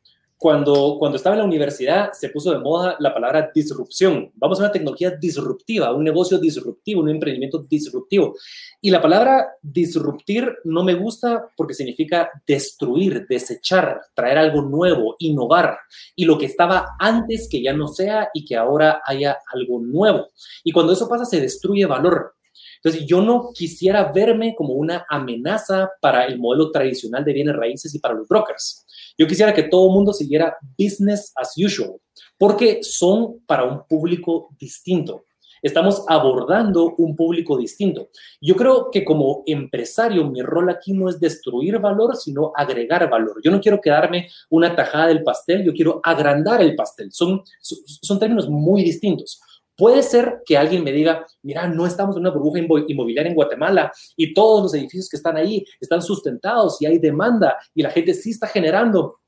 cuando, 0.44 1.00
estaba 1.14 1.36
en 1.36 1.40
la 1.40 1.46
universidad 1.46 2.12
se 2.12 2.28
puso 2.28 2.52
de 2.52 2.58
moda 2.58 2.96
la 2.98 3.14
palabra 3.14 3.50
disrupción. 3.54 4.30
Vamos 4.34 4.60
a 4.60 4.64
una 4.64 4.72
tecnología 4.72 5.10
disruptiva, 5.12 5.94
un 5.94 6.04
negocio 6.04 6.36
disruptivo, 6.36 7.00
un 7.00 7.08
emprendimiento 7.08 7.60
disruptivo. 7.60 8.34
Y 8.78 8.90
la 8.90 9.00
palabra 9.00 9.46
disruptir 9.62 10.46
no 10.64 10.84
me 10.84 10.96
gusta 10.96 11.50
porque 11.56 11.72
significa 11.72 12.28
destruir, 12.46 13.26
desechar, 13.26 14.02
traer 14.14 14.36
algo 14.36 14.60
nuevo, 14.60 15.16
innovar. 15.18 15.78
Y 16.14 16.26
lo 16.26 16.36
que 16.36 16.44
estaba 16.44 16.88
antes 16.98 17.48
que 17.50 17.62
ya 17.62 17.72
no 17.72 17.88
sea 17.88 18.28
y 18.34 18.44
que 18.44 18.54
ahora 18.54 19.00
haya 19.06 19.38
algo 19.50 19.80
nuevo. 19.80 20.26
Y 20.62 20.72
cuando 20.72 20.92
eso 20.92 21.08
pasa 21.08 21.24
se 21.24 21.40
destruye 21.40 21.86
valor. 21.86 22.34
Entonces, 22.82 23.06
yo 23.06 23.22
no 23.22 23.48
quisiera 23.54 24.12
verme 24.12 24.54
como 24.54 24.74
una 24.74 25.06
amenaza 25.08 25.90
para 26.02 26.26
el 26.26 26.38
modelo 26.38 26.70
tradicional 26.70 27.24
de 27.24 27.32
bienes 27.32 27.56
raíces 27.56 27.94
y 27.94 27.98
para 27.98 28.12
los 28.12 28.28
brokers. 28.28 28.83
Yo 29.16 29.26
quisiera 29.26 29.54
que 29.54 29.64
todo 29.64 29.88
el 29.88 29.94
mundo 29.94 30.12
siguiera 30.12 30.56
business 30.78 31.32
as 31.36 31.52
usual, 31.56 32.00
porque 32.36 32.80
son 32.82 33.40
para 33.46 33.64
un 33.64 33.86
público 33.86 34.50
distinto. 34.58 35.24
Estamos 35.64 36.04
abordando 36.08 36.94
un 36.98 37.16
público 37.16 37.56
distinto. 37.56 38.10
Yo 38.38 38.54
creo 38.54 38.90
que 38.90 39.02
como 39.02 39.42
empresario 39.46 40.28
mi 40.28 40.42
rol 40.42 40.68
aquí 40.68 40.92
no 40.92 41.08
es 41.08 41.18
destruir 41.18 41.78
valor, 41.78 42.16
sino 42.16 42.52
agregar 42.54 43.08
valor. 43.08 43.40
Yo 43.42 43.50
no 43.50 43.62
quiero 43.62 43.80
quedarme 43.80 44.28
una 44.50 44.76
tajada 44.76 45.06
del 45.06 45.22
pastel, 45.22 45.64
yo 45.64 45.72
quiero 45.72 46.02
agrandar 46.02 46.60
el 46.60 46.74
pastel. 46.74 47.10
Son, 47.12 47.42
son 47.60 48.18
términos 48.18 48.46
muy 48.46 48.82
distintos. 48.82 49.40
Puede 49.76 50.02
ser 50.02 50.42
que 50.46 50.56
alguien 50.56 50.84
me 50.84 50.92
diga, 50.92 51.26
mira, 51.42 51.66
no 51.66 51.86
estamos 51.86 52.14
en 52.16 52.20
una 52.20 52.30
burbuja 52.30 52.60
inmobiliaria 52.60 53.28
en 53.28 53.34
Guatemala 53.34 53.92
y 54.16 54.32
todos 54.32 54.62
los 54.62 54.74
edificios 54.74 55.08
que 55.08 55.16
están 55.16 55.36
ahí 55.36 55.64
están 55.80 56.00
sustentados 56.00 56.80
y 56.80 56.86
hay 56.86 56.98
demanda 56.98 57.56
y 57.74 57.82
la 57.82 57.90
gente 57.90 58.14
sí 58.14 58.30
está 58.30 58.46
generando. 58.46 59.18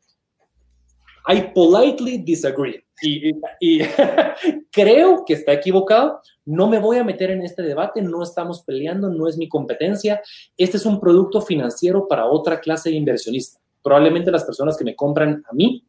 I 1.29 1.53
politely 1.53 2.19
disagree. 2.19 2.85
Y, 3.03 3.81
creo 4.71 5.25
que 5.25 5.35
está 5.35 5.53
equivocado. 5.53 6.21
No 6.45 6.69
me 6.69 6.79
voy 6.79 6.99
a 6.99 7.05
meter 7.05 7.31
en 7.31 7.43
este 7.43 7.63
debate, 7.63 8.01
no 8.01 8.23
estamos 8.23 8.63
peleando, 8.63 9.09
no 9.09 9.29
es 9.29 9.37
mi 9.37 9.49
competencia. 9.49 10.23
Este 10.57 10.77
es 10.77 10.87
un 10.87 11.01
producto 11.01 11.41
financiero 11.41 12.07
para 12.07 12.27
otra 12.27 12.61
clase 12.61 12.91
de 12.91 12.97
inversionista. 12.97 13.61
Probablemente 13.83 14.31
las 14.31 14.45
personas 14.45 14.77
que 14.77 14.85
me 14.85 14.95
compran 14.95 15.43
a 15.49 15.53
mí, 15.53 15.85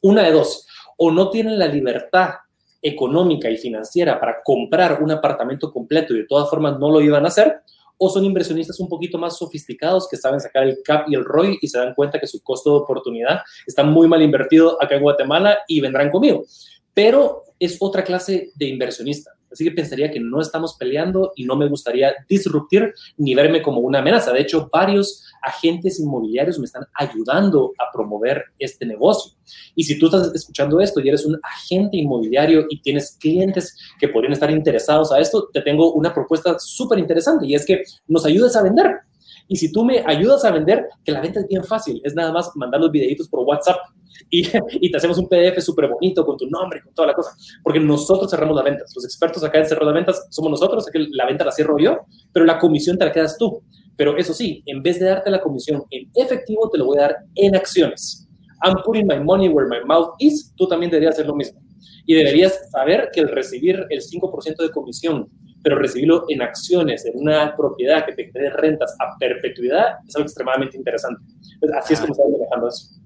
una 0.00 0.24
de 0.24 0.32
dos, 0.32 0.66
o 0.96 1.12
no 1.12 1.30
tienen 1.30 1.58
la 1.58 1.68
libertad 1.68 2.30
económica 2.82 3.50
y 3.50 3.56
financiera 3.56 4.18
para 4.18 4.42
comprar 4.42 5.02
un 5.02 5.10
apartamento 5.10 5.72
completo 5.72 6.14
y 6.14 6.18
de 6.18 6.26
todas 6.26 6.48
formas 6.48 6.78
no 6.78 6.90
lo 6.90 7.00
iban 7.00 7.24
a 7.24 7.28
hacer, 7.28 7.60
o 8.02 8.08
son 8.08 8.24
inversionistas 8.24 8.80
un 8.80 8.88
poquito 8.88 9.18
más 9.18 9.36
sofisticados 9.36 10.08
que 10.08 10.16
saben 10.16 10.40
sacar 10.40 10.64
el 10.64 10.78
CAP 10.82 11.10
y 11.10 11.14
el 11.14 11.24
ROI 11.24 11.58
y 11.60 11.68
se 11.68 11.78
dan 11.78 11.94
cuenta 11.94 12.18
que 12.18 12.26
su 12.26 12.42
costo 12.42 12.70
de 12.70 12.76
oportunidad 12.78 13.40
está 13.66 13.84
muy 13.84 14.08
mal 14.08 14.22
invertido 14.22 14.82
acá 14.82 14.94
en 14.94 15.02
Guatemala 15.02 15.58
y 15.68 15.80
vendrán 15.80 16.10
conmigo. 16.10 16.44
Pero 16.94 17.44
es 17.58 17.76
otra 17.78 18.02
clase 18.02 18.52
de 18.54 18.66
inversionista. 18.66 19.32
Así 19.50 19.64
que 19.64 19.72
pensaría 19.72 20.10
que 20.10 20.20
no 20.20 20.40
estamos 20.40 20.76
peleando 20.78 21.32
y 21.36 21.44
no 21.44 21.56
me 21.56 21.68
gustaría 21.68 22.14
disruptir 22.28 22.94
ni 23.16 23.34
verme 23.34 23.62
como 23.62 23.80
una 23.80 23.98
amenaza. 23.98 24.32
De 24.32 24.40
hecho, 24.40 24.68
varios 24.72 25.24
agentes 25.42 25.98
inmobiliarios 26.00 26.58
me 26.58 26.66
están 26.66 26.84
ayudando 26.94 27.72
a 27.78 27.92
promover 27.92 28.44
este 28.58 28.86
negocio. 28.86 29.32
Y 29.74 29.84
si 29.84 29.98
tú 29.98 30.06
estás 30.06 30.32
escuchando 30.34 30.80
esto 30.80 31.00
y 31.00 31.08
eres 31.08 31.24
un 31.24 31.38
agente 31.42 31.96
inmobiliario 31.96 32.66
y 32.68 32.80
tienes 32.80 33.16
clientes 33.20 33.76
que 33.98 34.08
podrían 34.08 34.32
estar 34.32 34.50
interesados 34.50 35.12
a 35.12 35.18
esto, 35.18 35.48
te 35.52 35.62
tengo 35.62 35.92
una 35.92 36.14
propuesta 36.14 36.56
súper 36.58 36.98
interesante 36.98 37.46
y 37.46 37.54
es 37.54 37.66
que 37.66 37.82
nos 38.06 38.24
ayudes 38.24 38.56
a 38.56 38.62
vender. 38.62 39.00
Y 39.52 39.56
si 39.56 39.72
tú 39.72 39.84
me 39.84 40.00
ayudas 40.06 40.44
a 40.44 40.52
vender, 40.52 40.86
que 41.04 41.10
la 41.10 41.20
venta 41.20 41.40
es 41.40 41.48
bien 41.48 41.64
fácil, 41.64 42.00
es 42.04 42.14
nada 42.14 42.30
más 42.30 42.52
mandar 42.54 42.80
los 42.80 42.92
videitos 42.92 43.26
por 43.26 43.40
WhatsApp 43.40 43.78
y, 44.30 44.46
y 44.80 44.90
te 44.92 44.96
hacemos 44.96 45.18
un 45.18 45.28
PDF 45.28 45.60
súper 45.60 45.88
bonito 45.88 46.24
con 46.24 46.36
tu 46.36 46.48
nombre, 46.48 46.80
con 46.80 46.94
toda 46.94 47.08
la 47.08 47.14
cosa, 47.14 47.32
porque 47.64 47.80
nosotros 47.80 48.30
cerramos 48.30 48.54
las 48.54 48.64
ventas. 48.64 48.92
Los 48.94 49.04
expertos 49.04 49.42
acá 49.42 49.58
en 49.58 49.66
cerrar 49.66 49.86
las 49.86 49.94
ventas 49.94 50.28
somos 50.30 50.52
nosotros, 50.52 50.86
que 50.86 51.04
la 51.10 51.26
venta 51.26 51.44
la 51.44 51.50
cierro 51.50 51.76
yo, 51.80 51.98
pero 52.32 52.46
la 52.46 52.60
comisión 52.60 52.96
te 52.96 53.04
la 53.06 53.10
quedas 53.10 53.36
tú. 53.36 53.60
Pero 53.96 54.16
eso 54.16 54.32
sí, 54.32 54.62
en 54.66 54.84
vez 54.84 55.00
de 55.00 55.06
darte 55.06 55.30
la 55.30 55.40
comisión 55.40 55.82
en 55.90 56.08
efectivo, 56.14 56.70
te 56.70 56.78
lo 56.78 56.84
voy 56.84 56.98
a 56.98 57.02
dar 57.02 57.16
en 57.34 57.56
acciones. 57.56 58.28
I'm 58.64 58.76
putting 58.84 59.08
my 59.08 59.18
money 59.18 59.48
where 59.48 59.68
my 59.68 59.84
mouth 59.84 60.14
is. 60.20 60.54
Tú 60.56 60.68
también 60.68 60.92
deberías 60.92 61.14
hacer 61.14 61.26
lo 61.26 61.34
mismo. 61.34 61.60
Y 62.06 62.14
deberías 62.14 62.70
saber 62.70 63.10
que 63.12 63.20
el 63.20 63.28
recibir 63.28 63.84
el 63.90 64.00
5% 64.00 64.56
de 64.62 64.70
comisión, 64.70 65.28
pero 65.62 65.78
recibirlo 65.78 66.24
en 66.28 66.42
acciones, 66.42 67.04
en 67.06 67.18
una 67.18 67.54
propiedad 67.56 68.04
que 68.06 68.12
te 68.12 68.30
dé 68.32 68.50
rentas 68.50 68.94
a 68.98 69.16
perpetuidad, 69.18 69.98
es 70.06 70.16
algo 70.16 70.26
extremadamente 70.26 70.76
interesante. 70.76 71.22
así 71.78 71.94
es 71.94 72.00
como 72.00 72.12
estamos 72.12 72.32
manejando 72.32 72.68
eso. 72.68 72.99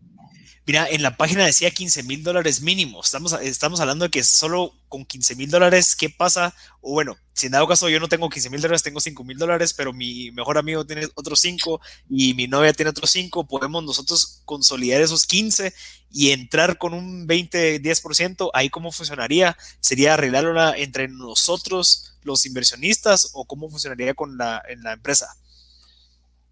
Mira, 0.67 0.89
en 0.89 1.03
la 1.03 1.19
página 1.19 1.45
decía 1.45 1.71
15 1.71 2.05
mil 2.05 2.23
dólares 2.23 2.63
mínimo. 2.63 3.03
Estamos, 3.03 3.35
estamos 3.43 3.81
hablando 3.81 4.07
de 4.07 4.11
que 4.11 4.25
solo 4.25 4.73
con 4.89 5.05
15 5.05 5.37
mil 5.37 5.51
dólares, 5.51 5.95
¿qué 5.95 6.09
pasa? 6.09 6.55
O 6.81 6.93
bueno, 6.93 7.19
si 7.35 7.47
en 7.47 7.53
dado 7.53 7.69
caso 7.69 7.91
yo 7.91 8.01
no 8.01 8.09
tengo 8.09 8.31
15 8.31 8.49
mil 8.49 8.63
dólares, 8.63 8.83
tengo 8.83 8.99
5 8.99 9.25
mil 9.25 9.37
dólares, 9.37 9.75
pero 9.75 9.93
mi 9.93 10.31
mejor 10.31 10.57
amigo 10.57 10.87
tiene 10.87 11.07
otros 11.17 11.41
5 11.41 11.81
y 12.09 12.33
mi 12.33 12.47
novia 12.47 12.73
tiene 12.73 12.91
otros 12.91 13.11
5, 13.11 13.47
podemos 13.47 13.85
nosotros 13.85 14.41
consolidar 14.47 15.03
esos 15.03 15.27
15 15.27 15.75
y 16.11 16.31
entrar 16.31 16.79
con 16.79 16.95
un 16.95 17.27
20, 17.27 17.83
10%. 17.83 18.51
Ahí 18.55 18.71
cómo 18.71 18.91
funcionaría? 18.91 19.59
¿Sería 19.81 20.15
arreglarlo 20.15 20.75
entre 20.77 21.09
nosotros, 21.09 22.17
los 22.23 22.47
inversionistas, 22.47 23.33
o 23.35 23.45
cómo 23.45 23.69
funcionaría 23.69 24.15
con 24.15 24.39
la, 24.39 24.63
en 24.67 24.83
la 24.83 24.95
empresa? 24.95 25.37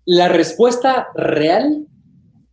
La 0.04 0.28
respuesta 0.28 1.06
real 1.14 1.86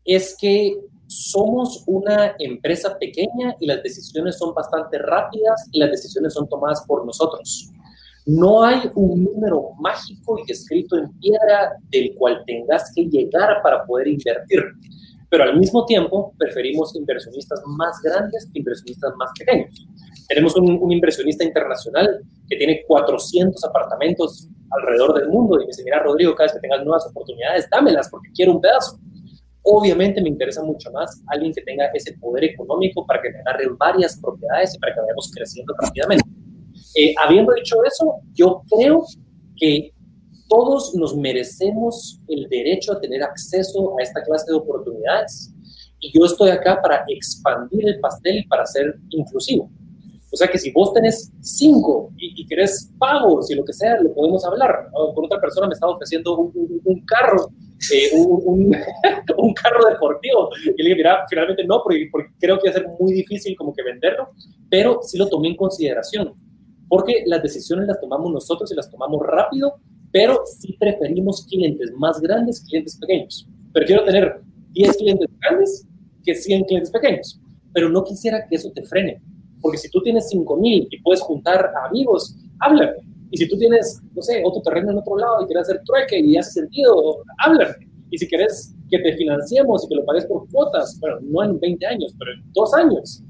es 0.05 0.37
que 0.39 0.77
somos 1.09 1.83
una 1.87 2.35
empresa 2.37 2.95
pequeña 2.99 3.55
y 3.59 3.65
las 3.65 3.81
decisiones 3.81 4.37
son 4.37 4.53
bastante 4.53 4.99
rápidas 4.99 5.67
y 5.71 5.79
las 5.79 5.89
decisiones 5.89 6.35
son 6.35 6.47
tomadas 6.47 6.83
por 6.87 7.03
nosotros. 7.03 7.71
No 8.27 8.61
hay 8.61 8.91
un 8.93 9.23
número 9.23 9.71
mágico 9.79 10.37
y 10.37 10.51
escrito 10.51 10.97
en 10.97 11.11
piedra 11.19 11.73
del 11.89 12.13
cual 12.13 12.43
tengas 12.45 12.91
que 12.95 13.05
llegar 13.05 13.59
para 13.63 13.83
poder 13.85 14.07
invertir. 14.09 14.63
Pero 15.31 15.45
al 15.45 15.57
mismo 15.57 15.83
tiempo 15.87 16.31
preferimos 16.37 16.95
inversionistas 16.95 17.59
más 17.65 17.99
grandes 18.03 18.47
que 18.53 18.59
inversionistas 18.59 19.15
más 19.15 19.31
pequeños. 19.39 19.87
Tenemos 20.27 20.55
un, 20.57 20.91
inversionista 20.91 21.43
internacional 21.43 22.21
que 22.47 22.55
tiene 22.55 22.83
400 22.87 23.63
apartamentos 23.65 24.47
alrededor 24.69 25.19
del 25.19 25.29
mundo 25.29 25.55
y 25.55 25.61
me 25.61 25.67
dice, 25.67 25.83
mira 25.83 26.03
Rodrigo, 26.03 26.35
cada 26.35 26.45
vez 26.45 26.53
que 26.53 26.59
tengas 26.59 26.83
nuevas 26.83 27.07
oportunidades, 27.07 27.67
dámelas 27.71 28.09
porque 28.09 28.29
quiero 28.35 28.51
un 28.51 28.61
pedazo. 28.61 28.99
Obviamente 29.71 30.19
me 30.19 30.29
interesa 30.29 30.63
mucho 30.63 30.91
más 30.91 31.21
alguien 31.27 31.53
que 31.53 31.61
tenga 31.61 31.85
ese 31.93 32.13
poder 32.13 32.43
económico 32.43 33.05
para 33.05 33.21
que 33.21 33.29
me 33.29 33.39
agarre 33.41 33.67
varias 33.77 34.19
propiedades 34.19 34.73
y 34.73 34.79
para 34.79 34.95
que 34.95 35.01
vayamos 35.01 35.31
creciendo 35.31 35.75
rápidamente. 35.79 36.27
Eh, 36.95 37.13
habiendo 37.23 37.53
dicho 37.53 37.75
eso, 37.85 38.15
yo 38.33 38.63
creo 38.67 39.05
que 39.57 39.93
todos 40.47 40.95
nos 40.95 41.15
merecemos 41.15 42.19
el 42.27 42.49
derecho 42.49 42.93
a 42.93 42.99
tener 42.99 43.21
acceso 43.21 43.95
a 43.99 44.01
esta 44.01 44.23
clase 44.23 44.51
de 44.51 44.57
oportunidades. 44.57 45.53
Y 45.99 46.17
yo 46.17 46.25
estoy 46.25 46.49
acá 46.49 46.81
para 46.81 47.03
expandir 47.07 47.87
el 47.87 47.99
pastel 47.99 48.37
y 48.37 48.47
para 48.47 48.65
ser 48.65 48.95
inclusivo. 49.09 49.69
O 50.31 50.37
sea 50.37 50.47
que 50.47 50.59
si 50.59 50.71
vos 50.71 50.93
tenés 50.93 51.31
cinco 51.41 52.11
y, 52.17 52.45
querés 52.47 52.91
pagos 52.97 53.49
y 53.49 53.55
lo 53.55 53.65
que 53.65 53.73
sea, 53.73 53.99
lo 53.99 54.13
podemos 54.13 54.45
hablar. 54.45 54.89
Con 54.91 55.25
otra 55.25 55.39
persona 55.41 55.67
me 55.67 55.73
estaba 55.73 55.93
ofreciendo 55.93 56.37
un 56.37 57.05
carro 57.05 57.51
eh, 57.93 58.09
un, 58.13 58.75
un, 59.37 59.53
carro 59.53 59.89
deportivo. 59.89 60.49
Y 60.77 60.83
le 60.83 60.89
dije, 60.89 60.95
mira, 60.95 61.25
finalmente 61.29 61.63
no, 61.65 61.81
porque, 61.81 62.09
creo 62.39 62.59
que 62.59 62.69
va 62.69 62.75
a 62.75 62.79
ser 62.79 62.87
muy 62.99 63.13
difícil 63.13 63.55
como 63.55 63.73
que 63.73 63.83
venderlo, 63.83 64.29
pero 64.69 64.99
sí 65.01 65.17
lo 65.17 65.27
tomé 65.27 65.49
en 65.49 65.55
consideración, 65.55 66.33
porque 66.87 67.23
las 67.25 67.41
decisiones 67.41 67.87
las 67.87 67.99
tomamos 67.99 68.31
nosotros 68.31 68.71
y 68.71 68.75
las 68.75 68.89
tomamos 68.89 69.25
rápido, 69.25 69.75
pero 70.11 70.41
sí 70.45 70.75
preferimos 70.79 71.45
clientes 71.45 71.91
más 71.97 72.19
grandes, 72.19 72.61
clientes 72.61 72.97
pequeños. 72.97 73.47
Pero 73.73 73.85
quiero 73.85 74.03
tener 74.03 74.41
10 74.71 74.97
clientes 74.97 75.27
grandes 75.39 75.87
que 76.23 76.35
100 76.35 76.63
clientes 76.65 76.91
pequeños, 76.91 77.39
pero 77.73 77.89
no 77.89 78.03
quisiera 78.03 78.45
que 78.47 78.55
eso 78.55 78.71
te 78.71 78.83
frene, 78.83 79.21
porque 79.61 79.77
si 79.77 79.89
tú 79.89 80.01
tienes 80.01 80.29
5000 80.29 80.87
y 80.89 81.01
puedes 81.01 81.21
juntar 81.21 81.71
amigos, 81.85 82.35
háblame 82.59 83.09
y 83.31 83.37
si 83.37 83.47
tú 83.47 83.57
tienes, 83.57 84.01
no 84.15 84.21
sé, 84.21 84.41
otro 84.43 84.61
terreno 84.61 84.91
en 84.91 84.97
otro 84.97 85.17
lado 85.17 85.43
y 85.43 85.45
quieres 85.45 85.69
hacer 85.69 85.81
trueque 85.85 86.19
y 86.19 86.37
hace 86.37 86.61
sentido, 86.61 87.17
háblame. 87.37 87.75
Y 88.09 88.17
si 88.17 88.27
quieres 88.27 88.75
que 88.89 88.97
te 88.99 89.15
financiemos 89.17 89.85
y 89.85 89.89
que 89.89 89.95
lo 89.95 90.05
pagues 90.05 90.25
por 90.25 90.49
cuotas, 90.49 90.97
bueno, 90.99 91.17
no 91.21 91.43
en 91.43 91.59
20 91.59 91.85
años, 91.85 92.15
pero 92.17 92.31
en 92.33 92.43
dos 92.53 92.73
años, 92.73 93.23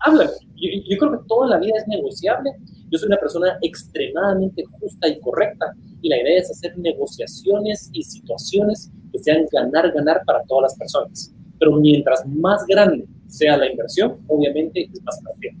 háblame. 0.00 0.32
Yo, 0.56 0.68
yo 0.86 0.98
creo 0.98 1.12
que 1.12 1.26
toda 1.26 1.48
la 1.48 1.58
vida 1.58 1.74
es 1.78 1.88
negociable. 1.88 2.50
Yo 2.90 2.98
soy 2.98 3.06
una 3.06 3.16
persona 3.16 3.58
extremadamente 3.62 4.64
justa 4.80 5.08
y 5.08 5.18
correcta 5.20 5.72
y 6.02 6.10
la 6.10 6.20
idea 6.20 6.40
es 6.40 6.50
hacer 6.50 6.76
negociaciones 6.78 7.88
y 7.92 8.02
situaciones 8.02 8.90
que 9.12 9.18
sean 9.18 9.46
ganar, 9.50 9.92
ganar 9.92 10.22
para 10.26 10.42
todas 10.44 10.72
las 10.72 10.78
personas. 10.78 11.34
Pero 11.58 11.72
mientras 11.72 12.26
más 12.26 12.66
grande 12.66 13.06
sea 13.28 13.56
la 13.56 13.70
inversión, 13.70 14.18
obviamente 14.26 14.88
es 14.92 15.02
más 15.02 15.20
fácil. 15.22 15.56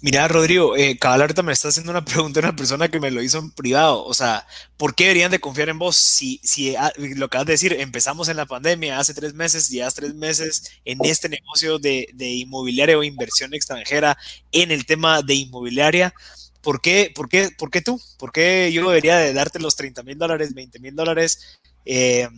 Mira, 0.00 0.28
Rodrigo, 0.28 0.76
eh, 0.76 0.96
cabal 0.96 1.22
ahorita 1.22 1.42
me 1.42 1.52
está 1.52 1.68
haciendo 1.68 1.90
una 1.90 2.04
pregunta 2.04 2.38
una 2.38 2.54
persona 2.54 2.88
que 2.88 3.00
me 3.00 3.10
lo 3.10 3.20
hizo 3.20 3.38
en 3.38 3.50
privado. 3.50 4.04
O 4.04 4.14
sea, 4.14 4.46
¿por 4.76 4.94
qué 4.94 5.04
deberían 5.04 5.30
de 5.32 5.40
confiar 5.40 5.68
en 5.70 5.78
vos? 5.78 5.96
Si, 5.96 6.40
si 6.44 6.76
ah, 6.76 6.92
lo 6.96 7.26
acabas 7.26 7.46
de 7.48 7.54
decir, 7.54 7.72
empezamos 7.72 8.28
en 8.28 8.36
la 8.36 8.46
pandemia 8.46 8.98
hace 8.98 9.12
tres 9.12 9.34
meses, 9.34 9.68
llevas 9.68 9.94
tres 9.94 10.14
meses 10.14 10.70
en 10.84 10.98
este 11.04 11.28
negocio 11.28 11.78
de, 11.80 12.08
de 12.14 12.28
inmobiliaria 12.28 12.96
o 12.96 13.02
inversión 13.02 13.52
extranjera 13.54 14.16
en 14.52 14.70
el 14.70 14.86
tema 14.86 15.22
de 15.22 15.34
inmobiliaria. 15.34 16.14
¿Por 16.60 16.80
qué, 16.80 17.10
por, 17.14 17.28
qué, 17.28 17.50
¿Por 17.56 17.70
qué 17.70 17.80
tú? 17.82 18.00
¿Por 18.18 18.30
qué 18.30 18.70
yo 18.72 18.88
debería 18.88 19.16
de 19.16 19.32
darte 19.32 19.58
los 19.58 19.74
30 19.74 20.02
mil 20.04 20.18
dólares, 20.18 20.54
20 20.54 20.78
mil 20.78 20.94
dólares? 20.94 21.60
Eh, 21.84 22.28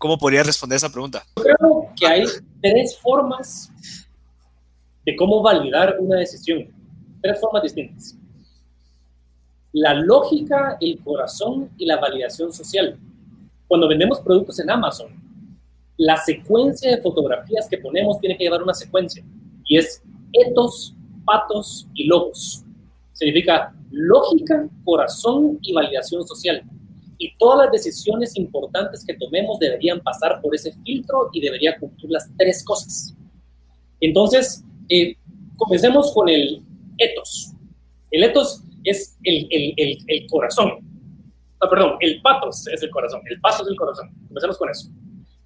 ¿Cómo 0.00 0.16
podría 0.16 0.42
responder 0.42 0.76
esa 0.76 0.90
pregunta? 0.90 1.22
Creo 1.34 1.92
que 1.94 2.06
hay 2.06 2.24
tres 2.62 2.98
formas 2.98 3.70
de 5.04 5.14
cómo 5.14 5.42
validar 5.42 5.96
una 6.00 6.16
decisión 6.16 6.72
tres 7.20 7.38
formas 7.38 7.64
distintas. 7.64 8.16
La 9.72 9.92
lógica, 9.92 10.78
el 10.80 10.98
corazón 11.04 11.68
y 11.76 11.84
la 11.84 11.98
validación 11.98 12.50
social. 12.50 12.98
Cuando 13.68 13.88
vendemos 13.88 14.20
productos 14.20 14.58
en 14.60 14.70
Amazon, 14.70 15.08
la 15.98 16.16
secuencia 16.16 16.96
de 16.96 17.02
fotografías 17.02 17.68
que 17.68 17.76
ponemos 17.76 18.18
tiene 18.20 18.38
que 18.38 18.44
llevar 18.44 18.62
una 18.62 18.72
secuencia 18.72 19.22
y 19.66 19.76
es 19.76 20.02
etos, 20.32 20.94
patos 21.26 21.86
y 21.92 22.04
logos. 22.06 22.64
Significa 23.12 23.74
lógica, 23.90 24.66
corazón 24.82 25.58
y 25.60 25.74
validación 25.74 26.26
social. 26.26 26.64
Y 27.22 27.36
todas 27.36 27.66
las 27.66 27.72
decisiones 27.72 28.34
importantes 28.36 29.04
que 29.04 29.12
tomemos 29.14 29.58
deberían 29.58 30.00
pasar 30.00 30.40
por 30.40 30.54
ese 30.54 30.72
filtro 30.84 31.28
y 31.34 31.42
debería 31.42 31.78
cumplir 31.78 32.10
las 32.10 32.30
tres 32.38 32.64
cosas. 32.64 33.14
Entonces, 34.00 34.64
eh, 34.88 35.16
comencemos 35.58 36.14
con 36.14 36.30
el 36.30 36.62
ethos. 36.96 37.52
El 38.10 38.24
ethos 38.24 38.64
es 38.84 39.18
el, 39.24 39.46
el, 39.50 40.26
corazón. 40.28 40.78
Ah, 41.60 41.68
perdón, 41.68 41.96
el 42.00 42.22
patos 42.22 42.66
es 42.68 42.82
el 42.82 42.88
corazón. 42.88 43.20
El 43.26 43.38
patos 43.42 43.66
es 43.66 43.68
el 43.68 43.76
corazón. 43.76 44.10
Comencemos 44.28 44.56
con 44.56 44.70
eso. 44.70 44.88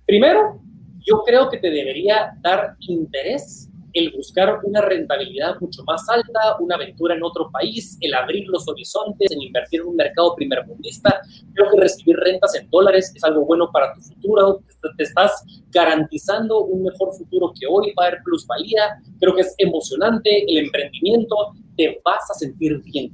Primero, 0.07 0.61
yo 1.05 1.25
creo 1.27 1.51
que 1.51 1.59
te 1.59 1.71
debería 1.71 2.39
dar 2.41 2.77
interés 2.79 3.69
el 3.95 4.11
buscar 4.11 4.59
una 4.65 4.81
rentabilidad 4.81 5.59
mucho 5.61 5.85
más 5.85 6.09
alta, 6.09 6.57
una 6.59 6.75
aventura 6.75 7.15
en 7.15 7.23
otro 7.23 7.49
país, 7.51 7.97
el 8.01 8.13
abrir 8.13 8.47
los 8.49 8.69
horizontes, 8.69 9.31
en 9.31 9.41
invertir 9.41 9.81
en 9.81 9.87
un 9.87 9.97
mercado 9.97 10.35
primermundista. 10.35 11.23
Creo 11.55 11.71
que 11.71 11.81
recibir 11.81 12.17
rentas 12.17 12.57
en 12.57 12.69
dólares 12.71 13.13
es 13.15 13.23
algo 13.23 13.47
bueno 13.47 13.71
para 13.73 13.95
tu 13.95 14.01
futuro. 14.01 14.61
Te 14.97 15.05
estás 15.05 15.45
garantizando 15.71 16.65
un 16.65 16.83
mejor 16.83 17.15
futuro 17.15 17.53
que 17.59 17.67
hoy, 17.67 17.95
va 17.99 18.05
a 18.05 18.09
haber 18.09 18.23
plusvalía. 18.25 19.01
Creo 19.21 19.35
que 19.35 19.43
es 19.43 19.55
emocionante 19.59 20.45
el 20.49 20.65
emprendimiento, 20.65 21.37
te 21.77 22.01
vas 22.05 22.31
a 22.31 22.35
sentir 22.35 22.83
bien. 22.83 23.13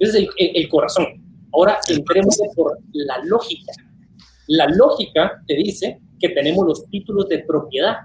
Ese 0.00 0.22
es 0.22 0.28
el, 0.36 0.68
corazón. 0.68 1.06
Ahora 1.52 1.78
entremos 1.88 2.36
por 2.56 2.78
la 2.92 3.18
lógica. 3.24 3.72
La 4.48 4.66
lógica 4.66 5.42
te 5.46 5.54
dice 5.54 6.00
que 6.18 6.30
tenemos 6.30 6.66
los 6.66 6.84
títulos 6.90 7.28
de 7.28 7.40
propiedad 7.40 7.98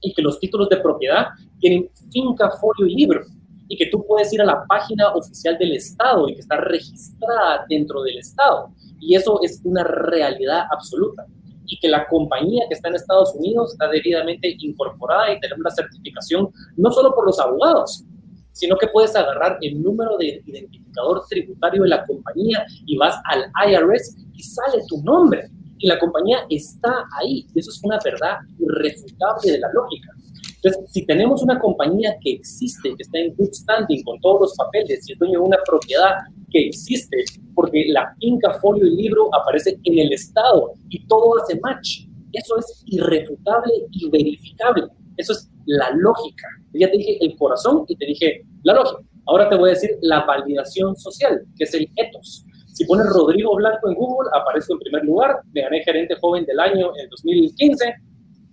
y 0.00 0.12
que 0.12 0.22
los 0.22 0.38
títulos 0.38 0.68
de 0.68 0.78
propiedad 0.78 1.26
tienen 1.58 1.90
finca, 2.10 2.50
folio 2.60 2.86
y 2.86 2.94
libro 2.94 3.24
y 3.68 3.76
que 3.76 3.86
tú 3.86 4.04
puedes 4.06 4.32
ir 4.32 4.40
a 4.40 4.44
la 4.44 4.64
página 4.66 5.12
oficial 5.14 5.56
del 5.58 5.72
Estado 5.72 6.28
y 6.28 6.34
que 6.34 6.40
está 6.40 6.56
registrada 6.56 7.64
dentro 7.68 8.02
del 8.02 8.18
Estado. 8.18 8.70
Y 9.00 9.14
eso 9.14 9.40
es 9.42 9.60
una 9.64 9.84
realidad 9.84 10.64
absoluta. 10.70 11.26
Y 11.66 11.78
que 11.80 11.88
la 11.88 12.06
compañía 12.06 12.64
que 12.68 12.74
está 12.74 12.88
en 12.88 12.94
Estados 12.94 13.34
Unidos 13.34 13.72
está 13.72 13.88
debidamente 13.88 14.56
incorporada 14.60 15.32
y 15.32 15.40
tenemos 15.40 15.64
la 15.64 15.70
certificación 15.70 16.48
no 16.76 16.92
solo 16.92 17.12
por 17.12 17.26
los 17.26 17.40
abogados, 17.40 18.04
sino 18.52 18.76
que 18.76 18.86
puedes 18.86 19.14
agarrar 19.16 19.58
el 19.60 19.82
número 19.82 20.16
de 20.16 20.42
identificador 20.46 21.24
tributario 21.28 21.82
de 21.82 21.88
la 21.88 22.06
compañía 22.06 22.64
y 22.86 22.96
vas 22.96 23.20
al 23.24 23.50
IRS 23.68 24.16
y 24.32 24.42
sale 24.42 24.82
tu 24.88 25.02
nombre 25.02 25.50
y 25.78 25.86
la 25.88 25.98
compañía 25.98 26.38
está 26.50 27.04
ahí. 27.20 27.46
Eso 27.54 27.70
es 27.70 27.80
una 27.82 27.98
verdad 28.04 28.38
irrefutable 28.58 29.52
de 29.52 29.58
la 29.58 29.72
lógica. 29.72 30.10
Entonces, 30.56 30.92
si 30.92 31.06
tenemos 31.06 31.42
una 31.42 31.58
compañía 31.58 32.16
que 32.22 32.32
existe, 32.32 32.94
que 32.96 33.02
está 33.02 33.18
en 33.18 33.34
good 33.36 33.52
standing 33.52 34.02
con 34.04 34.20
todos 34.20 34.40
los 34.40 34.54
papeles 34.56 35.08
y 35.08 35.12
es 35.12 35.18
dueño 35.18 35.40
de 35.40 35.46
una 35.46 35.58
propiedad 35.66 36.14
que 36.50 36.66
existe, 36.68 37.24
porque 37.54 37.84
la 37.88 38.14
finca, 38.18 38.54
folio 38.60 38.86
y 38.86 38.96
libro 38.96 39.28
aparece 39.34 39.78
en 39.84 39.98
el 39.98 40.12
Estado 40.12 40.72
y 40.88 41.06
todo 41.06 41.42
hace 41.42 41.60
match, 41.60 42.06
eso 42.32 42.58
es 42.58 42.82
irrefutable 42.86 43.72
y 43.90 44.10
verificable. 44.10 44.88
Eso 45.16 45.32
es 45.32 45.50
la 45.66 45.90
lógica. 45.92 46.46
Ya 46.74 46.90
te 46.90 46.98
dije 46.98 47.18
el 47.20 47.36
corazón 47.36 47.84
y 47.88 47.96
te 47.96 48.06
dije 48.06 48.42
la 48.62 48.74
lógica. 48.74 49.02
Ahora 49.26 49.48
te 49.48 49.56
voy 49.56 49.70
a 49.70 49.72
decir 49.72 49.90
la 50.02 50.24
validación 50.24 50.94
social, 50.96 51.42
que 51.56 51.64
es 51.64 51.74
el 51.74 51.88
ethos. 51.96 52.44
Si 52.76 52.84
pones 52.84 53.06
Rodrigo 53.06 53.56
Blanco 53.56 53.88
en 53.88 53.94
Google, 53.94 54.28
aparezco 54.34 54.74
en 54.74 54.80
primer 54.80 55.02
lugar. 55.06 55.40
Me 55.54 55.62
gané 55.62 55.82
gerente 55.82 56.14
joven 56.20 56.44
del 56.44 56.60
año 56.60 56.92
en 56.98 57.08
2015. 57.08 57.94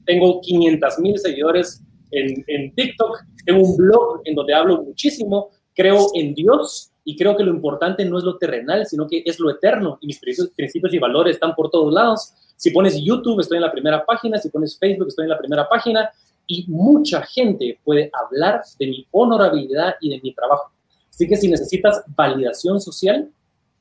Tengo 0.05 0.39
500 0.39 0.99
mil 0.99 1.19
seguidores 1.19 1.83
en, 2.11 2.41
en 2.47 2.73
TikTok. 2.73 3.19
Tengo 3.45 3.61
un 3.61 3.75
blog 3.75 4.21
en 4.23 4.33
donde 4.35 4.53
hablo 4.53 4.81
muchísimo. 4.81 5.49
Creo 5.75 6.07
en 6.13 6.33
Dios 6.35 6.93
y 7.03 7.17
creo 7.17 7.35
que 7.35 7.43
lo 7.43 7.51
importante 7.51 8.05
no 8.05 8.17
es 8.17 8.23
lo 8.23 8.37
terrenal, 8.37 8.85
sino 8.85 9.09
que 9.09 9.23
es 9.25 9.41
lo 9.41 9.49
eterno. 9.49 9.97
Y 9.99 10.07
mis 10.07 10.21
principios 10.21 10.93
y 10.93 10.99
valores 10.99 11.33
están 11.35 11.53
por 11.53 11.69
todos 11.69 11.93
lados. 11.93 12.31
Si 12.55 12.71
pones 12.71 13.03
YouTube, 13.03 13.41
estoy 13.41 13.57
en 13.57 13.63
la 13.63 13.73
primera 13.73 14.05
página. 14.05 14.37
Si 14.37 14.47
pones 14.47 14.79
Facebook, 14.79 15.09
estoy 15.09 15.23
en 15.23 15.31
la 15.31 15.37
primera 15.37 15.67
página. 15.67 16.09
Y 16.47 16.63
mucha 16.69 17.23
gente 17.23 17.77
puede 17.83 18.09
hablar 18.13 18.61
de 18.79 18.87
mi 18.87 19.05
honorabilidad 19.11 19.95
y 19.99 20.11
de 20.11 20.21
mi 20.21 20.33
trabajo. 20.33 20.71
Así 21.09 21.27
que 21.27 21.35
si 21.35 21.49
necesitas 21.49 22.05
validación 22.15 22.79
social, 22.79 23.29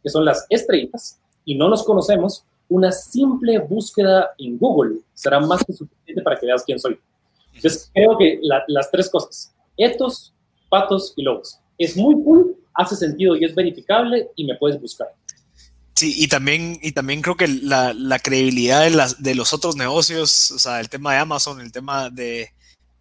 que 0.02 0.10
son 0.10 0.24
las 0.24 0.46
estrellitas, 0.48 1.18
y 1.44 1.54
no 1.54 1.68
nos 1.68 1.84
conocemos, 1.84 2.44
una 2.68 2.90
simple 2.92 3.58
búsqueda 3.58 4.30
en 4.38 4.58
Google 4.58 5.00
será 5.14 5.40
más 5.40 5.62
que 5.64 5.72
suficiente 5.72 6.22
para 6.22 6.38
que 6.38 6.46
veas 6.46 6.64
quién 6.64 6.78
soy. 6.78 6.98
Entonces, 7.54 7.90
creo 7.92 8.16
que 8.16 8.40
las 8.40 8.90
tres 8.90 9.10
cosas, 9.10 9.52
estos, 9.76 10.32
patos 10.70 11.12
y 11.16 11.22
lobos, 11.22 11.58
es 11.76 11.96
muy 11.96 12.14
cool, 12.24 12.56
hace 12.74 12.96
sentido 12.96 13.36
y 13.36 13.44
es 13.44 13.54
verificable 13.54 14.30
y 14.36 14.44
me 14.44 14.56
puedes 14.56 14.80
buscar. 14.80 15.08
Sí, 15.94 16.14
y 16.16 16.28
también, 16.28 16.78
y 16.82 16.92
también 16.92 17.20
creo 17.20 17.36
que 17.36 17.46
la, 17.46 17.92
la 17.92 18.18
credibilidad 18.18 18.82
de, 18.82 18.90
las, 18.90 19.22
de 19.22 19.34
los 19.34 19.52
otros 19.52 19.76
negocios, 19.76 20.50
o 20.50 20.58
sea, 20.58 20.80
el 20.80 20.88
tema 20.88 21.12
de 21.12 21.18
Amazon, 21.18 21.60
el 21.60 21.70
tema 21.70 22.08
de, 22.08 22.50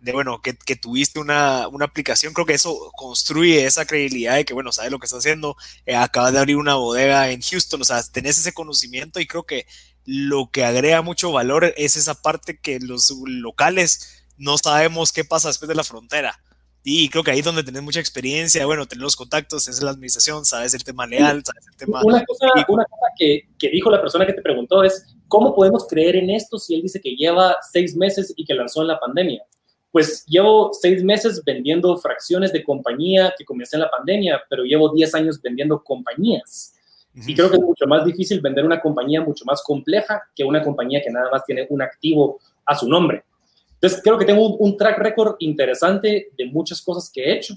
de 0.02 0.14
bueno, 0.14 0.42
que, 0.42 0.58
que 0.58 0.76
tuviste 0.76 1.20
una, 1.20 1.68
una, 1.68 1.86
aplicación, 1.86 2.34
creo 2.34 2.46
que 2.46 2.56
eso 2.56 2.92
construye 2.96 3.66
esa 3.66 3.86
credibilidad 3.86 4.36
de 4.36 4.46
que, 4.46 4.54
bueno, 4.54 4.72
sabes 4.72 4.92
lo 4.92 4.98
que 4.98 5.06
estás 5.06 5.20
haciendo, 5.20 5.56
eh, 5.86 5.96
acabas 5.96 6.34
de 6.34 6.40
abrir 6.40 6.58
una 6.58 6.76
bodega 6.76 7.30
en 7.30 7.42
Houston, 7.42 7.82
o 7.82 7.86
sea, 7.86 8.02
tenés 8.04 8.40
ese 8.40 8.54
conocimiento 8.54 9.20
y 9.20 9.28
creo 9.28 9.44
que 9.44 9.68
lo 10.06 10.50
que 10.52 10.66
agrega 10.66 11.04
mucho 11.04 11.32
valor 11.32 11.74
es 11.78 11.96
esa 11.96 12.20
parte 12.20 12.60
que 12.60 12.80
los 12.80 13.12
locales 13.26 14.26
no 14.38 14.58
sabemos 14.58 15.12
qué 15.12 15.24
pasa 15.24 15.50
después 15.50 15.70
de 15.70 15.76
la 15.76 15.84
frontera. 15.84 16.42
Y 16.84 17.10
creo 17.10 17.24
que 17.24 17.30
ahí 17.30 17.40
es 17.40 17.46
donde 17.46 17.64
tenés 17.64 17.84
mucha 17.84 18.00
experiencia, 18.00 18.66
bueno, 18.66 18.88
tener 18.88 19.04
los 19.04 19.16
contactos, 19.16 19.68
es 19.68 19.84
la 19.84 19.92
administración, 19.92 20.46
sabes 20.46 20.74
el 20.74 20.84
tema 20.84 21.06
leal, 21.06 21.44
sabes 21.46 21.68
el 21.68 21.76
tema... 21.78 22.02
Una 22.04 22.26
cosa, 22.26 22.48
una 22.68 22.86
cosa 22.86 23.06
que, 23.20 23.50
que, 23.60 23.70
dijo 23.70 23.92
la 23.92 24.02
persona 24.02 24.26
que 24.26 24.34
te 24.34 24.42
preguntó 24.42 24.84
es, 24.84 25.06
¿cómo 25.28 25.54
podemos 25.54 25.86
creer 25.86 26.16
en 26.16 26.32
esto 26.32 26.58
si 26.58 26.74
él 26.74 26.82
dice 26.82 27.00
que 27.00 27.16
lleva 27.16 27.56
seis 27.72 27.96
meses 27.96 28.34
y 28.36 28.46
que 28.46 28.56
lanzó 28.56 28.82
en 28.82 28.88
la 28.88 29.00
pandemia? 29.00 29.44
Pues 29.92 30.26
llevo 30.26 30.72
seis 30.74 31.04
meses 31.04 31.42
vendiendo 31.46 31.98
fracciones 31.98 32.54
de 32.54 32.64
compañía 32.64 33.34
que 33.38 33.44
comencé 33.44 33.76
en 33.76 33.82
la 33.82 33.92
pandemia, 33.92 34.42
pero 34.50 34.64
llevo 34.64 34.90
diez 34.90 35.14
años 35.14 35.42
vendiendo 35.42 35.84
compañías. 35.84 36.74
Y 37.14 37.36
creo 37.36 37.50
que 37.50 37.58
es 37.58 37.62
mucho 37.62 37.86
más 37.88 38.06
difícil 38.06 38.40
vender 38.40 38.64
una 38.64 38.80
compañía 38.80 39.22
mucho 39.22 39.44
más 39.44 39.62
compleja 39.64 40.24
que 40.34 40.46
una 40.46 40.64
compañía 40.64 41.02
que 41.04 41.12
nada 41.12 41.30
más 41.30 41.44
tiene 41.46 41.68
un 41.70 41.82
activo 41.82 42.40
a 42.66 42.76
su 42.76 42.88
nombre. 42.88 43.26
Entonces, 43.74 44.02
creo 44.02 44.18
que 44.18 44.26
tengo 44.26 44.56
un, 44.56 44.78
track 44.78 44.98
record 45.00 45.36
interesante 45.40 46.30
de 46.38 46.46
muchas 46.46 46.82
cosas 46.82 47.12
que 47.12 47.24
he 47.24 47.34
hecho. 47.34 47.56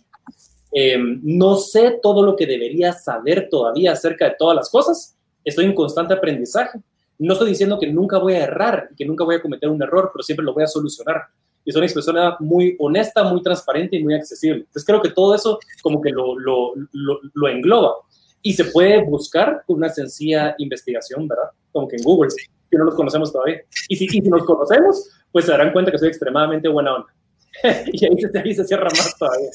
Em, 0.72 1.20
no 1.22 1.54
sé 1.56 2.00
todo 2.02 2.24
lo 2.24 2.34
que 2.34 2.46
debería 2.46 2.92
saber 2.92 3.48
todavía 3.48 3.92
acerca 3.92 4.24
de 4.24 4.34
todas 4.36 4.56
las 4.56 4.70
cosas. 4.70 5.16
Estoy 5.44 5.66
en 5.66 5.74
constante 5.74 6.14
aprendizaje. 6.14 6.80
No 7.18 7.34
estoy 7.34 7.50
diciendo 7.50 7.78
que 7.78 7.92
nunca 7.92 8.18
voy 8.18 8.32
a 8.32 8.44
errar 8.44 8.88
y 8.90 8.96
que 8.96 9.04
nunca 9.04 9.22
voy 9.22 9.36
a 9.36 9.42
cometer 9.42 9.68
un 9.68 9.80
error, 9.80 10.10
pero 10.12 10.22
siempre 10.24 10.44
lo 10.44 10.52
voy 10.52 10.64
a 10.64 10.66
solucionar 10.66 11.26
y 11.64 11.70
es 11.70 11.76
una 11.76 11.86
persona 11.86 12.36
muy 12.40 12.76
honesta, 12.78 13.24
muy 13.24 13.42
transparente 13.42 13.96
y 13.96 14.04
muy 14.04 14.14
accesible. 14.14 14.60
Entonces 14.60 14.84
creo 14.84 15.00
que 15.00 15.10
todo 15.10 15.34
eso 15.34 15.58
como 15.82 16.00
que 16.00 16.10
lo, 16.10 16.38
lo, 16.38 16.74
lo, 16.92 17.48
engloba 17.48 17.94
y 18.42 18.52
se 18.52 18.66
puede 18.66 19.02
buscar 19.04 19.62
con 19.66 19.76
una 19.76 19.88
sencilla 19.88 20.54
investigación, 20.58 21.26
¿verdad? 21.26 21.50
Como 21.72 21.88
que 21.88 21.96
en 21.96 22.02
Google, 22.02 22.30
que 22.70 22.76
no 22.76 22.84
nos 22.84 22.94
conocemos 22.94 23.32
todavía. 23.32 23.62
Y 23.88 23.96
si, 23.96 24.04
y 24.04 24.08
si 24.08 24.20
nos 24.20 24.44
conocemos, 24.44 25.08
pues 25.32 25.46
se 25.46 25.52
darán 25.52 25.72
cuenta 25.72 25.90
que 25.90 25.98
soy 25.98 26.08
extremadamente 26.08 26.68
buena 26.68 26.96
onda. 26.96 27.14
y 27.92 28.04
ahí 28.04 28.16
se, 28.20 28.38
ahí 28.38 28.54
se, 28.54 28.64
cierra 28.64 28.90
más 28.90 29.16
todavía. 29.16 29.50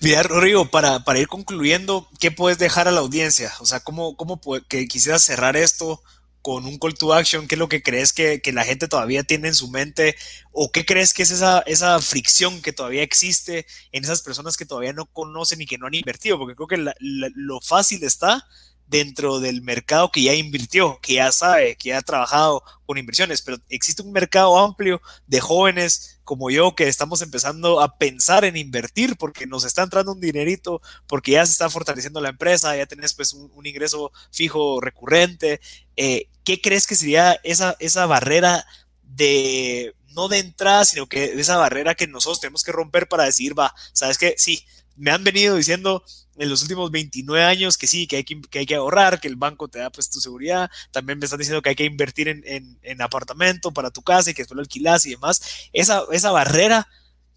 Mira, 0.00 0.22
Rodrigo, 0.22 0.70
para, 0.70 1.00
para 1.00 1.18
ir 1.18 1.28
concluyendo, 1.28 2.08
¿qué 2.18 2.30
puedes 2.30 2.58
dejar 2.58 2.88
a 2.88 2.92
la 2.92 3.00
audiencia? 3.00 3.50
O 3.60 3.66
sea, 3.66 3.80
¿cómo, 3.80 4.16
cómo 4.16 4.40
que 4.68 4.86
quisieras 4.86 5.22
cerrar 5.22 5.56
esto? 5.56 6.00
Con 6.42 6.66
un 6.66 6.78
call 6.78 6.94
to 6.94 7.14
action, 7.14 7.48
qué 7.48 7.54
es 7.54 7.58
lo 7.58 7.68
que 7.68 7.82
crees 7.82 8.12
que, 8.12 8.40
la 8.52 8.64
gente 8.64 8.88
todavía 8.88 9.22
tiene 9.22 9.48
en 9.48 9.54
su 9.54 9.70
mente 9.70 10.16
o 10.50 10.70
qué 10.70 10.84
crees 10.84 11.14
que 11.14 11.22
es 11.22 11.30
esa, 11.30 11.60
esa 11.60 11.98
fricción 12.00 12.60
que 12.60 12.72
todavía 12.72 13.02
existe 13.02 13.66
en 13.92 14.04
esas 14.04 14.20
personas 14.20 14.56
que 14.56 14.66
todavía 14.66 14.92
no 14.92 15.06
conocen 15.06 15.60
y 15.62 15.66
que 15.66 15.78
no 15.78 15.86
han 15.86 15.94
invertido, 15.94 16.38
porque 16.38 16.56
creo 16.56 16.66
que 16.66 16.92
lo 17.00 17.60
fácil 17.60 18.04
está 18.04 18.46
dentro 18.92 19.40
del 19.40 19.62
mercado 19.62 20.12
que 20.12 20.22
ya 20.22 20.34
invirtió, 20.34 21.00
que 21.00 21.14
ya 21.14 21.32
sabe, 21.32 21.76
que 21.76 21.88
ya 21.88 21.98
ha 21.98 22.02
trabajado 22.02 22.62
con 22.84 22.98
inversiones, 22.98 23.40
pero 23.40 23.56
existe 23.70 24.02
un 24.02 24.12
mercado 24.12 24.58
amplio 24.58 25.00
de 25.26 25.40
jóvenes 25.40 26.20
como 26.24 26.50
yo 26.50 26.74
que 26.74 26.88
estamos 26.88 27.22
empezando 27.22 27.80
a 27.80 27.96
pensar 27.96 28.44
en 28.44 28.58
invertir 28.58 29.16
porque 29.16 29.46
nos 29.46 29.64
está 29.64 29.82
entrando 29.82 30.12
un 30.12 30.20
dinerito, 30.20 30.82
porque 31.08 31.32
ya 31.32 31.46
se 31.46 31.52
está 31.52 31.70
fortaleciendo 31.70 32.20
la 32.20 32.28
empresa, 32.28 32.76
ya 32.76 32.84
tenés 32.84 33.14
pues 33.14 33.32
un, 33.32 33.66
ingreso 33.66 34.12
fijo 34.30 34.78
recurrente. 34.82 35.62
Eh, 35.96 36.28
¿Qué 36.44 36.60
crees 36.60 36.86
que 36.86 36.94
sería 36.94 37.40
esa, 37.44 37.76
esa 37.80 38.04
barrera 38.04 38.66
de, 39.02 39.94
no 40.08 40.28
de 40.28 40.38
entrada, 40.38 40.84
sino 40.84 41.06
que 41.06 41.24
esa 41.40 41.56
barrera 41.56 41.94
que 41.94 42.06
nosotros 42.06 42.40
tenemos 42.40 42.62
que 42.62 42.72
romper 42.72 43.08
para 43.08 43.24
decir, 43.24 43.58
va, 43.58 43.74
sabes 43.94 44.18
que 44.18 44.34
sí, 44.36 44.66
me 44.96 45.10
han 45.10 45.24
venido 45.24 45.56
diciendo 45.56 46.04
en 46.36 46.48
los 46.48 46.62
últimos 46.62 46.90
29 46.90 47.44
años 47.44 47.76
que 47.76 47.86
sí, 47.86 48.06
que 48.06 48.16
hay 48.16 48.24
que, 48.24 48.40
que 48.40 48.60
hay 48.60 48.66
que, 48.66 48.74
ahorrar, 48.74 49.20
que 49.20 49.28
el 49.28 49.36
banco 49.36 49.68
te 49.68 49.78
da 49.78 49.90
pues 49.90 50.10
tu 50.10 50.20
seguridad, 50.20 50.70
también 50.90 51.18
me 51.18 51.24
están 51.24 51.38
diciendo 51.38 51.62
que 51.62 51.70
hay 51.70 51.74
que 51.74 51.84
invertir 51.84 52.28
en, 52.28 52.42
en, 52.46 52.78
en 52.82 53.02
apartamento 53.02 53.72
para 53.72 53.90
tu 53.90 54.02
casa 54.02 54.30
y 54.30 54.34
que 54.34 54.42
después 54.42 54.56
lo 54.56 54.62
alquilas 54.62 55.04
y 55.06 55.10
demás. 55.10 55.68
Esa, 55.72 56.02
esa 56.10 56.30
barrera 56.30 56.88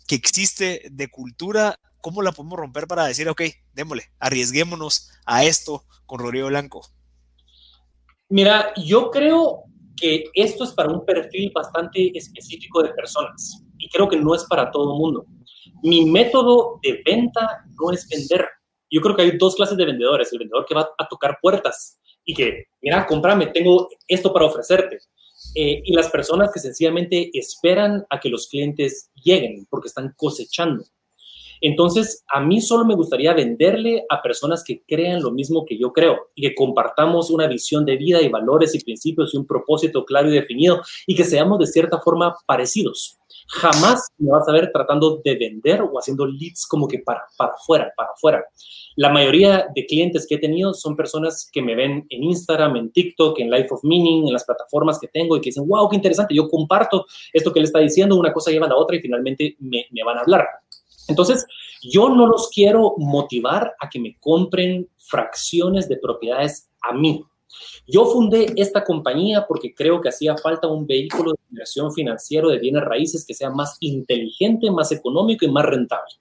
que 0.08 0.16
existe 0.16 0.84
de 0.92 1.08
cultura, 1.10 1.80
¿cómo 2.02 2.22
la 2.22 2.32
podemos 2.32 2.60
romper 2.60 2.88
para 2.88 3.06
decir, 3.06 3.28
ok, 3.28 3.42
démosle, 3.74 4.12
arriesguémonos 4.20 5.12
a 5.26 5.44
esto 5.44 5.86
con 6.06 6.20
Rodrigo 6.20 6.48
Blanco? 6.48 6.88
Mira, 8.30 8.74
yo 8.76 9.12
creo 9.12 9.66
que 9.96 10.26
esto 10.34 10.64
es 10.64 10.72
para 10.72 10.90
un 10.90 11.06
perfil 11.06 11.52
bastante 11.54 12.12
específico 12.18 12.84
de 12.84 12.90
personas 12.90 13.64
y 13.78 13.90
creo 13.90 14.08
que 14.08 14.18
no 14.18 14.36
es 14.36 14.44
para 14.46 14.72
todo 14.72 14.94
el 14.94 15.00
mundo. 15.00 15.26
Mi 15.84 16.06
método 16.06 16.80
de 16.82 17.02
venta 17.06 17.66
no 17.80 17.92
es 17.92 18.08
vender. 18.10 18.48
Yo 18.90 19.02
creo 19.02 19.16
que 19.16 19.22
hay 19.24 19.38
dos 19.38 19.56
clases 19.56 19.78
de 19.78 19.86
vendedores. 19.86 20.32
El 20.32 20.40
vendedor 20.40 20.66
que 20.66 20.76
va 20.76 20.90
a 20.98 21.08
tocar 21.08 21.38
puertas 21.42 22.00
y 22.24 22.34
que, 22.34 22.66
mira, 22.82 23.06
comprame, 23.06 23.48
tengo 23.48 23.90
esto 24.08 24.34
para 24.34 24.46
ofrecerte. 24.46 25.00
Eh, 25.54 25.82
y 25.86 25.94
las 25.94 26.10
personas 26.10 26.52
que 26.52 26.60
sencillamente 26.60 27.30
esperan 27.34 28.06
a 28.10 28.20
que 28.20 28.30
los 28.30 28.48
clientes 28.48 29.12
lleguen 29.16 29.68
porque 29.70 29.88
están 29.88 30.14
cosechando. 30.18 30.84
Entonces, 31.62 32.24
a 32.32 32.40
mí 32.40 32.62
solo 32.62 32.86
me 32.86 32.96
gustaría 32.96 33.34
venderle 33.34 34.06
a 34.10 34.22
personas 34.22 34.64
que 34.64 34.84
crean 34.88 35.22
lo 35.22 35.32
mismo 35.32 35.66
que 35.66 35.78
yo 35.78 35.92
creo 35.94 36.30
y 36.36 36.44
que 36.44 36.56
compartamos 36.56 37.30
una 37.30 37.48
visión 37.48 37.86
de 37.86 37.98
vida 37.98 38.22
y 38.22 38.30
valores 38.30 38.76
y 38.76 38.84
principios 38.84 39.34
y 39.34 39.38
un 39.38 39.46
propósito 39.46 40.06
claro 40.06 40.30
y 40.30 40.34
definido 40.34 40.82
y 41.08 41.16
que 41.16 41.24
seamos 41.24 41.60
de 41.60 41.68
cierta 41.68 42.00
forma 42.00 42.36
parecidos. 42.46 43.20
Jamás 43.48 44.08
me 44.18 44.32
vas 44.32 44.48
a 44.48 44.52
ver 44.52 44.72
tratando 44.72 45.22
de 45.24 45.36
vender 45.36 45.82
o 45.82 45.98
haciendo 46.00 46.26
leads 46.26 46.66
como 46.68 46.88
que 46.88 47.00
para, 47.00 47.24
para 47.38 47.54
afuera, 47.54 47.94
para 47.96 48.10
afuera. 48.12 48.44
La 48.96 49.10
mayoría 49.10 49.68
de 49.76 49.86
clientes 49.86 50.26
que 50.28 50.36
he 50.36 50.40
tenido 50.40 50.74
son 50.74 50.96
personas 50.96 51.50
que 51.52 51.62
me 51.62 51.76
ven 51.76 52.06
en 52.10 52.24
Instagram, 52.24 52.76
en 52.78 52.92
TikTok, 52.92 53.40
en 53.40 53.52
Life 53.52 53.68
of 53.72 53.84
Meaning, 53.84 54.28
en 54.28 54.34
las 54.34 54.46
plataformas 54.46 55.00
que 55.00 55.08
tengo 55.08 55.36
y 55.36 55.42
que 55.42 55.50
dicen, 55.50 55.68
wow, 55.68 55.90
qué 55.90 55.98
interesante, 55.98 56.34
yo 56.34 56.48
comparto 56.48 57.06
esto 57.34 57.52
que 57.52 57.60
le 57.60 57.66
está 57.66 57.80
diciendo, 57.80 58.16
una 58.16 58.34
cosa 58.34 58.52
lleva 58.52 58.66
a 58.66 58.70
la 58.70 58.78
otra 58.78 58.96
y 58.96 59.02
finalmente 59.02 59.56
me, 59.60 59.86
me 59.92 60.04
van 60.04 60.18
a 60.18 60.22
hablar. 60.22 60.46
Entonces, 61.08 61.46
yo 61.82 62.10
no 62.10 62.28
los 62.28 62.50
quiero 62.50 62.96
motivar 62.98 63.74
a 63.80 63.90
que 63.90 64.00
me 64.00 64.18
compren 64.20 64.90
fracciones 64.98 65.88
de 65.88 65.98
propiedades 65.98 66.70
a 66.82 66.94
mí. 66.94 67.24
Yo 67.88 68.06
fundé 68.06 68.54
esta 68.58 68.84
compañía 68.84 69.46
porque 69.48 69.74
creo 69.74 70.02
que 70.02 70.10
hacía 70.10 70.36
falta 70.38 70.68
un 70.68 70.88
vehículo 70.88 71.32
de 71.32 71.40
inversión 71.52 71.94
financiero 71.94 72.50
de 72.50 72.60
bienes 72.60 72.84
raíces 72.84 73.26
que 73.26 73.34
sea 73.34 73.50
más 73.50 73.78
inteligente, 73.80 74.72
más 74.72 74.92
económico 74.92 75.46
y 75.46 75.52
más 75.52 75.66
rentable. 75.66 76.14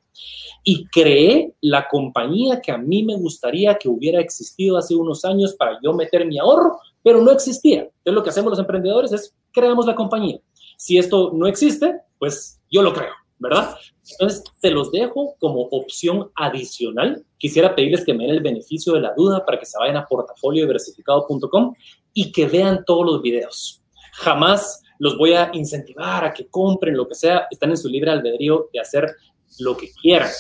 Y 0.62 0.86
creé 0.86 1.54
la 1.60 1.88
compañía 1.88 2.60
que 2.60 2.72
a 2.72 2.78
mí 2.78 3.02
me 3.02 3.16
gustaría 3.16 3.74
que 3.76 3.88
hubiera 3.88 4.20
existido 4.20 4.76
hace 4.76 4.94
unos 4.94 5.24
años 5.24 5.54
para 5.54 5.78
yo 5.82 5.92
meter 5.92 6.26
mi 6.26 6.38
ahorro, 6.38 6.78
pero 7.02 7.20
no 7.20 7.30
existía. 7.32 7.80
Entonces 7.80 8.14
lo 8.14 8.22
que 8.22 8.30
hacemos 8.30 8.50
los 8.50 8.58
emprendedores 8.58 9.12
es 9.12 9.34
creamos 9.52 9.86
la 9.86 9.94
compañía. 9.94 10.38
Si 10.76 10.98
esto 10.98 11.32
no 11.34 11.46
existe, 11.46 12.00
pues 12.18 12.60
yo 12.70 12.82
lo 12.82 12.92
creo. 12.92 13.12
¿Verdad? 13.38 13.76
Entonces, 14.12 14.44
se 14.60 14.70
los 14.70 14.90
dejo 14.92 15.36
como 15.38 15.62
opción 15.70 16.30
adicional. 16.34 17.24
Quisiera 17.38 17.74
pedirles 17.74 18.04
que 18.04 18.14
me 18.14 18.24
den 18.24 18.36
el 18.36 18.42
beneficio 18.42 18.94
de 18.94 19.00
la 19.00 19.12
duda 19.16 19.44
para 19.44 19.58
que 19.58 19.66
se 19.66 19.78
vayan 19.78 19.96
a 19.96 20.06
portafoliodiversificado.com 20.06 21.74
y 22.12 22.32
que 22.32 22.46
vean 22.46 22.84
todos 22.84 23.04
los 23.06 23.22
videos. 23.22 23.82
Jamás 24.12 24.82
los 24.98 25.18
voy 25.18 25.32
a 25.32 25.50
incentivar 25.52 26.24
a 26.24 26.32
que 26.32 26.46
compren 26.48 26.96
lo 26.96 27.08
que 27.08 27.14
sea. 27.14 27.46
Están 27.50 27.70
en 27.70 27.76
su 27.76 27.88
libre 27.88 28.10
albedrío 28.10 28.68
de 28.72 28.80
hacer 28.80 29.06
lo 29.58 29.76
que 29.76 29.90
quieran. 30.00 30.30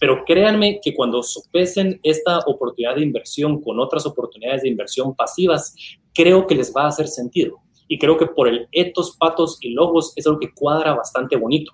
Pero 0.00 0.24
créanme 0.24 0.80
que 0.82 0.94
cuando 0.94 1.22
sopesen 1.22 2.00
esta 2.02 2.38
oportunidad 2.46 2.96
de 2.96 3.02
inversión 3.02 3.60
con 3.60 3.78
otras 3.78 4.06
oportunidades 4.06 4.62
de 4.62 4.68
inversión 4.68 5.14
pasivas, 5.14 5.74
creo 6.14 6.46
que 6.46 6.54
les 6.54 6.74
va 6.74 6.84
a 6.84 6.88
hacer 6.88 7.06
sentido. 7.06 7.58
Y 7.86 7.98
creo 7.98 8.16
que 8.16 8.26
por 8.26 8.48
el 8.48 8.66
etos, 8.72 9.16
patos 9.18 9.58
y 9.60 9.70
logos 9.70 10.12
es 10.16 10.26
algo 10.26 10.40
que 10.40 10.54
cuadra 10.54 10.94
bastante 10.94 11.36
bonito. 11.36 11.72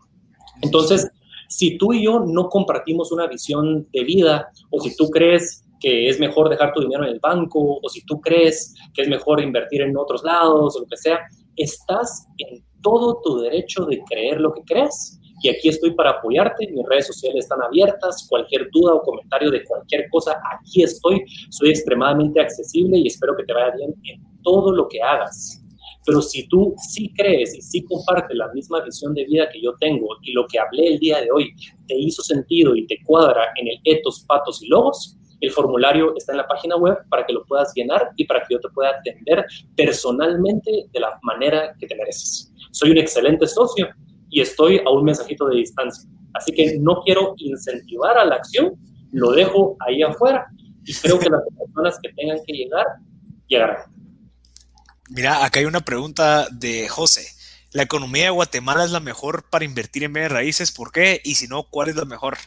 Entonces, 0.63 1.11
si 1.49 1.79
tú 1.79 1.93
y 1.93 2.05
yo 2.05 2.21
no 2.21 2.49
compartimos 2.49 3.13
una 3.13 3.27
visión 3.27 3.87
de 3.93 4.05
vida, 4.05 4.51
o 4.71 4.81
si 4.81 4.97
tú 4.97 5.09
crees 5.11 5.65
que 5.81 6.09
es 6.09 6.19
mejor 6.19 6.49
dejar 6.49 6.73
tu 6.73 6.81
dinero 6.81 7.05
en 7.05 7.11
el 7.11 7.21
banco, 7.21 7.79
o 7.83 7.89
si 7.89 8.05
tú 8.05 8.21
crees 8.21 8.75
que 8.95 9.03
es 9.03 9.09
mejor 9.09 9.41
invertir 9.41 9.83
en 9.83 9.97
otros 9.97 10.25
lados, 10.25 10.77
o 10.77 10.81
lo 10.81 10.87
que 10.87 10.97
sea, 10.97 11.21
estás 11.57 12.27
en 12.39 12.65
todo 12.83 13.21
tu 13.23 13.39
derecho 13.39 13.85
de 13.85 14.03
creer 14.09 14.41
lo 14.41 14.53
que 14.53 14.63
crees. 14.63 15.21
Y 15.43 15.51
aquí 15.51 15.69
estoy 15.69 15.93
para 15.93 16.13
apoyarte, 16.13 16.67
mis 16.73 16.87
redes 16.87 17.09
sociales 17.09 17.45
están 17.45 17.63
abiertas, 17.63 18.27
cualquier 18.29 18.71
duda 18.73 18.95
o 18.95 19.03
comentario 19.03 19.51
de 19.51 19.65
cualquier 19.65 20.09
cosa, 20.09 20.41
aquí 20.51 20.83
estoy, 20.83 21.23
soy 21.51 21.71
extremadamente 21.71 22.41
accesible 22.41 22.99
y 22.99 23.07
espero 23.07 23.37
que 23.37 23.45
te 23.45 23.53
vaya 23.53 23.75
bien 23.77 23.95
en 24.05 24.23
todo 24.43 24.73
lo 24.73 24.89
que 24.89 25.03
hagas. 25.03 25.63
Pero 26.07 26.23
si 26.23 26.49
tú 26.49 26.75
sí 26.89 27.13
crees 27.15 27.55
y 27.55 27.61
sí 27.61 27.85
compartes 27.85 28.37
la 28.37 28.51
misma 28.53 28.81
visión 28.81 29.13
de 29.13 29.25
vida 29.25 29.49
que 29.53 29.61
yo 29.61 29.75
tengo 29.81 30.07
y 30.23 30.33
lo 30.33 30.47
que 30.47 30.59
hablé 30.59 30.95
el 30.95 30.99
día 31.01 31.21
de 31.21 31.31
hoy 31.33 31.53
te 31.89 31.99
hizo 31.99 32.23
sentido 32.23 32.77
y 32.77 32.87
te 32.87 32.99
cuadra 33.05 33.47
en 33.57 33.69
el 33.69 33.81
etos, 33.85 34.25
patos 34.27 34.63
y 34.63 34.69
logos, 34.69 35.17
el 35.41 35.51
formulario 35.51 36.15
está 36.17 36.33
en 36.33 36.39
la 36.39 36.47
página 36.47 36.77
web 36.77 36.97
para 37.11 37.27
que 37.27 37.33
lo 37.33 37.45
puedas 37.45 37.73
llenar 37.75 38.11
y 38.17 38.25
para 38.25 38.41
que 38.41 38.55
yo 38.55 38.61
te 38.61 38.69
pueda 38.71 38.91
atender 38.91 39.45
personalmente 39.75 40.87
de 40.93 41.01
la 41.01 41.19
manera 41.23 41.75
que 41.79 41.87
te 41.87 41.97
mereces. 41.97 42.53
Soy 42.71 42.93
un 42.93 42.99
excelente 42.99 43.47
socio 43.47 43.89
y 44.31 44.41
estoy 44.41 44.81
a 44.85 44.91
un 44.91 45.05
mensajito 45.05 45.47
de 45.49 45.57
distancia. 45.57 46.09
Así 46.35 46.53
que 46.53 46.79
no 46.79 47.03
quiero 47.05 47.35
incentivar 47.39 48.17
a 48.17 48.25
la 48.25 48.37
acción, 48.37 48.75
lo 49.13 49.33
dejo 49.33 49.77
ahí 49.81 50.03
afuera 50.03 50.47
y 50.85 50.95
creo 50.95 51.19
que 51.19 51.29
las 51.29 51.43
personas 51.59 51.99
que 52.03 52.13
tengan 52.13 52.39
que 52.47 52.53
llegar, 52.53 52.87
llegarán. 53.49 53.96
Mira, 55.09 55.45
acá 55.45 55.61
hay 55.61 55.67
una 55.67 55.81
pregunta 55.81 56.49
de 56.51 56.89
José. 56.89 57.27
¿La 57.73 57.83
economía 57.83 58.25
de 58.25 58.31
Guatemala 58.31 58.85
es 58.85 58.91
la 58.91 59.01
mejor 59.01 59.45
para 59.49 59.65
invertir 59.65 60.05
en 60.05 60.13
bienes 60.13 60.33
raíces? 60.33 60.73
¿Por 60.73 60.93
qué? 60.93 61.21
Y 61.25 61.35
si 61.35 61.47
no, 61.47 61.65
¿cuál 61.65 61.89
es 61.89 61.97
la 61.97 62.05
mejor? 62.05 62.39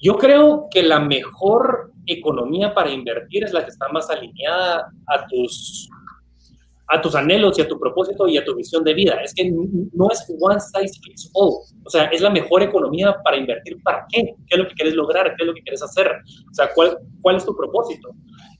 Yo 0.00 0.18
creo 0.18 0.68
que 0.70 0.82
la 0.82 1.00
mejor 1.00 1.92
economía 2.06 2.74
para 2.74 2.90
invertir 2.90 3.44
es 3.44 3.52
la 3.52 3.64
que 3.64 3.70
está 3.70 3.88
más 3.88 4.08
alineada 4.10 4.90
a 5.06 5.26
tus, 5.26 5.88
a 6.88 7.00
tus 7.00 7.14
anhelos 7.14 7.58
y 7.58 7.62
a 7.62 7.68
tu 7.68 7.78
propósito 7.78 8.28
y 8.28 8.36
a 8.36 8.44
tu 8.44 8.54
visión 8.54 8.84
de 8.84 8.94
vida. 8.94 9.14
Es 9.22 9.34
que 9.34 9.50
no 9.50 10.08
es 10.10 10.26
one 10.40 10.60
size 10.60 11.00
fits 11.02 11.30
all. 11.34 11.60
O 11.84 11.90
sea, 11.90 12.04
es 12.06 12.20
la 12.20 12.30
mejor 12.30 12.62
economía 12.62 13.16
para 13.24 13.36
invertir. 13.36 13.82
¿Para 13.82 14.06
qué? 14.10 14.34
¿Qué 14.46 14.54
es 14.54 14.58
lo 14.58 14.68
que 14.68 14.74
quieres 14.74 14.94
lograr? 14.94 15.34
¿Qué 15.36 15.42
es 15.42 15.46
lo 15.46 15.54
que 15.54 15.62
quieres 15.62 15.82
hacer? 15.82 16.08
O 16.08 16.54
sea, 16.54 16.70
¿cuál, 16.74 16.98
cuál 17.20 17.36
es 17.36 17.44
tu 17.44 17.56
propósito? 17.56 18.10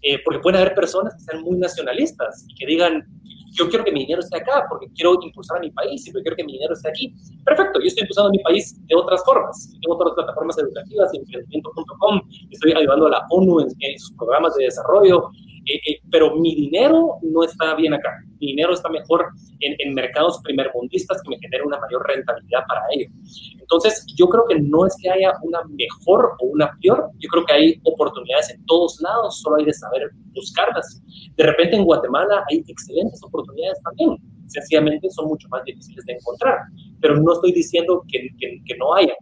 Eh, 0.03 0.19
porque 0.25 0.41
pueden 0.41 0.61
haber 0.61 0.75
personas 0.75 1.15
que 1.15 1.21
sean 1.21 1.43
muy 1.43 1.59
nacionalistas 1.59 2.45
y 2.49 2.55
que 2.55 2.67
digan, 2.67 3.05
yo 3.53 3.69
quiero 3.69 3.85
que 3.85 3.93
mi 3.93 4.01
dinero 4.01 4.21
esté 4.21 4.39
acá 4.39 4.67
porque 4.69 4.87
quiero 4.95 5.17
impulsar 5.23 5.59
a 5.59 5.61
mi 5.61 5.71
país 5.71 6.07
y 6.07 6.13
yo 6.13 6.21
quiero 6.21 6.37
que 6.37 6.45
mi 6.45 6.53
dinero 6.53 6.75
esté 6.75 6.91
aquí. 6.91 7.15
Perfecto, 7.45 7.81
yo 7.81 7.87
estoy 7.87 8.03
impulsando 8.03 8.29
a 8.29 8.33
mi 8.33 8.39
país 8.41 8.77
de 8.87 8.95
otras 8.95 9.25
formas. 9.25 9.73
Tengo 9.81 9.95
otras 9.95 10.15
plataformas 10.15 10.59
educativas, 10.59 11.15
emprendimiento.com, 11.15 12.21
estoy 12.51 12.73
ayudando 12.73 13.07
a 13.07 13.11
la 13.11 13.27
ONU 13.31 13.61
en 13.61 13.99
sus 13.99 14.13
programas 14.13 14.55
de 14.57 14.65
desarrollo, 14.65 15.31
eh, 15.67 15.81
eh, 15.87 16.01
pero 16.11 16.37
mi 16.37 16.55
dinero 16.55 17.19
no 17.23 17.43
está 17.43 17.75
bien 17.75 17.95
acá. 17.95 18.11
Mi 18.41 18.49
dinero 18.49 18.73
está 18.73 18.89
mejor 18.89 19.27
en, 19.61 19.75
en 19.79 19.95
mercados 19.95 20.41
primermundistas 20.43 21.21
que 21.23 21.31
me 21.31 21.39
generen 21.39 21.67
una 21.67 21.79
mayor 21.81 22.07
rentabilidad 22.07 22.61
para 22.69 22.83
ello. 22.93 23.11
Entonces, 23.59 24.05
yo 24.15 24.29
creo 24.29 24.45
que 24.49 24.61
no 24.61 24.87
es 24.87 24.95
que 25.03 25.11
haya 25.11 25.33
una 25.43 25.61
mejor 25.71 26.37
o 26.41 26.47
una 26.47 26.71
peor, 26.81 27.11
yo 27.19 27.29
creo 27.29 27.45
que 27.45 27.53
hay 27.53 27.81
oportunidades 27.83 28.51
en 28.51 28.65
todos 28.67 29.01
lados, 29.01 29.41
solo 29.41 29.57
hay 29.57 29.65
de 29.65 29.73
saber 29.73 30.11
buscarlas. 30.35 31.03
De 31.35 31.45
repente 31.45 31.75
en 31.75 31.85
Guatemala 31.85 32.45
hay 32.49 32.63
excelentes 32.69 33.21
oportunidades 33.25 33.81
también, 33.83 34.17
sencillamente 34.47 35.11
son 35.11 35.27
mucho 35.27 35.49
más 35.49 35.65
difíciles 35.65 36.05
de 36.05 36.13
encontrar, 36.13 36.59
pero 37.01 37.17
no 37.17 37.33
estoy 37.33 37.53
diciendo 37.53 38.05
que, 38.07 38.29
que, 38.39 38.63
que 38.65 38.77
no 38.77 38.95
haya 38.95 39.15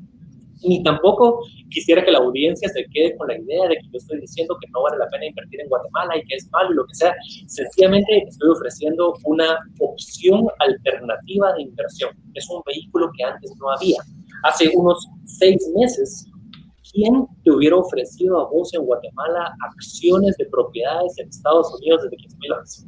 ni 0.64 0.82
tampoco 0.82 1.40
quisiera 1.70 2.04
que 2.04 2.10
la 2.10 2.18
audiencia 2.18 2.68
se 2.68 2.84
quede 2.86 3.16
con 3.16 3.28
la 3.28 3.38
idea 3.38 3.68
de 3.68 3.76
que 3.76 3.88
yo 3.92 3.98
estoy 3.98 4.20
diciendo 4.20 4.56
que 4.60 4.68
no 4.70 4.82
vale 4.82 4.98
la 4.98 5.08
pena 5.08 5.26
invertir 5.26 5.60
en 5.60 5.68
Guatemala 5.68 6.16
y 6.16 6.22
que 6.24 6.36
es 6.36 6.50
malo 6.50 6.72
y 6.72 6.76
lo 6.76 6.86
que 6.86 6.94
sea. 6.94 7.14
Sencillamente 7.46 8.24
estoy 8.28 8.50
ofreciendo 8.50 9.14
una 9.24 9.58
opción 9.80 10.46
alternativa 10.58 11.52
de 11.54 11.62
inversión. 11.62 12.10
Es 12.34 12.48
un 12.50 12.62
vehículo 12.66 13.10
que 13.16 13.24
antes 13.24 13.52
no 13.58 13.70
había. 13.70 13.98
Hace 14.44 14.70
unos 14.74 15.06
seis 15.24 15.58
meses, 15.76 16.26
¿quién 16.92 17.26
te 17.42 17.50
hubiera 17.50 17.76
ofrecido 17.76 18.40
a 18.40 18.50
vos 18.50 18.72
en 18.74 18.82
Guatemala 18.82 19.54
acciones 19.66 20.36
de 20.36 20.46
propiedades 20.46 21.18
en 21.18 21.28
Estados 21.28 21.74
Unidos 21.80 22.02
desde 22.04 22.16
15 22.16 22.36
mil 22.38 22.48
dólares? 22.50 22.86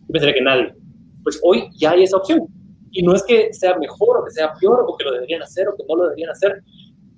Yo 0.00 0.12
pensaría 0.12 0.34
que 0.34 0.40
nadie. 0.42 0.74
Pues 1.22 1.40
hoy 1.42 1.68
ya 1.76 1.92
hay 1.92 2.02
esa 2.02 2.16
opción. 2.16 2.46
Y 2.90 3.02
no 3.02 3.14
es 3.14 3.24
que 3.24 3.52
sea 3.52 3.76
mejor 3.76 4.18
o 4.18 4.24
que 4.24 4.30
sea 4.30 4.52
peor 4.60 4.84
o 4.86 4.96
que 4.96 5.04
lo 5.04 5.12
deberían 5.12 5.42
hacer 5.42 5.68
o 5.68 5.76
que 5.76 5.82
no 5.88 5.96
lo 5.96 6.04
deberían 6.04 6.30
hacer 6.30 6.62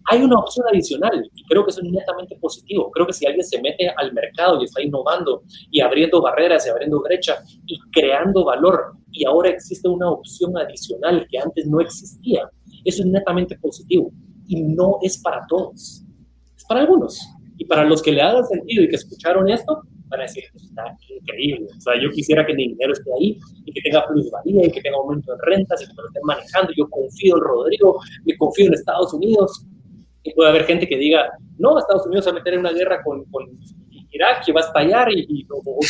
hay 0.08 0.22
una 0.22 0.38
opción 0.38 0.66
adicional 0.68 1.28
y 1.34 1.44
creo 1.44 1.64
que 1.64 1.70
eso 1.70 1.80
es 1.82 1.90
netamente 1.90 2.36
positivo. 2.36 2.90
Creo 2.90 3.06
que 3.06 3.12
si 3.12 3.26
alguien 3.26 3.44
se 3.44 3.60
mete 3.60 3.88
al 3.96 4.12
mercado 4.12 4.60
y 4.60 4.64
está 4.64 4.82
innovando 4.82 5.42
y 5.70 5.80
abriendo 5.80 6.22
barreras 6.22 6.66
y 6.66 6.70
abriendo 6.70 7.00
brecha 7.00 7.42
y 7.66 7.78
creando 7.92 8.44
valor 8.44 8.92
y 9.10 9.24
ahora 9.24 9.50
existe 9.50 9.88
una 9.88 10.10
opción 10.10 10.56
adicional 10.56 11.26
que 11.30 11.38
antes 11.38 11.66
no 11.66 11.80
existía, 11.80 12.48
eso 12.84 13.02
es 13.02 13.08
netamente 13.08 13.56
positivo 13.58 14.12
y 14.48 14.62
no 14.62 14.98
es 15.02 15.18
para 15.18 15.44
todos, 15.48 16.04
es 16.56 16.64
para 16.68 16.80
algunos. 16.80 17.18
Y 17.58 17.64
para 17.64 17.84
los 17.84 18.02
que 18.02 18.12
le 18.12 18.20
hagan 18.20 18.44
sentido 18.44 18.84
y 18.84 18.88
que 18.88 18.96
escucharon 18.96 19.48
esto, 19.48 19.80
van 20.08 20.20
a 20.20 20.22
decir, 20.24 20.44
está 20.54 20.96
increíble. 21.08 21.66
O 21.76 21.80
sea, 21.80 21.94
yo 22.00 22.10
quisiera 22.10 22.46
que 22.46 22.54
mi 22.54 22.68
dinero 22.68 22.92
esté 22.92 23.10
ahí 23.18 23.38
y 23.64 23.72
que 23.72 23.80
tenga 23.80 24.06
plusvalía 24.06 24.66
y 24.66 24.70
que 24.70 24.80
tenga 24.82 24.98
aumento 24.98 25.32
de 25.32 25.38
rentas 25.42 25.82
y 25.82 25.86
que 25.86 25.92
me 25.94 26.02
lo 26.02 26.08
estén 26.08 26.22
manejando. 26.24 26.72
Yo 26.76 26.88
confío 26.88 27.36
en 27.36 27.42
Rodrigo, 27.42 27.98
y 28.24 28.36
confío 28.36 28.66
en 28.66 28.74
Estados 28.74 29.12
Unidos. 29.14 29.64
Y 30.26 30.34
puede 30.34 30.50
haber 30.50 30.64
gente 30.64 30.88
que 30.88 30.96
diga, 30.96 31.30
no, 31.58 31.78
Estados 31.78 32.06
Unidos 32.06 32.26
va 32.26 32.32
a 32.32 32.34
meter 32.34 32.54
en 32.54 32.60
una 32.60 32.72
guerra 32.72 33.02
con, 33.04 33.24
con 33.26 33.46
Irak 34.10 34.42
y 34.48 34.52
va 34.52 34.60
a 34.60 34.64
estallar 34.64 35.12
y, 35.12 35.24
y 35.28 35.46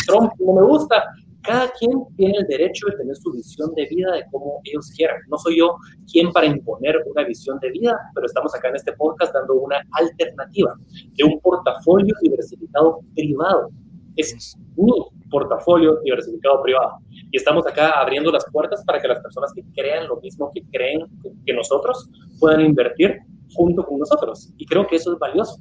Trump 0.06 0.32
no 0.38 0.52
me 0.52 0.62
gusta 0.62 1.02
cada 1.46 1.70
quien 1.78 1.92
tiene 2.16 2.38
el 2.38 2.46
derecho 2.46 2.86
de 2.88 2.96
tener 2.96 3.16
su 3.16 3.32
visión 3.32 3.72
de 3.74 3.86
vida 3.86 4.12
de 4.12 4.24
cómo 4.30 4.60
ellos 4.64 4.90
quieran. 4.96 5.16
No 5.28 5.38
soy 5.38 5.58
yo 5.58 5.76
quien 6.10 6.32
para 6.32 6.46
imponer 6.46 6.96
una 7.06 7.24
visión 7.24 7.58
de 7.60 7.70
vida, 7.70 7.96
pero 8.14 8.26
estamos 8.26 8.54
acá 8.54 8.68
en 8.68 8.76
este 8.76 8.92
podcast 8.94 9.32
dando 9.32 9.54
una 9.54 9.76
alternativa 9.92 10.74
de 11.14 11.24
un 11.24 11.40
portafolio 11.40 12.14
diversificado 12.20 13.00
privado. 13.14 13.70
Es 14.16 14.56
mi 14.76 14.92
portafolio 15.30 16.00
diversificado 16.02 16.62
privado. 16.62 16.98
Y 17.30 17.36
estamos 17.36 17.66
acá 17.66 18.00
abriendo 18.00 18.32
las 18.32 18.44
puertas 18.50 18.82
para 18.84 19.00
que 19.00 19.08
las 19.08 19.20
personas 19.20 19.52
que 19.54 19.62
crean 19.74 20.08
lo 20.08 20.20
mismo 20.20 20.50
que 20.52 20.62
creen 20.72 21.06
que 21.44 21.52
nosotros 21.52 22.10
puedan 22.40 22.60
invertir 22.62 23.20
junto 23.52 23.84
con 23.84 23.98
nosotros. 23.98 24.50
Y 24.56 24.66
creo 24.66 24.86
que 24.86 24.96
eso 24.96 25.12
es 25.12 25.18
valioso. 25.18 25.58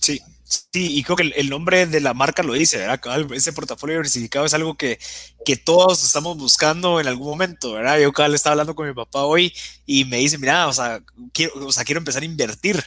Sí, 0.00 0.20
Sí, 0.50 0.98
y 0.98 1.04
creo 1.04 1.16
que 1.16 1.32
el, 1.36 1.48
nombre 1.48 1.86
de 1.86 2.00
la 2.00 2.12
marca 2.12 2.42
lo 2.42 2.54
dice, 2.54 2.78
¿verdad? 2.78 3.00
Ese 3.32 3.52
portafolio 3.52 3.94
diversificado 3.94 4.44
es 4.44 4.52
algo 4.52 4.76
que, 4.76 4.98
que 5.44 5.56
todos 5.56 6.02
estamos 6.04 6.36
buscando 6.38 6.98
en 6.98 7.06
algún 7.06 7.28
momento, 7.28 7.74
¿verdad? 7.74 8.00
Yo 8.00 8.12
cada 8.12 8.28
vez 8.28 8.36
estaba 8.36 8.54
hablando 8.54 8.74
con 8.74 8.88
mi 8.88 8.92
papá 8.92 9.22
hoy 9.22 9.54
y 9.86 10.04
me 10.06 10.16
dice, 10.16 10.38
mira, 10.38 10.66
o 10.66 10.72
sea, 10.72 11.04
quiero, 11.32 11.52
o 11.66 11.70
sea, 11.70 11.84
quiero 11.84 12.00
empezar 12.00 12.22
a 12.22 12.26
invertir. 12.26 12.82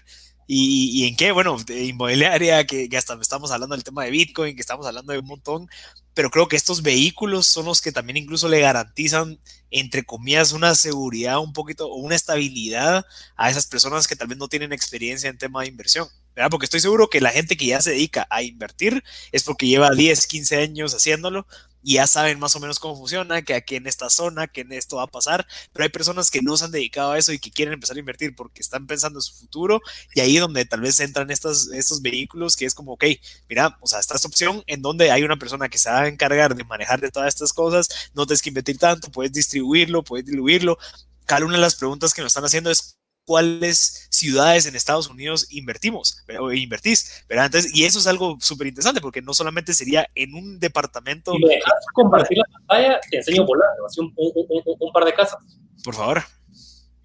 ¿Y, 0.45 1.07
en 1.07 1.15
qué? 1.15 1.31
Bueno, 1.31 1.55
inmobiliaria, 1.69 2.65
que, 2.67 2.89
que, 2.89 2.97
hasta 2.97 3.17
estamos 3.21 3.49
hablando 3.51 3.75
del 3.75 3.83
tema 3.85 4.03
de 4.03 4.11
Bitcoin, 4.11 4.55
que 4.55 4.61
estamos 4.61 4.85
hablando 4.85 5.13
de 5.13 5.19
un 5.19 5.25
montón, 5.25 5.69
pero 6.13 6.29
creo 6.29 6.47
que 6.47 6.55
estos 6.55 6.81
vehículos 6.81 7.47
son 7.47 7.65
los 7.65 7.81
que 7.81 7.91
también 7.91 8.17
incluso 8.17 8.47
le 8.47 8.59
garantizan, 8.59 9.39
entre 9.71 10.03
comillas, 10.03 10.51
una 10.51 10.75
seguridad 10.75 11.39
un 11.39 11.53
poquito 11.53 11.87
o 11.87 11.95
una 11.95 12.15
estabilidad 12.15 13.05
a 13.35 13.49
esas 13.49 13.65
personas 13.65 14.07
que 14.07 14.15
tal 14.15 14.27
vez 14.27 14.37
no 14.37 14.47
tienen 14.47 14.73
experiencia 14.73 15.29
en 15.29 15.37
tema 15.37 15.61
de 15.61 15.67
inversión. 15.67 16.07
Porque 16.49 16.65
estoy 16.65 16.79
seguro 16.79 17.09
que 17.09 17.21
la 17.21 17.29
gente 17.29 17.55
que 17.57 17.67
ya 17.67 17.81
se 17.81 17.91
dedica 17.91 18.27
a 18.29 18.41
invertir 18.41 19.03
es 19.31 19.43
porque 19.43 19.67
lleva 19.67 19.91
10, 19.91 20.27
15 20.27 20.57
años 20.57 20.95
haciéndolo 20.95 21.45
ya 21.83 22.07
saben 22.07 22.39
más 22.39 22.55
o 22.55 22.59
menos 22.59 22.79
cómo 22.79 22.95
funciona, 22.95 23.41
que 23.41 23.53
aquí 23.53 23.75
en 23.75 23.87
esta 23.87 24.09
zona, 24.09 24.47
que 24.47 24.61
en 24.61 24.71
esto 24.71 24.97
va 24.97 25.03
a 25.03 25.07
pasar, 25.07 25.45
pero 25.71 25.83
hay 25.83 25.89
personas 25.89 26.31
que 26.31 26.41
no 26.41 26.57
se 26.57 26.65
han 26.65 26.71
dedicado 26.71 27.11
a 27.11 27.17
eso 27.17 27.33
y 27.33 27.39
que 27.39 27.51
quieren 27.51 27.73
empezar 27.73 27.97
a 27.97 27.99
invertir 27.99 28.35
porque 28.35 28.61
están 28.61 28.87
pensando 28.87 29.19
en 29.19 29.23
su 29.23 29.33
futuro 29.35 29.81
y 30.13 30.21
ahí 30.21 30.37
donde 30.37 30.65
tal 30.65 30.81
vez 30.81 30.99
entran 30.99 31.29
estos, 31.31 31.71
estos 31.73 32.01
vehículos 32.01 32.55
que 32.55 32.65
es 32.65 32.73
como, 32.73 32.93
ok, 32.93 33.05
mira, 33.49 33.77
o 33.81 33.87
sea, 33.87 33.99
está 33.99 34.15
esta 34.15 34.27
opción 34.27 34.63
en 34.67 34.81
donde 34.81 35.11
hay 35.11 35.23
una 35.23 35.37
persona 35.37 35.69
que 35.69 35.77
se 35.77 35.89
va 35.89 36.01
a 36.01 36.07
encargar 36.07 36.55
de 36.55 36.63
manejar 36.63 37.01
de 37.01 37.11
todas 37.11 37.27
estas 37.27 37.53
cosas, 37.53 37.89
no 38.13 38.25
tienes 38.25 38.41
que 38.41 38.49
invertir 38.49 38.77
tanto, 38.77 39.11
puedes 39.11 39.31
distribuirlo, 39.31 40.03
puedes 40.03 40.25
diluirlo. 40.25 40.77
Cada 41.25 41.45
una 41.45 41.55
de 41.55 41.61
las 41.61 41.75
preguntas 41.75 42.13
que 42.13 42.21
nos 42.21 42.31
están 42.31 42.45
haciendo 42.45 42.69
es 42.69 42.97
cuáles 43.25 44.07
ciudades 44.09 44.65
en 44.65 44.75
Estados 44.75 45.09
Unidos 45.09 45.47
invertimos 45.51 46.23
o 46.39 46.51
invertís. 46.51 47.25
¿verdad? 47.29 47.45
Entonces, 47.47 47.75
y 47.75 47.85
eso 47.85 47.99
es 47.99 48.07
algo 48.07 48.37
súper 48.39 48.67
interesante 48.67 49.01
porque 49.01 49.21
no 49.21 49.33
solamente 49.33 49.73
sería 49.73 50.07
en 50.15 50.33
un 50.35 50.59
departamento. 50.59 51.33
Si 51.33 51.39
me 51.39 51.55
dejas 51.55 51.85
compartir 51.93 52.37
la 52.37 52.45
pantalla, 52.51 52.99
te 53.09 53.17
enseño 53.17 53.45
volando, 53.45 53.85
así 53.85 53.99
un, 54.01 54.13
un, 54.15 54.91
par 54.91 55.05
de 55.05 55.13
casas. 55.13 55.41
Por 55.83 55.95
favor. 55.95 56.23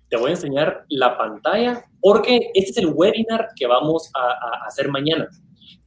Te 0.09 0.17
voy 0.17 0.31
a 0.31 0.35
enseñar 0.35 0.85
la 0.89 1.19
pantalla 1.19 1.85
porque 2.01 2.51
este 2.55 2.71
es 2.71 2.77
el 2.79 2.87
webinar 2.87 3.49
que 3.57 3.67
vamos 3.67 4.11
a, 4.15 4.21
a 4.21 4.67
hacer 4.67 4.89
mañana. 4.89 5.29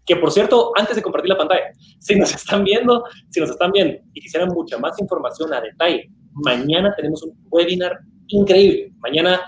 Que 0.06 0.16
por 0.16 0.32
cierto, 0.32 0.72
antes 0.76 0.96
de 0.96 1.02
compartir 1.02 1.30
la 1.30 1.38
pantalla, 1.38 1.72
si 2.00 2.16
nos 2.16 2.34
están 2.34 2.64
viendo, 2.64 3.04
si 3.30 3.40
nos 3.40 3.50
están 3.50 3.72
viendo 3.72 4.00
y 4.14 4.22
quisieran 4.22 4.50
mucha 4.50 4.78
más 4.78 5.00
información 5.00 5.54
a 5.54 5.62
detalle, 5.62 6.12
mañana 6.34 6.94
tenemos 6.96 7.24
un 7.24 7.36
webinar 7.50 8.00
increíble. 8.28 8.92
Mañana 9.00 9.42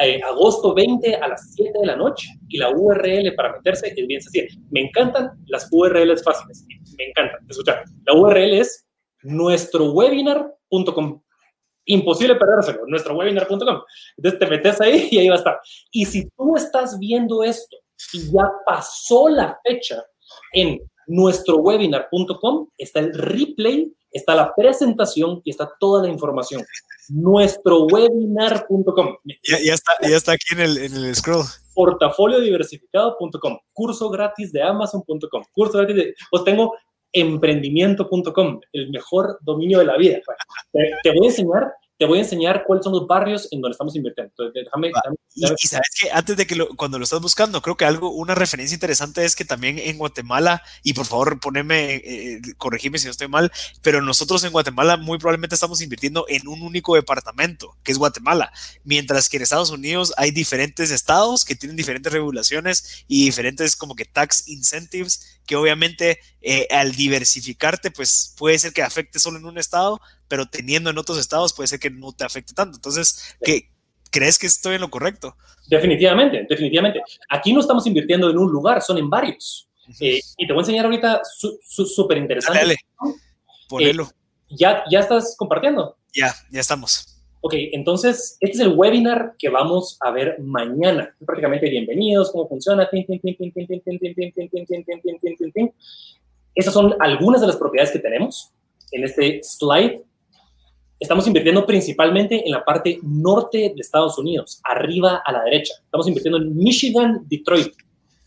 eh, 0.00 0.20
agosto 0.22 0.74
20 0.74 1.16
a 1.16 1.28
las 1.28 1.54
7 1.54 1.72
de 1.80 1.86
la 1.86 1.96
noche 1.96 2.28
y 2.48 2.58
la 2.58 2.70
URL 2.70 3.34
para 3.34 3.52
meterse 3.52 3.92
es 3.96 4.06
bien 4.06 4.20
sencilla. 4.20 4.46
Me 4.70 4.82
encantan 4.82 5.30
las 5.46 5.68
URLs 5.70 6.22
fáciles, 6.22 6.64
me 6.96 7.08
encantan. 7.08 7.40
Escuchar, 7.48 7.84
la 8.06 8.14
URL 8.14 8.54
es 8.54 8.86
nuestrowebinar.com. 9.22 11.22
Imposible 11.86 12.36
perdérselo, 12.36 12.86
nuestrowebinar.com. 12.86 13.80
Entonces 14.16 14.38
te 14.38 14.46
metes 14.46 14.80
ahí 14.80 15.08
y 15.10 15.18
ahí 15.18 15.28
va 15.28 15.34
a 15.34 15.38
estar. 15.38 15.60
Y 15.90 16.04
si 16.04 16.28
tú 16.30 16.56
estás 16.56 16.98
viendo 16.98 17.42
esto 17.42 17.76
y 18.12 18.30
ya 18.30 18.48
pasó 18.66 19.28
la 19.28 19.58
fecha 19.66 20.04
en 20.52 20.78
nuestrowebinar.com, 21.08 22.68
está 22.78 23.00
el 23.00 23.12
replay, 23.12 23.92
está 24.12 24.34
la 24.34 24.54
presentación 24.54 25.42
y 25.44 25.50
está 25.50 25.70
toda 25.78 26.02
la 26.02 26.08
información 26.08 26.64
nuestrowebinar.com. 27.08 29.16
Ya, 29.24 29.34
ya, 29.64 29.74
está, 29.74 29.92
ya 30.02 30.16
está 30.16 30.32
aquí 30.32 30.54
en 30.54 30.60
el, 30.60 30.78
en 30.78 30.94
el 30.94 31.14
scroll. 31.14 31.44
Portafoliodiversificado.com, 31.74 33.58
curso 33.72 34.10
gratis 34.10 34.52
de 34.52 34.62
amazon.com, 34.62 35.44
curso 35.52 35.78
gratis 35.78 35.96
de... 35.96 36.14
Pues 36.30 36.44
tengo 36.44 36.74
emprendimiento.com, 37.12 38.60
el 38.72 38.90
mejor 38.90 39.38
dominio 39.40 39.78
de 39.78 39.86
la 39.86 39.96
vida. 39.96 40.18
te 41.02 41.10
voy 41.10 41.26
a 41.26 41.30
enseñar 41.30 41.72
te 41.98 42.06
voy 42.06 42.18
a 42.18 42.22
enseñar 42.22 42.62
cuáles 42.64 42.84
son 42.84 42.92
los 42.92 43.06
barrios 43.08 43.48
en 43.50 43.60
donde 43.60 43.72
estamos 43.72 43.96
invirtiendo. 43.96 44.30
Entonces, 44.30 44.64
déjame, 44.64 44.92
y, 45.34 45.66
sabes 45.66 45.88
que 46.00 46.10
antes 46.12 46.36
de 46.36 46.46
que 46.46 46.56
cuando 46.76 46.98
lo 46.98 47.04
estás 47.04 47.20
buscando, 47.20 47.60
creo 47.60 47.76
que 47.76 47.84
algo, 47.84 48.10
una 48.10 48.36
referencia 48.36 48.74
interesante 48.74 49.24
es 49.24 49.34
que 49.34 49.44
también 49.44 49.78
en 49.78 49.98
Guatemala, 49.98 50.62
y 50.84 50.94
por 50.94 51.06
favor 51.06 51.40
poneme, 51.40 51.96
eh, 51.96 52.40
corregime 52.56 52.98
si 52.98 53.06
no 53.06 53.10
estoy 53.10 53.26
mal, 53.26 53.50
pero 53.82 54.00
nosotros 54.00 54.44
en 54.44 54.52
Guatemala 54.52 54.96
muy 54.96 55.18
probablemente 55.18 55.56
estamos 55.56 55.80
invirtiendo 55.80 56.24
en 56.28 56.46
un 56.46 56.62
único 56.62 56.94
departamento, 56.94 57.76
que 57.82 57.90
es 57.90 57.98
Guatemala, 57.98 58.52
mientras 58.84 59.28
que 59.28 59.36
en 59.38 59.42
Estados 59.42 59.70
Unidos 59.70 60.14
hay 60.16 60.30
diferentes 60.30 60.92
estados 60.92 61.44
que 61.44 61.56
tienen 61.56 61.76
diferentes 61.76 62.12
regulaciones 62.12 63.04
y 63.08 63.24
diferentes 63.24 63.74
como 63.74 63.96
que 63.96 64.04
tax 64.04 64.46
incentives 64.46 65.38
que 65.48 65.56
obviamente 65.56 66.20
eh, 66.42 66.68
al 66.70 66.92
diversificarte, 66.92 67.90
pues 67.90 68.34
puede 68.36 68.58
ser 68.58 68.72
que 68.72 68.82
afecte 68.82 69.18
solo 69.18 69.38
en 69.38 69.46
un 69.46 69.58
estado, 69.58 70.00
pero 70.28 70.46
teniendo 70.46 70.90
en 70.90 70.98
otros 70.98 71.18
estados 71.18 71.52
puede 71.52 71.66
ser 71.66 71.80
que 71.80 71.90
no 71.90 72.12
te 72.12 72.24
afecte 72.24 72.54
tanto. 72.54 72.76
Entonces, 72.76 73.36
¿qué, 73.42 73.70
¿crees 74.10 74.38
que 74.38 74.46
estoy 74.46 74.76
en 74.76 74.82
lo 74.82 74.90
correcto? 74.90 75.36
Definitivamente, 75.68 76.46
definitivamente. 76.48 77.02
Aquí 77.28 77.52
no 77.52 77.60
estamos 77.60 77.86
invirtiendo 77.86 78.30
en 78.30 78.38
un 78.38 78.50
lugar, 78.50 78.82
son 78.82 78.98
en 78.98 79.10
varios. 79.10 79.68
Eh, 80.00 80.20
y 80.36 80.46
te 80.46 80.52
voy 80.52 80.60
a 80.60 80.62
enseñar 80.62 80.84
ahorita 80.84 81.22
súper 81.24 82.18
interesante. 82.18 82.60
Dale, 82.60 82.76
ponelo. 83.68 84.04
Eh, 84.04 84.56
¿ya, 84.58 84.84
¿Ya 84.90 85.00
estás 85.00 85.34
compartiendo? 85.38 85.96
Ya, 86.14 86.34
ya 86.50 86.60
estamos. 86.60 87.18
Ok, 87.40 87.54
entonces, 87.72 88.36
este 88.40 88.56
es 88.56 88.60
el 88.60 88.74
webinar 88.74 89.34
que 89.38 89.48
vamos 89.48 89.96
a 90.00 90.10
ver 90.10 90.38
mañana. 90.40 91.14
Prácticamente 91.24 91.70
bienvenidos, 91.70 92.32
cómo 92.32 92.48
funciona. 92.48 92.88
Estas 96.54 96.74
son 96.74 96.96
algunas 96.98 97.40
de 97.40 97.46
las 97.46 97.56
propiedades 97.56 97.92
que 97.92 98.00
tenemos 98.00 98.52
en 98.90 99.04
este 99.04 99.40
slide. 99.44 100.02
Estamos 101.00 101.28
invirtiendo 101.28 101.64
principalmente 101.64 102.44
en 102.44 102.50
la 102.50 102.64
parte 102.64 102.98
norte 103.02 103.72
de 103.72 103.74
Estados 103.76 104.18
Unidos, 104.18 104.60
arriba 104.64 105.22
a 105.24 105.30
la 105.30 105.44
derecha. 105.44 105.74
Estamos 105.84 106.08
invirtiendo 106.08 106.38
en 106.38 106.56
Michigan, 106.56 107.24
Detroit, 107.28 107.72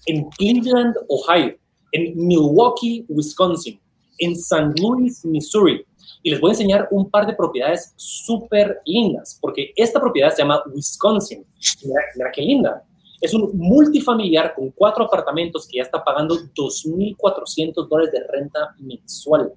en 0.06 0.30
Cleveland, 0.30 0.96
Ohio, 1.10 1.58
en 1.92 2.16
Milwaukee, 2.16 3.06
Wisconsin, 3.10 3.78
en 4.20 4.32
St. 4.32 4.72
Louis, 4.82 5.26
Missouri, 5.26 5.86
y 6.24 6.32
les 6.32 6.40
voy 6.40 6.52
a 6.52 6.54
enseñar 6.54 6.88
un 6.92 7.10
par 7.10 7.28
de 7.28 7.34
propiedades 7.34 7.94
súper 7.98 8.80
lindas, 8.86 9.38
porque 9.42 9.74
esta 9.76 10.00
propiedad 10.00 10.32
se 10.32 10.42
llama 10.42 10.64
Wisconsin. 10.74 11.46
Mira, 11.84 12.32
qué 12.34 12.42
linda. 12.42 12.86
Es 13.20 13.34
un 13.34 13.52
multifamiliar 13.54 14.56
con 14.56 14.72
cuatro 14.72 15.04
apartamentos 15.04 15.68
que 15.68 15.80
ya 15.80 15.84
está 15.84 16.02
pagando 16.02 16.36
2.400 16.56 17.88
dólares 17.90 18.14
de 18.14 18.26
renta 18.28 18.74
mensual. 18.80 19.52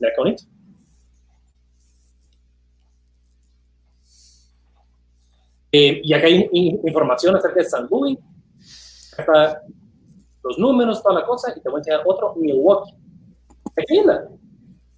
Mira 0.00 0.12
qué 0.12 0.20
bonito. 0.20 0.42
Eh, 5.70 6.00
y 6.02 6.12
acá 6.12 6.26
hay 6.26 6.48
información 6.52 7.36
acerca 7.36 7.60
de 7.60 7.64
San 7.64 7.86
Louis, 7.90 8.18
los 10.42 10.58
números, 10.58 11.02
toda 11.02 11.20
la 11.20 11.26
cosa, 11.26 11.52
y 11.54 11.60
te 11.60 11.68
voy 11.68 11.78
a 11.78 11.80
enseñar 11.80 12.00
otro, 12.06 12.34
Milwaukee. 12.36 12.94
Linda 13.88 14.28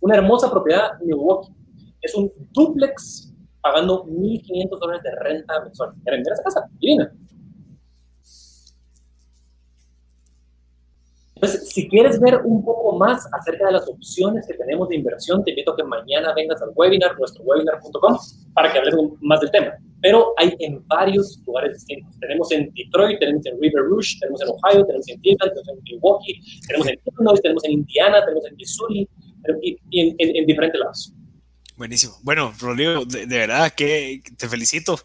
una 0.00 0.16
hermosa 0.16 0.50
propiedad 0.50 0.98
Milwaukee. 1.00 1.52
Es 2.00 2.14
un 2.14 2.32
duplex 2.52 3.32
pagando 3.60 4.04
1.500 4.06 4.78
dólares 4.78 5.02
de 5.02 5.10
renta 5.16 5.60
mensual. 5.62 5.92
¿Quieren 6.02 6.22
ver 6.22 6.32
esa 6.32 6.42
casa? 6.42 6.66
Divina. 6.78 7.12
Entonces, 11.40 11.70
si 11.70 11.88
quieres 11.88 12.20
ver 12.20 12.38
un 12.44 12.62
poco 12.62 12.98
más 12.98 13.26
acerca 13.32 13.68
de 13.68 13.72
las 13.72 13.88
opciones 13.88 14.46
que 14.46 14.52
tenemos 14.52 14.90
de 14.90 14.96
inversión, 14.96 15.42
te 15.42 15.52
invito 15.52 15.72
a 15.72 15.76
que 15.76 15.84
mañana 15.84 16.34
vengas 16.34 16.60
al 16.60 16.68
webinar, 16.74 17.18
nuestro 17.18 17.42
webinar.com, 17.44 18.18
para 18.52 18.70
que 18.70 18.78
hablemos 18.78 19.12
más 19.22 19.40
del 19.40 19.50
tema. 19.50 19.72
Pero 20.02 20.34
hay 20.36 20.54
en 20.58 20.86
varios 20.86 21.40
lugares 21.46 21.72
distintos. 21.72 22.14
Tenemos 22.20 22.52
en 22.52 22.70
Detroit, 22.74 23.18
tenemos 23.20 23.46
en 23.46 23.58
River 23.58 23.84
Rouge, 23.84 24.18
tenemos 24.20 24.42
en 24.42 24.48
Ohio, 24.48 24.84
tenemos 24.84 25.08
en 25.08 25.20
Cleveland, 25.22 25.52
tenemos 25.54 25.68
en 25.68 25.82
Milwaukee, 25.82 26.40
tenemos 26.66 26.88
en 26.88 27.00
Illinois, 27.06 27.40
tenemos 27.40 27.64
en 27.64 27.72
Indiana, 27.72 28.22
tenemos 28.22 28.46
en 28.46 28.56
Missouri 28.56 29.08
y, 29.62 29.98
en, 29.98 30.16
en, 30.18 30.46
diferentes 30.46 30.78
lados. 30.78 31.14
Buenísimo. 31.78 32.18
Bueno, 32.22 32.52
Rodrigo, 32.60 33.06
de 33.06 33.24
verdad 33.24 33.72
que 33.74 34.20
te 34.36 34.46
felicito 34.46 34.98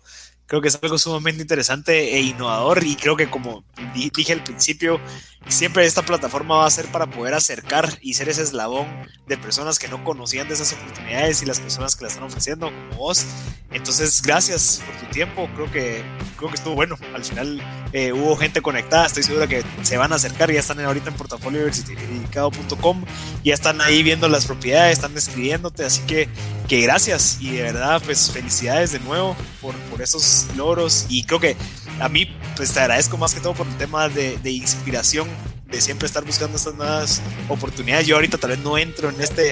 creo 0.46 0.62
que 0.62 0.68
es 0.68 0.80
algo 0.82 0.98
sumamente 0.98 1.42
interesante 1.42 2.16
e 2.16 2.22
innovador 2.22 2.84
y 2.84 2.96
creo 2.96 3.16
que 3.16 3.30
como 3.30 3.64
dije 3.94 4.34
al 4.34 4.44
principio, 4.44 5.00
siempre 5.48 5.86
esta 5.86 6.02
plataforma 6.02 6.58
va 6.58 6.66
a 6.66 6.72
ser 6.72 6.88
para 6.88 7.08
poder 7.08 7.34
acercar 7.34 7.90
y 8.02 8.16
ser 8.16 8.30
ese 8.30 8.44
eslabón 8.44 8.88
de 9.28 9.38
personas 9.38 9.80
que 9.80 9.88
no 9.88 10.04
conocían 10.04 10.48
de 10.48 10.54
esas 10.54 10.74
oportunidades 10.74 11.42
y 11.42 11.46
las 11.46 11.60
personas 11.60 11.96
que 11.96 12.04
las 12.04 12.14
están 12.14 12.28
ofreciendo 12.28 12.68
como 12.68 12.98
vos. 12.98 13.26
Entonces, 13.72 14.22
gracias 14.22 14.82
por 14.86 14.96
tu 14.96 15.14
tiempo, 15.14 15.50
creo 15.56 15.72
que, 15.72 16.04
creo 16.38 16.50
que 16.50 16.56
estuvo 16.56 16.76
bueno. 16.76 16.98
Al 17.14 17.24
final 17.24 17.62
eh, 17.92 18.14
hubo 18.14 18.36
gente 18.38 18.62
conectada, 18.62 19.06
estoy 19.06 19.24
seguro 19.24 19.48
que 19.48 19.64
se 19.84 19.98
van 19.98 20.14
a 20.14 20.16
acercar, 20.16 20.52
ya 20.52 20.60
están 20.60 20.80
ahorita 20.80 21.10
en 21.10 21.16
portafoliouniversificado.com, 21.16 23.04
ya 23.44 23.54
están 23.54 23.82
ahí 23.82 24.04
viendo 24.04 24.30
las 24.30 24.46
propiedades, 24.46 24.94
están 24.94 25.16
escribiéndote, 25.18 25.86
así 25.86 26.02
que, 26.04 26.30
que 26.68 26.82
gracias. 26.82 27.38
Y 27.42 27.52
de 27.52 27.64
verdad, 27.64 28.02
pues 28.04 28.32
felicidades 28.32 28.92
de 28.92 29.00
nuevo 29.00 29.36
por, 29.62 29.76
por 29.90 30.02
esos 30.02 30.48
logros. 30.56 31.06
Y 31.10 31.24
creo 31.24 31.40
que 31.40 31.58
a 32.00 32.10
mí 32.10 32.28
pues 32.56 32.74
te 32.74 32.80
agradezco 32.80 33.18
más 33.18 33.34
que 33.34 33.42
todo 33.42 33.54
por 33.54 33.68
el 33.68 33.76
tema 33.78 34.10
de, 34.10 34.38
de, 34.38 34.52
inspiración, 34.52 35.28
de 35.70 35.82
siempre 35.82 36.06
estar 36.06 36.24
buscando 36.24 36.58
estas 36.58 36.76
nuevas 36.76 37.22
oportunidades. 37.50 38.08
Yo 38.08 38.16
ahorita 38.16 38.38
tal 38.38 38.52
vez 38.52 38.60
no 38.60 38.78
entro 38.78 39.10
en 39.10 39.20
este, 39.20 39.52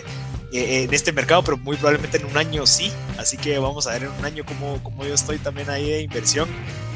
eh, 0.53 0.83
en 0.83 0.93
este 0.93 1.11
mercado, 1.11 1.43
pero 1.43 1.57
muy 1.57 1.75
probablemente 1.75 2.17
en 2.17 2.25
un 2.25 2.37
año 2.37 2.65
sí. 2.65 2.91
Así 3.17 3.37
que 3.37 3.57
vamos 3.57 3.87
a 3.87 3.91
ver 3.91 4.03
en 4.03 4.11
un 4.11 4.25
año 4.25 4.45
cómo, 4.45 4.81
cómo 4.83 5.05
yo 5.05 5.13
estoy 5.13 5.37
también 5.37 5.69
ahí 5.69 5.89
de 5.89 6.01
inversión. 6.01 6.47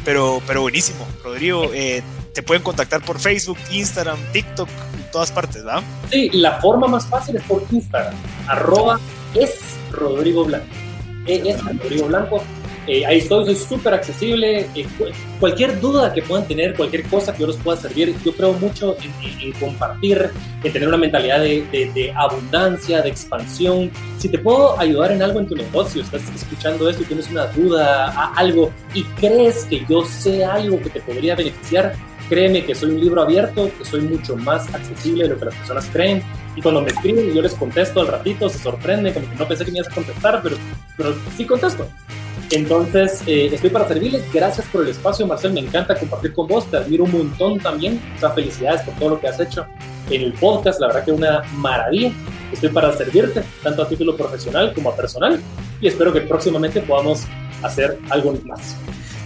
Pero, 0.05 0.41
pero 0.47 0.61
buenísimo, 0.61 1.05
Rodrigo. 1.23 1.71
Eh, 1.73 2.01
te 2.33 2.43
pueden 2.43 2.63
contactar 2.63 3.01
por 3.01 3.19
Facebook, 3.19 3.57
Instagram, 3.71 4.17
TikTok, 4.31 4.69
en 4.69 5.11
todas 5.11 5.31
partes, 5.31 5.63
¿verdad? 5.63 5.83
Sí, 6.09 6.29
la 6.33 6.61
forma 6.61 6.87
más 6.87 7.05
fácil 7.07 7.35
es 7.35 7.43
por 7.43 7.63
Instagram. 7.71 8.13
Arroba 8.47 8.99
es 9.33 9.55
Rodrigo 9.91 10.45
Blanco. 10.45 10.67
Es 11.25 11.61
Rodrigo 11.61 12.05
Blanco 12.05 12.43
eh, 12.87 13.05
ahí 13.05 13.17
estoy, 13.17 13.45
soy 13.45 13.55
súper 13.55 13.93
accesible. 13.93 14.69
Eh, 14.73 14.87
cualquier 15.39 15.79
duda 15.79 16.13
que 16.13 16.21
puedan 16.21 16.47
tener, 16.47 16.73
cualquier 16.73 17.03
cosa 17.03 17.33
que 17.33 17.41
yo 17.41 17.47
les 17.47 17.57
pueda 17.57 17.77
servir, 17.77 18.15
yo 18.23 18.33
creo 18.33 18.53
mucho 18.53 18.95
en, 19.41 19.51
compartir, 19.53 20.29
en 20.63 20.73
tener 20.73 20.87
una 20.87 20.97
mentalidad 20.97 21.41
de, 21.41 22.13
abundancia, 22.15 23.01
de 23.01 23.09
expansión. 23.09 23.91
Si 24.17 24.29
te 24.29 24.39
puedo 24.39 24.79
ayudar 24.79 25.11
en 25.11 25.21
algo 25.21 25.39
en 25.39 25.47
tu 25.47 25.55
negocio, 25.55 26.01
estás 26.01 26.21
escuchando 26.33 26.89
esto 26.89 27.03
y 27.03 27.05
tienes 27.05 27.29
una 27.29 27.47
duda, 27.47 28.07
a 28.09 28.33
algo, 28.35 28.71
y 28.93 29.03
crees 29.03 29.65
que 29.65 29.85
yo 29.89 30.05
sé 30.05 30.45
algo 30.45 30.81
que 30.81 30.89
te 30.89 31.01
podría 31.01 31.35
beneficiar, 31.35 31.93
créeme 32.29 32.63
que 32.65 32.73
soy 32.73 32.91
un 32.91 33.01
libro 33.01 33.21
abierto, 33.21 33.69
que 33.77 33.83
soy 33.83 34.01
mucho 34.01 34.37
más 34.37 34.73
accesible 34.73 35.23
de 35.23 35.29
lo 35.31 35.39
que 35.39 35.45
las 35.45 35.55
personas 35.55 35.89
creen. 35.91 36.23
Y 36.55 36.61
cuando 36.61 36.81
me 36.81 36.87
escriben, 36.87 37.33
yo 37.33 37.41
les 37.41 37.53
contesto 37.53 37.99
al 37.99 38.07
ratito, 38.07 38.49
se 38.49 38.59
sorprende, 38.59 39.13
como 39.13 39.29
que 39.29 39.35
no 39.35 39.47
pensé 39.47 39.65
que 39.65 39.71
me 39.71 39.77
ibas 39.79 39.91
a 39.91 39.95
contestar, 39.95 40.39
pero, 40.41 40.55
pero 40.95 41.13
sí 41.35 41.45
contesto. 41.45 41.87
Entonces, 42.51 43.21
eh, 43.27 43.49
estoy 43.51 43.69
para 43.69 43.87
servirles. 43.87 44.23
Gracias 44.31 44.65
por 44.67 44.83
el 44.83 44.89
espacio, 44.89 45.27
Marcel. 45.27 45.53
Me 45.53 45.59
encanta 45.59 45.95
compartir 45.95 46.33
con 46.33 46.47
vos. 46.47 46.69
Te 46.69 46.77
admiro 46.77 47.03
un 47.03 47.11
montón 47.11 47.59
también. 47.59 48.01
O 48.15 48.19
sea, 48.19 48.31
felicidades 48.31 48.81
por 48.81 48.93
todo 48.95 49.09
lo 49.09 49.19
que 49.19 49.27
has 49.27 49.39
hecho 49.39 49.65
en 50.09 50.21
el 50.21 50.33
podcast. 50.33 50.79
La 50.79 50.87
verdad 50.87 51.05
que 51.05 51.11
una 51.11 51.43
maravilla. 51.53 52.11
Estoy 52.51 52.69
para 52.69 52.95
servirte, 52.95 53.43
tanto 53.61 53.83
a 53.83 53.89
título 53.89 54.15
profesional 54.15 54.73
como 54.73 54.89
a 54.89 54.95
personal. 54.95 55.41
Y 55.81 55.87
espero 55.87 56.13
que 56.13 56.21
próximamente 56.21 56.79
podamos 56.81 57.23
hacer 57.61 57.99
algo 58.09 58.33
más. 58.45 58.75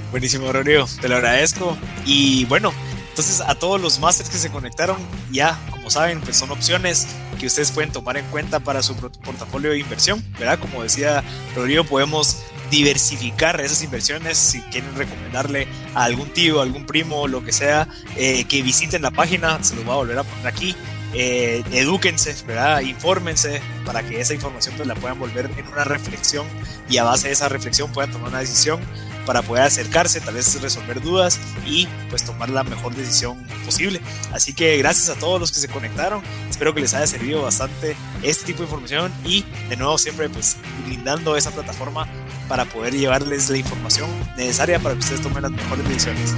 Buenísimo, 0.09 0.51
Rodrigo. 0.51 0.85
Te 0.99 1.07
lo 1.07 1.17
agradezco. 1.17 1.77
Y 2.05 2.45
bueno, 2.45 2.73
entonces 3.09 3.41
a 3.41 3.55
todos 3.55 3.79
los 3.79 3.99
másters 3.99 4.29
que 4.29 4.37
se 4.37 4.49
conectaron, 4.49 4.97
ya, 5.31 5.59
como 5.69 5.89
saben, 5.89 6.19
pues 6.21 6.37
son 6.37 6.49
opciones 6.49 7.07
que 7.39 7.47
ustedes 7.47 7.71
pueden 7.71 7.91
tomar 7.91 8.17
en 8.17 8.25
cuenta 8.27 8.59
para 8.59 8.81
su 8.81 8.95
portafolio 8.95 9.71
de 9.71 9.79
inversión, 9.79 10.23
¿verdad? 10.39 10.59
Como 10.59 10.81
decía 10.81 11.23
Rodrigo, 11.55 11.83
podemos 11.83 12.37
diversificar 12.71 13.61
esas 13.61 13.83
inversiones. 13.83 14.37
Si 14.37 14.61
quieren 14.61 14.95
recomendarle 14.95 15.67
a 15.93 16.05
algún 16.05 16.29
tío, 16.29 16.61
algún 16.61 16.85
primo, 16.85 17.27
lo 17.27 17.43
que 17.43 17.51
sea, 17.51 17.87
eh, 18.15 18.45
que 18.45 18.63
visiten 18.63 19.03
la 19.03 19.11
página, 19.11 19.63
se 19.63 19.75
los 19.75 19.85
voy 19.85 19.93
a 19.93 19.97
volver 19.97 20.17
a 20.17 20.23
poner 20.23 20.47
aquí. 20.47 20.75
Eh, 21.13 21.63
edúquense, 21.71 22.35
¿verdad? 22.47 22.81
Infórmense 22.81 23.61
para 23.85 24.03
que 24.03 24.21
esa 24.21 24.33
información 24.33 24.75
pues, 24.77 24.87
la 24.87 24.95
puedan 24.95 25.19
volver 25.19 25.49
en 25.57 25.67
una 25.67 25.83
reflexión 25.83 26.47
y 26.89 26.97
a 26.97 27.03
base 27.03 27.27
de 27.27 27.33
esa 27.33 27.49
reflexión 27.49 27.91
puedan 27.91 28.11
tomar 28.11 28.29
una 28.29 28.39
decisión 28.39 28.79
para 29.25 29.41
poder 29.41 29.63
acercarse, 29.63 30.19
tal 30.21 30.33
vez 30.33 30.61
resolver 30.61 31.01
dudas 31.01 31.39
y 31.65 31.87
pues 32.09 32.23
tomar 32.23 32.49
la 32.49 32.63
mejor 32.63 32.95
decisión 32.95 33.37
posible. 33.65 34.01
Así 34.31 34.53
que 34.53 34.77
gracias 34.77 35.15
a 35.15 35.19
todos 35.19 35.39
los 35.39 35.51
que 35.51 35.59
se 35.59 35.67
conectaron, 35.67 36.23
espero 36.49 36.73
que 36.73 36.81
les 36.81 36.93
haya 36.93 37.07
servido 37.07 37.41
bastante 37.41 37.95
este 38.23 38.45
tipo 38.45 38.59
de 38.59 38.65
información 38.65 39.11
y 39.25 39.45
de 39.69 39.77
nuevo 39.77 39.97
siempre 39.97 40.29
pues 40.29 40.57
brindando 40.85 41.35
esa 41.35 41.51
plataforma 41.51 42.07
para 42.47 42.65
poder 42.65 42.93
llevarles 42.93 43.49
la 43.49 43.57
información 43.57 44.09
necesaria 44.37 44.79
para 44.79 44.95
que 44.95 44.99
ustedes 44.99 45.21
tomen 45.21 45.43
las 45.43 45.51
mejores 45.51 45.87
decisiones. 45.87 46.33